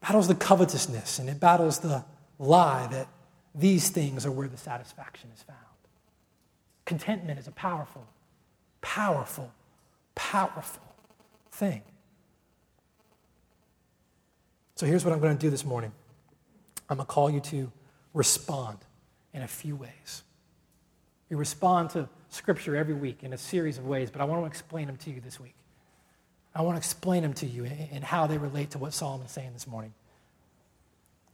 battles 0.00 0.28
the 0.28 0.34
covetousness, 0.34 1.18
and 1.18 1.28
it 1.28 1.40
battles 1.40 1.80
the 1.80 2.04
lie 2.38 2.86
that 2.88 3.08
these 3.54 3.88
things 3.88 4.24
are 4.24 4.30
where 4.30 4.48
the 4.48 4.56
satisfaction 4.56 5.30
is 5.34 5.42
found. 5.42 5.58
Contentment 6.84 7.38
is 7.38 7.48
a 7.48 7.52
powerful, 7.52 8.06
powerful, 8.80 9.50
powerful 10.14 10.82
thing. 11.50 11.82
So 14.76 14.86
here's 14.86 15.04
what 15.04 15.12
I'm 15.12 15.20
going 15.20 15.36
to 15.36 15.40
do 15.40 15.50
this 15.50 15.64
morning. 15.64 15.90
I'm 16.88 16.98
going 16.98 17.06
to 17.06 17.12
call 17.12 17.30
you 17.30 17.40
to 17.40 17.72
respond 18.14 18.78
in 19.32 19.42
a 19.42 19.48
few 19.48 19.74
ways. 19.74 20.22
You 21.28 21.36
respond 21.36 21.90
to 21.90 22.08
Scripture 22.36 22.76
every 22.76 22.94
week 22.94 23.24
in 23.24 23.32
a 23.32 23.38
series 23.38 23.78
of 23.78 23.86
ways, 23.86 24.10
but 24.10 24.20
I 24.20 24.24
want 24.24 24.42
to 24.42 24.46
explain 24.46 24.86
them 24.86 24.96
to 24.98 25.10
you 25.10 25.20
this 25.20 25.40
week. 25.40 25.54
I 26.54 26.62
want 26.62 26.76
to 26.76 26.78
explain 26.78 27.22
them 27.22 27.32
to 27.34 27.46
you 27.46 27.64
and 27.64 28.04
how 28.04 28.26
they 28.26 28.38
relate 28.38 28.70
to 28.70 28.78
what 28.78 28.94
Solomon's 28.94 29.32
saying 29.32 29.52
this 29.52 29.66
morning. 29.66 29.92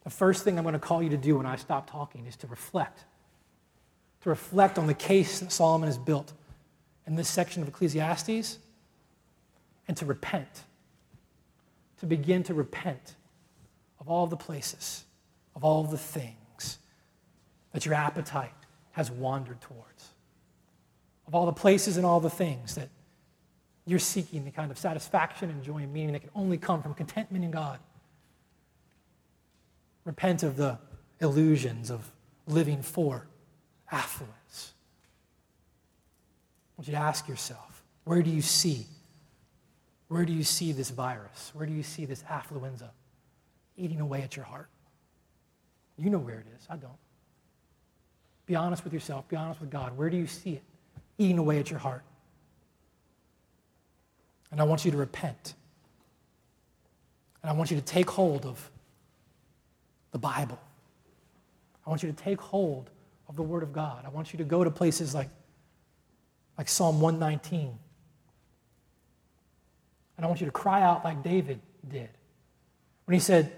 The 0.05 0.11
first 0.11 0.45
thing 0.45 0.59
I'm 0.59 0.65
going 0.65 0.75
to 0.75 0.79
call 0.79 1.03
you 1.03 1.11
to 1.11 1.17
do 1.17 1.37
when 1.37 1.47
I 1.47 1.57
stop 1.57 1.91
talking 1.91 2.27
is 2.27 2.37
to 2.37 2.47
reflect. 2.47 3.05
To 4.23 4.31
reflect 4.31 4.79
on 4.79 4.87
the 4.87 4.95
case 4.95 5.41
that 5.41 5.53
Solomon 5.53 5.89
has 5.89 5.99
built 5.99 6.33
in 7.07 7.17
this 7.17 7.29
section 7.29 7.63
of 7.63 7.69
Ecclesiastes 7.69 8.59
and 9.89 9.97
to 9.97 10.07
repent. 10.07 10.63
To 12.01 12.07
begin 12.07 12.43
to 12.45 12.55
repent 12.55 13.15
of 14.01 14.09
all 14.09 14.27
the 14.27 14.37
places, 14.37 15.05
of 15.55 15.65
all 15.65 15.85
the 15.85 15.99
things 15.99 16.79
that 17.73 17.87
your 17.87 17.95
appetite 17.95 18.53
has 18.93 19.11
wandered 19.11 19.61
towards 19.61 19.92
of 21.33 21.37
all 21.37 21.47
the 21.47 21.53
places 21.53 21.97
and 21.97 22.05
all 22.05 22.21
the 22.21 22.29
things 22.29 22.75
that 22.75 22.91
you're 23.87 23.99
seeking 23.99 24.45
the 24.45 24.51
kind 24.51 24.71
of 24.71 24.77
satisfaction 24.77 25.49
and 25.49 25.63
joy 25.63 25.79
and 25.79 25.91
meaning 25.91 26.13
that 26.13 26.21
can 26.21 26.31
only 26.35 26.59
come 26.59 26.83
from 26.83 26.93
contentment 26.93 27.43
in 27.43 27.51
God. 27.51 27.79
Repent 30.05 30.43
of 30.43 30.59
the 30.59 30.79
illusions 31.23 31.91
of 31.91 32.13
living 32.47 32.83
for 32.83 33.27
affluence. 33.91 34.75
I 36.77 36.81
want 36.81 36.89
you 36.89 36.95
to 36.95 37.01
ask 37.01 37.27
yourself 37.27 37.83
where 38.05 38.21
do 38.21 38.29
you 38.29 38.43
see? 38.43 38.85
Where 40.09 40.27
do 40.27 40.35
you 40.35 40.45
see 40.45 40.73
this 40.73 40.91
virus? 40.91 41.51
Where 41.55 41.65
do 41.65 41.73
you 41.73 41.83
see 41.83 42.05
this 42.05 42.23
affluenza 42.25 42.91
eating 43.79 44.01
away 44.01 44.21
at 44.21 44.37
your 44.37 44.45
heart? 44.45 44.69
You 45.97 46.11
know 46.11 46.19
where 46.19 46.41
it 46.41 46.47
is. 46.59 46.67
I 46.69 46.77
don't. 46.77 46.93
Be 48.45 48.55
honest 48.55 48.85
with 48.85 48.93
yourself. 48.93 49.27
Be 49.29 49.37
honest 49.37 49.63
with 49.63 49.71
God. 49.71 49.97
Where 49.97 50.11
do 50.11 50.19
you 50.19 50.27
see 50.27 50.51
it? 50.51 50.63
Eating 51.19 51.39
away 51.39 51.59
at 51.59 51.71
your 51.71 51.79
heart. 51.79 52.03
And 54.51 54.61
I 54.61 54.65
want 54.65 54.85
you 54.85 54.91
to 54.91 54.97
repent. 54.97 55.55
And 57.43 57.51
I 57.51 57.55
want 57.55 57.71
you 57.71 57.77
to 57.77 57.83
take 57.83 58.11
hold 58.11 58.47
of 58.47 58.71
the 60.13 60.19
Bible. 60.19 60.61
I 61.87 61.91
want 61.91 62.03
you 62.03 62.13
to 62.13 62.17
take 62.17 62.41
hold 62.41 62.91
of 63.29 63.37
the 63.37 63.43
Word 63.43 63.63
of 63.63 63.73
God. 63.73 64.05
I 64.05 64.11
want 64.11 64.33
you 64.33 64.39
to 64.39 64.45
go 64.45 64.63
to 64.63 64.71
places 64.71 65.15
like, 65.15 65.29
like 66.57 66.69
Psalm 66.69 67.01
119. 67.01 67.79
And 70.17 70.27
I 70.27 70.29
want 70.29 70.41
you 70.41 70.47
to 70.47 70.53
cry 70.53 70.83
out 70.83 71.05
like 71.05 71.23
David 71.23 71.61
did 71.89 72.11
when 73.07 73.15
he 73.15 73.21
said, 73.21 73.53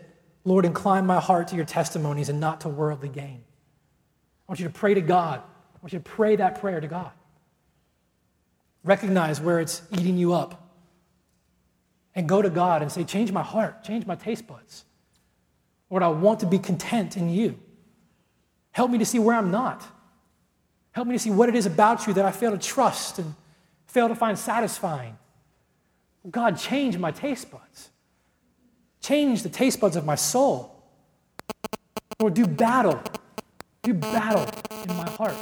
Lord, 0.44 0.64
incline 0.64 1.06
my 1.06 1.20
heart 1.20 1.48
to 1.48 1.56
your 1.56 1.64
testimonies 1.64 2.28
and 2.28 2.40
not 2.40 2.62
to 2.62 2.68
worldly 2.68 3.08
gain. 3.08 3.42
I 3.42 4.52
want 4.52 4.60
you 4.60 4.66
to 4.66 4.72
pray 4.72 4.94
to 4.94 5.00
God. 5.00 5.40
I 5.40 5.78
want 5.82 5.92
you 5.92 5.98
to 5.98 6.04
pray 6.04 6.36
that 6.36 6.60
prayer 6.60 6.80
to 6.80 6.88
God. 6.88 7.10
Recognize 8.84 9.40
where 9.40 9.60
it's 9.60 9.82
eating 9.92 10.16
you 10.16 10.34
up. 10.34 10.60
And 12.14 12.28
go 12.28 12.40
to 12.40 12.50
God 12.50 12.82
and 12.82 12.92
say, 12.92 13.02
Change 13.02 13.32
my 13.32 13.42
heart, 13.42 13.82
change 13.82 14.06
my 14.06 14.14
taste 14.14 14.46
buds. 14.46 14.84
Lord, 15.90 16.02
I 16.02 16.08
want 16.08 16.40
to 16.40 16.46
be 16.46 16.58
content 16.58 17.16
in 17.16 17.30
you. 17.30 17.58
Help 18.70 18.90
me 18.90 18.98
to 18.98 19.06
see 19.06 19.18
where 19.18 19.36
I'm 19.36 19.50
not. 19.50 19.84
Help 20.92 21.08
me 21.08 21.14
to 21.14 21.18
see 21.18 21.30
what 21.30 21.48
it 21.48 21.54
is 21.54 21.66
about 21.66 22.06
you 22.06 22.12
that 22.14 22.24
I 22.24 22.30
fail 22.30 22.52
to 22.52 22.58
trust 22.58 23.18
and 23.18 23.34
fail 23.86 24.08
to 24.08 24.14
find 24.14 24.38
satisfying. 24.38 25.16
God, 26.30 26.58
change 26.58 26.96
my 26.98 27.10
taste 27.10 27.50
buds. 27.50 27.90
Change 29.00 29.42
the 29.42 29.48
taste 29.48 29.80
buds 29.80 29.96
of 29.96 30.04
my 30.04 30.14
soul. 30.14 30.82
Lord, 32.20 32.34
do 32.34 32.46
battle. 32.46 33.02
Do 33.82 33.92
battle 33.92 34.48
in 34.88 34.96
my 34.96 35.08
heart. 35.10 35.36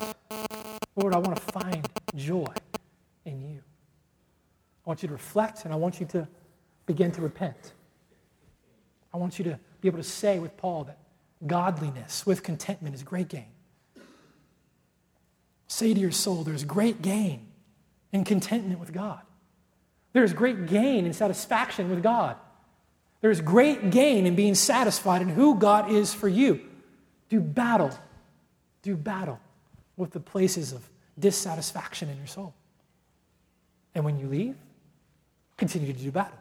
Lord, 0.96 1.14
I 1.14 1.18
want 1.18 1.36
to 1.36 1.52
find 1.52 1.88
joy. 2.16 2.52
I 4.84 4.90
want 4.90 5.02
you 5.02 5.08
to 5.08 5.12
reflect 5.12 5.64
and 5.64 5.72
I 5.72 5.76
want 5.76 6.00
you 6.00 6.06
to 6.06 6.28
begin 6.86 7.12
to 7.12 7.20
repent. 7.20 7.72
I 9.14 9.16
want 9.16 9.38
you 9.38 9.44
to 9.44 9.58
be 9.80 9.88
able 9.88 9.98
to 9.98 10.04
say 10.04 10.38
with 10.38 10.56
Paul 10.56 10.84
that 10.84 10.98
godliness 11.46 12.24
with 12.26 12.42
contentment 12.42 12.94
is 12.94 13.02
great 13.02 13.28
gain. 13.28 13.46
Say 15.66 15.94
to 15.94 16.00
your 16.00 16.10
soul, 16.10 16.44
there's 16.44 16.64
great 16.64 17.02
gain 17.02 17.46
in 18.12 18.24
contentment 18.24 18.78
with 18.80 18.92
God. 18.92 19.20
There's 20.12 20.32
great 20.32 20.66
gain 20.66 21.06
in 21.06 21.12
satisfaction 21.12 21.88
with 21.88 22.02
God. 22.02 22.36
There's 23.22 23.40
great 23.40 23.90
gain 23.90 24.26
in 24.26 24.34
being 24.34 24.54
satisfied 24.54 25.22
in 25.22 25.28
who 25.28 25.54
God 25.54 25.90
is 25.90 26.12
for 26.12 26.28
you. 26.28 26.60
Do 27.28 27.40
battle. 27.40 27.90
Do 28.82 28.96
battle 28.96 29.40
with 29.96 30.10
the 30.10 30.20
places 30.20 30.72
of 30.72 30.88
dissatisfaction 31.18 32.08
in 32.08 32.18
your 32.18 32.26
soul. 32.26 32.52
And 33.94 34.04
when 34.04 34.18
you 34.18 34.26
leave, 34.26 34.56
continue 35.62 35.92
to 35.92 35.98
do 35.98 36.10
battle. 36.10 36.36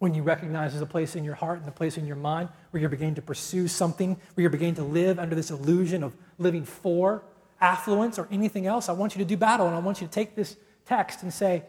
When 0.00 0.12
you 0.12 0.24
recognize 0.24 0.72
there's 0.72 0.82
a 0.82 0.86
place 0.86 1.14
in 1.14 1.22
your 1.22 1.36
heart 1.36 1.60
and 1.60 1.68
a 1.68 1.72
place 1.72 1.96
in 1.96 2.04
your 2.04 2.16
mind 2.16 2.48
where 2.70 2.80
you're 2.80 2.90
beginning 2.90 3.14
to 3.14 3.22
pursue 3.22 3.68
something, 3.68 4.16
where 4.34 4.42
you're 4.42 4.50
beginning 4.50 4.74
to 4.74 4.82
live 4.82 5.20
under 5.20 5.36
this 5.36 5.52
illusion 5.52 6.02
of 6.02 6.16
living 6.36 6.64
for 6.64 7.22
affluence 7.60 8.18
or 8.18 8.26
anything 8.32 8.66
else, 8.66 8.88
I 8.88 8.92
want 8.92 9.14
you 9.14 9.20
to 9.20 9.24
do 9.24 9.36
battle. 9.36 9.68
And 9.68 9.76
I 9.76 9.78
want 9.78 10.00
you 10.00 10.08
to 10.08 10.12
take 10.12 10.34
this 10.34 10.56
text 10.84 11.22
and 11.22 11.32
say, 11.32 11.62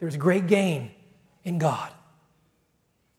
there's 0.00 0.18
great 0.18 0.48
gain 0.48 0.90
in 1.44 1.58
God. 1.58 1.90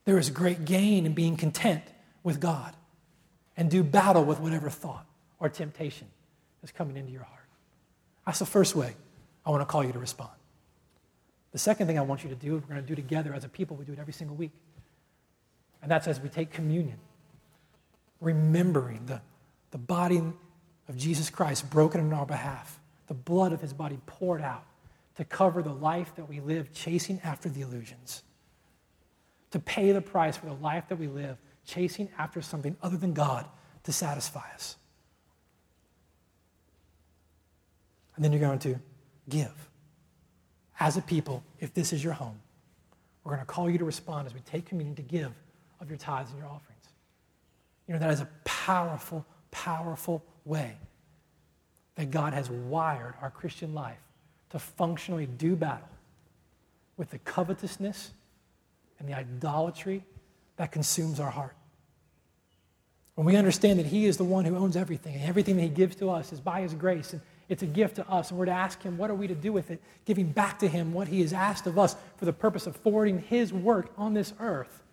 There 0.05 0.19
is 0.19 0.29
great 0.29 0.65
gain 0.65 1.07
in 1.07 1.13
being 1.13 1.35
content 1.35 1.81
with 2.21 2.39
God. 2.39 2.75
And 3.57 3.71
do 3.71 3.83
battle 3.83 4.23
with 4.23 4.39
whatever 4.39 4.69
thought 4.69 5.07
or 5.39 5.49
temptation 5.49 6.07
is 6.61 6.71
coming 6.71 6.95
into 6.95 7.11
your 7.11 7.23
heart. 7.23 7.49
That's 8.27 8.37
the 8.37 8.45
first 8.45 8.75
way 8.75 8.93
I 9.43 9.49
want 9.49 9.61
to 9.61 9.65
call 9.65 9.83
you 9.83 9.93
to 9.93 9.99
respond. 9.99 10.29
The 11.55 11.59
second 11.59 11.87
thing 11.87 11.97
I 11.97 12.01
want 12.01 12.21
you 12.21 12.29
to 12.31 12.35
do, 12.35 12.55
we're 12.55 12.59
going 12.59 12.81
to 12.81 12.85
do 12.85 12.95
together 12.95 13.33
as 13.33 13.45
a 13.45 13.47
people, 13.47 13.77
we 13.77 13.85
do 13.85 13.93
it 13.93 13.99
every 13.99 14.11
single 14.11 14.35
week. 14.35 14.51
And 15.81 15.89
that's 15.89 16.05
as 16.05 16.19
we 16.19 16.27
take 16.27 16.51
communion, 16.51 16.97
remembering 18.19 19.05
the, 19.05 19.21
the 19.71 19.77
body 19.77 20.21
of 20.89 20.97
Jesus 20.97 21.29
Christ 21.29 21.69
broken 21.69 22.01
on 22.01 22.11
our 22.11 22.25
behalf, 22.25 22.77
the 23.07 23.13
blood 23.13 23.53
of 23.53 23.61
his 23.61 23.71
body 23.71 23.97
poured 24.05 24.41
out 24.41 24.65
to 25.15 25.23
cover 25.23 25.63
the 25.63 25.71
life 25.71 26.13
that 26.17 26.27
we 26.27 26.41
live 26.41 26.73
chasing 26.73 27.21
after 27.23 27.47
the 27.47 27.61
illusions, 27.61 28.23
to 29.51 29.59
pay 29.59 29.93
the 29.93 30.01
price 30.01 30.35
for 30.35 30.47
the 30.47 30.55
life 30.55 30.89
that 30.89 30.99
we 30.99 31.07
live 31.07 31.37
chasing 31.65 32.09
after 32.17 32.41
something 32.41 32.75
other 32.83 32.97
than 32.97 33.13
God 33.13 33.45
to 33.85 33.93
satisfy 33.93 34.53
us. 34.55 34.75
And 38.17 38.25
then 38.25 38.33
you're 38.33 38.41
going 38.41 38.59
to 38.59 38.77
give. 39.29 39.69
As 40.79 40.97
a 40.97 41.01
people, 41.01 41.43
if 41.59 41.73
this 41.73 41.93
is 41.93 42.03
your 42.03 42.13
home, 42.13 42.39
we're 43.23 43.33
going 43.33 43.45
to 43.45 43.51
call 43.51 43.69
you 43.69 43.77
to 43.77 43.85
respond 43.85 44.27
as 44.27 44.33
we 44.33 44.41
take 44.41 44.65
communion 44.65 44.95
to 44.95 45.01
give 45.01 45.31
of 45.79 45.89
your 45.89 45.97
tithes 45.97 46.29
and 46.31 46.39
your 46.39 46.47
offerings. 46.47 46.85
You 47.87 47.93
know, 47.93 47.99
that 47.99 48.11
is 48.11 48.21
a 48.21 48.29
powerful, 48.43 49.25
powerful 49.51 50.23
way 50.43 50.75
that 51.95 52.11
God 52.11 52.33
has 52.33 52.49
wired 52.49 53.13
our 53.21 53.29
Christian 53.29 53.73
life 53.73 53.97
to 54.51 54.59
functionally 54.59 55.25
do 55.25 55.55
battle 55.55 55.87
with 56.97 57.09
the 57.09 57.19
covetousness 57.19 58.11
and 58.99 59.07
the 59.07 59.13
idolatry 59.13 60.03
that 60.57 60.71
consumes 60.71 61.19
our 61.19 61.31
heart. 61.31 61.55
When 63.15 63.25
we 63.25 63.35
understand 63.37 63.79
that 63.79 63.85
He 63.85 64.05
is 64.05 64.17
the 64.17 64.23
one 64.23 64.45
who 64.45 64.55
owns 64.57 64.75
everything, 64.75 65.15
and 65.15 65.23
everything 65.23 65.55
that 65.55 65.63
He 65.63 65.69
gives 65.69 65.95
to 65.97 66.09
us 66.09 66.33
is 66.33 66.39
by 66.39 66.61
His 66.61 66.73
grace, 66.73 67.13
and 67.13 67.21
it's 67.47 67.61
a 67.61 67.67
gift 67.67 67.97
to 67.97 68.09
us, 68.09 68.31
and 68.31 68.39
we're 68.39 68.45
to 68.45 68.51
ask 68.51 68.81
Him, 68.81 68.97
what 68.97 69.11
are 69.11 69.15
we 69.15 69.27
to 69.27 69.35
do 69.35 69.53
with 69.53 69.69
it? 69.69 69.81
Giving 70.05 70.27
back 70.27 70.59
to 70.59 70.67
Him 70.67 70.93
what 70.93 71.07
He 71.07 71.21
has 71.21 71.33
asked 71.33 71.67
of 71.67 71.77
us 71.77 71.95
for 72.17 72.25
the 72.25 72.33
purpose 72.33 72.65
of 72.65 72.75
forwarding 72.77 73.19
His 73.19 73.53
work 73.53 73.91
on 73.97 74.13
this 74.13 74.33
earth 74.39 74.83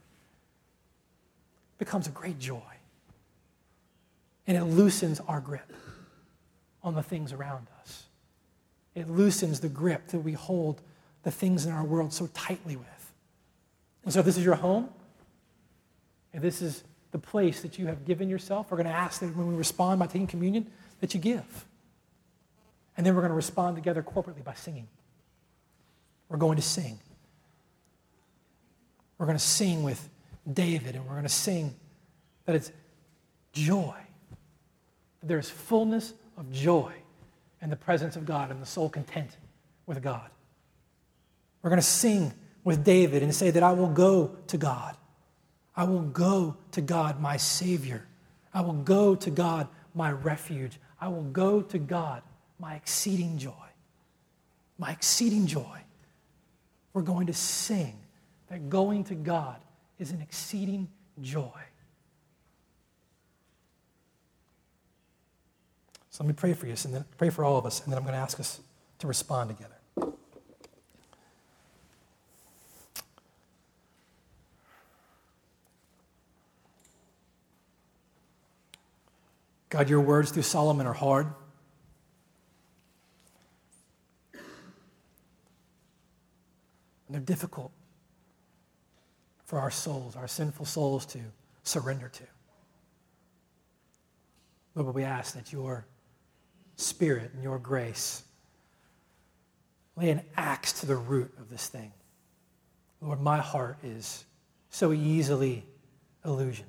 becomes 1.79 2.07
a 2.07 2.11
great 2.11 2.39
joy. 2.39 2.61
And 4.47 4.57
it 4.57 4.65
loosens 4.65 5.21
our 5.21 5.41
grip 5.41 5.73
on 6.83 6.95
the 6.95 7.03
things 7.03 7.33
around 7.33 7.69
us. 7.81 8.05
It 8.95 9.09
loosens 9.09 9.61
the 9.61 9.69
grip 9.69 10.09
that 10.09 10.21
we 10.21 10.33
hold 10.33 10.83
the 11.23 11.31
things 11.31 11.65
in 11.65 11.73
our 11.73 11.85
world 11.85 12.13
so 12.13 12.29
tightly 12.35 12.77
with. 12.77 13.13
And 14.05 14.13
so, 14.13 14.21
if 14.21 14.27
this 14.27 14.37
is 14.37 14.45
your 14.45 14.57
home, 14.57 14.89
if 16.33 16.43
this 16.43 16.61
is 16.61 16.83
the 17.13 17.19
place 17.19 17.63
that 17.63 17.79
you 17.79 17.87
have 17.87 18.05
given 18.05 18.29
yourself, 18.29 18.71
we're 18.71 18.79
going 18.79 18.89
to 18.89 18.93
ask 18.93 19.21
that 19.21 19.35
when 19.37 19.49
we 19.49 19.55
respond 19.55 20.01
by 20.01 20.07
taking 20.07 20.27
communion, 20.27 20.71
that 21.01 21.15
you 21.15 21.21
give. 21.21 21.67
And 22.97 23.07
then 23.07 23.15
we're 23.15 23.23
going 23.23 23.31
to 23.31 23.37
respond 23.37 23.77
together 23.77 24.03
corporately 24.03 24.45
by 24.45 24.55
singing. 24.55 24.89
We're 26.29 26.39
going 26.39 26.57
to 26.57 26.63
sing. 26.63 26.99
We're 29.19 29.27
going 29.27 29.39
to 29.39 29.45
sing 29.45 29.83
with 29.83 30.09
David, 30.51 30.97
and 30.97 31.05
we're 31.05 31.13
going 31.13 31.23
to 31.23 31.29
sing 31.29 31.75
that 32.47 32.57
it's 32.57 32.73
joy. 33.53 33.95
There's 35.23 35.49
fullness 35.49 36.15
of 36.37 36.51
joy 36.51 36.93
in 37.61 37.71
the 37.71 37.77
presence 37.77 38.17
of 38.17 38.27
God 38.27 38.51
and 38.51 38.61
the 38.61 38.67
soul 38.67 38.89
content 38.89 39.37
with 39.87 40.03
God. 40.03 40.29
We're 41.63 41.71
going 41.71 41.81
to 41.81 41.87
sing 41.87 42.33
with 42.65 42.85
David 42.85 43.23
and 43.23 43.35
say 43.35 43.51
that 43.51 43.63
I 43.63 43.73
will 43.73 43.89
go 43.89 44.37
to 44.49 44.57
God. 44.57 44.97
I 45.77 45.85
will 45.85 46.03
go 46.03 46.57
to 46.73 46.81
God, 46.81 47.21
my 47.21 47.37
Savior. 47.37 48.07
I 48.53 48.61
will 48.61 48.73
go 48.73 49.15
to 49.15 49.31
God, 49.31 49.69
my 49.95 50.11
refuge. 50.11 50.79
I 51.01 51.09
will 51.09 51.23
go 51.23 51.63
to 51.63 51.79
God, 51.79 52.23
my 52.63 52.77
exceeding 52.77 53.37
joy. 53.39 53.51
My 54.79 54.93
exceeding 54.93 55.47
joy. 55.47 55.81
We're 56.95 57.03
going 57.03 57.27
to 57.27 57.35
sing 57.35 57.99
that 58.49 58.71
going 58.71 59.03
to 59.05 59.17
God 59.17 59.57
is 59.99 60.13
an 60.13 60.21
exceeding 60.23 60.89
joy. 61.21 61.51
So 66.11 66.23
let 66.23 66.29
me 66.29 66.35
pray 66.35 66.53
for 66.53 66.67
you, 66.67 66.75
and 66.85 66.95
then 66.95 67.05
pray 67.19 67.31
for 67.31 67.45
all 67.45 67.59
of 67.59 67.67
us, 67.67 67.83
and 67.83 67.93
then 67.93 67.99
I'm 67.99 68.05
going 68.05 68.15
to 68.15 68.21
ask 68.21 68.39
us 68.39 68.61
to 69.01 69.07
respond 69.07 69.51
together. 69.51 69.75
God, 79.69 79.89
your 79.89 80.03
words 80.03 80.31
through 80.31 80.43
Solomon 80.43 80.87
are 80.87 80.93
hard. 80.93 81.29
They're 87.13 87.21
difficult 87.21 87.73
for 89.45 89.59
our 89.59 89.71
souls, 89.71 90.17
our 90.17 90.29
sinful 90.29 90.67
souls, 90.67 91.05
to 91.07 91.19
surrender 91.63 92.09
to. 92.09 92.25
Lord, 94.75 94.87
but 94.87 94.95
we 94.95 95.05
ask 95.05 95.35
that 95.35 95.53
your 95.53 95.87
spirit 96.77 97.33
and 97.35 97.43
your 97.43 97.59
grace 97.59 98.23
lay 99.97 100.11
an 100.11 100.23
axe 100.37 100.81
to 100.81 100.87
the 100.87 100.97
root 100.97 101.33
of 101.39 101.51
this 101.51 101.69
thing. 101.69 101.93
Lord, 103.01 103.21
my 103.21 103.39
heart 103.39 103.79
is 103.83 104.25
so 104.71 104.93
easily 104.93 105.67
illusioned 106.25 106.69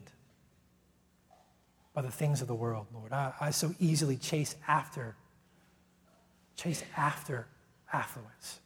by 1.93 2.01
the 2.01 2.11
things 2.11 2.41
of 2.41 2.47
the 2.47 2.55
world, 2.55 2.87
Lord. 2.93 3.13
I, 3.13 3.33
I 3.39 3.51
so 3.51 3.73
easily 3.79 4.17
chase 4.17 4.55
after, 4.67 5.15
chase 6.55 6.83
after 6.97 7.47
affluence. 7.93 8.59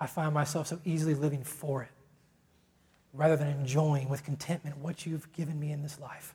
I 0.00 0.06
find 0.06 0.32
myself 0.32 0.68
so 0.68 0.80
easily 0.84 1.14
living 1.14 1.44
for 1.44 1.82
it 1.82 1.90
rather 3.12 3.36
than 3.36 3.48
enjoying 3.48 4.08
with 4.08 4.24
contentment 4.24 4.78
what 4.78 5.04
you've 5.04 5.30
given 5.32 5.58
me 5.58 5.72
in 5.72 5.82
this 5.82 6.00
life. 6.00 6.34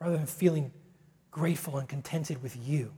Rather 0.00 0.16
than 0.16 0.26
feeling 0.26 0.72
grateful 1.30 1.78
and 1.78 1.88
contented 1.88 2.42
with 2.42 2.56
you. 2.68 2.92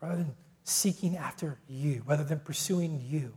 Rather 0.00 0.16
than 0.16 0.34
seeking 0.62 1.16
after 1.16 1.58
you, 1.68 2.02
rather 2.06 2.24
than 2.24 2.38
pursuing 2.40 3.02
you. 3.06 3.32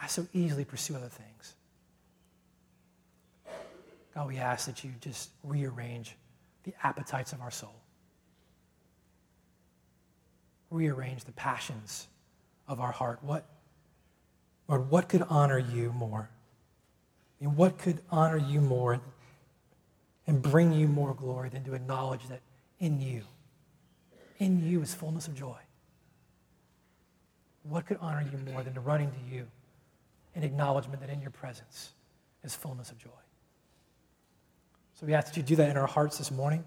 I 0.00 0.06
so 0.06 0.26
easily 0.32 0.64
pursue 0.64 0.96
other 0.96 1.08
things. 1.08 1.54
God, 4.14 4.28
we 4.28 4.38
ask 4.38 4.66
that 4.66 4.84
you 4.84 4.92
just 5.00 5.30
rearrange 5.42 6.16
the 6.64 6.74
appetites 6.82 7.32
of 7.32 7.40
our 7.40 7.50
soul, 7.50 7.74
rearrange 10.72 11.24
the 11.24 11.32
passions 11.32 12.08
of 12.68 12.80
our 12.80 12.92
heart. 12.92 13.18
What, 13.22 13.46
Lord, 14.68 14.90
what 14.90 15.08
could 15.08 15.24
honor 15.28 15.58
you 15.58 15.92
more? 15.92 16.28
I 17.40 17.44
mean, 17.44 17.56
what 17.56 17.78
could 17.78 18.00
honor 18.10 18.38
you 18.38 18.60
more 18.60 19.00
and 20.26 20.42
bring 20.42 20.72
you 20.72 20.86
more 20.86 21.14
glory 21.14 21.48
than 21.48 21.64
to 21.64 21.74
acknowledge 21.74 22.26
that 22.28 22.40
in 22.78 23.00
you, 23.00 23.22
in 24.38 24.64
you 24.66 24.82
is 24.82 24.94
fullness 24.94 25.26
of 25.26 25.34
joy? 25.34 25.58
What 27.64 27.86
could 27.86 27.98
honor 28.00 28.24
you 28.30 28.38
more 28.52 28.62
than 28.62 28.74
to 28.74 28.80
run 28.80 29.00
into 29.00 29.18
you 29.30 29.46
in 30.34 30.42
acknowledgement 30.42 31.00
that 31.00 31.10
in 31.10 31.20
your 31.20 31.30
presence 31.30 31.92
is 32.42 32.54
fullness 32.54 32.90
of 32.90 32.98
joy. 32.98 33.10
So 34.94 35.06
we 35.06 35.14
ask 35.14 35.28
that 35.28 35.36
you 35.36 35.42
do 35.42 35.56
that 35.56 35.68
in 35.68 35.76
our 35.76 35.86
hearts 35.86 36.18
this 36.18 36.30
morning. 36.30 36.64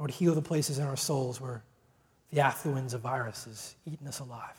Lord, 0.00 0.10
heal 0.10 0.34
the 0.34 0.40
places 0.40 0.78
in 0.78 0.86
our 0.86 0.96
souls 0.96 1.42
where 1.42 1.62
the 2.32 2.40
affluenza 2.40 2.98
virus 2.98 3.46
is 3.46 3.76
eating 3.84 4.08
us 4.08 4.20
alive. 4.20 4.58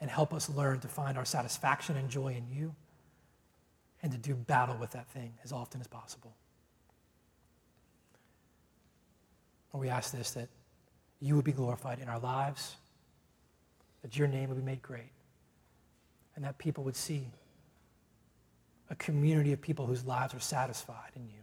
And 0.00 0.08
help 0.08 0.32
us 0.32 0.48
learn 0.48 0.78
to 0.80 0.88
find 0.88 1.18
our 1.18 1.24
satisfaction 1.24 1.96
and 1.96 2.08
joy 2.08 2.28
in 2.28 2.46
you 2.56 2.72
and 4.00 4.12
to 4.12 4.16
do 4.16 4.36
battle 4.36 4.76
with 4.78 4.92
that 4.92 5.08
thing 5.08 5.32
as 5.42 5.50
often 5.52 5.80
as 5.80 5.88
possible. 5.88 6.32
Lord, 9.72 9.86
we 9.86 9.90
ask 9.90 10.12
this 10.12 10.30
that 10.30 10.48
you 11.20 11.34
would 11.34 11.44
be 11.44 11.52
glorified 11.52 11.98
in 11.98 12.08
our 12.08 12.20
lives, 12.20 12.76
that 14.02 14.16
your 14.16 14.28
name 14.28 14.50
would 14.50 14.58
be 14.58 14.64
made 14.64 14.82
great, 14.82 15.10
and 16.36 16.44
that 16.44 16.58
people 16.58 16.84
would 16.84 16.96
see 16.96 17.26
a 18.88 18.94
community 18.94 19.52
of 19.52 19.60
people 19.60 19.84
whose 19.84 20.04
lives 20.04 20.32
are 20.32 20.40
satisfied 20.40 21.10
in 21.16 21.22
you. 21.24 21.39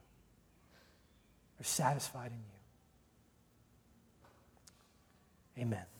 Are 1.59 1.63
satisfied 1.63 2.31
in 2.31 2.37
you. 5.57 5.63
Amen. 5.63 5.96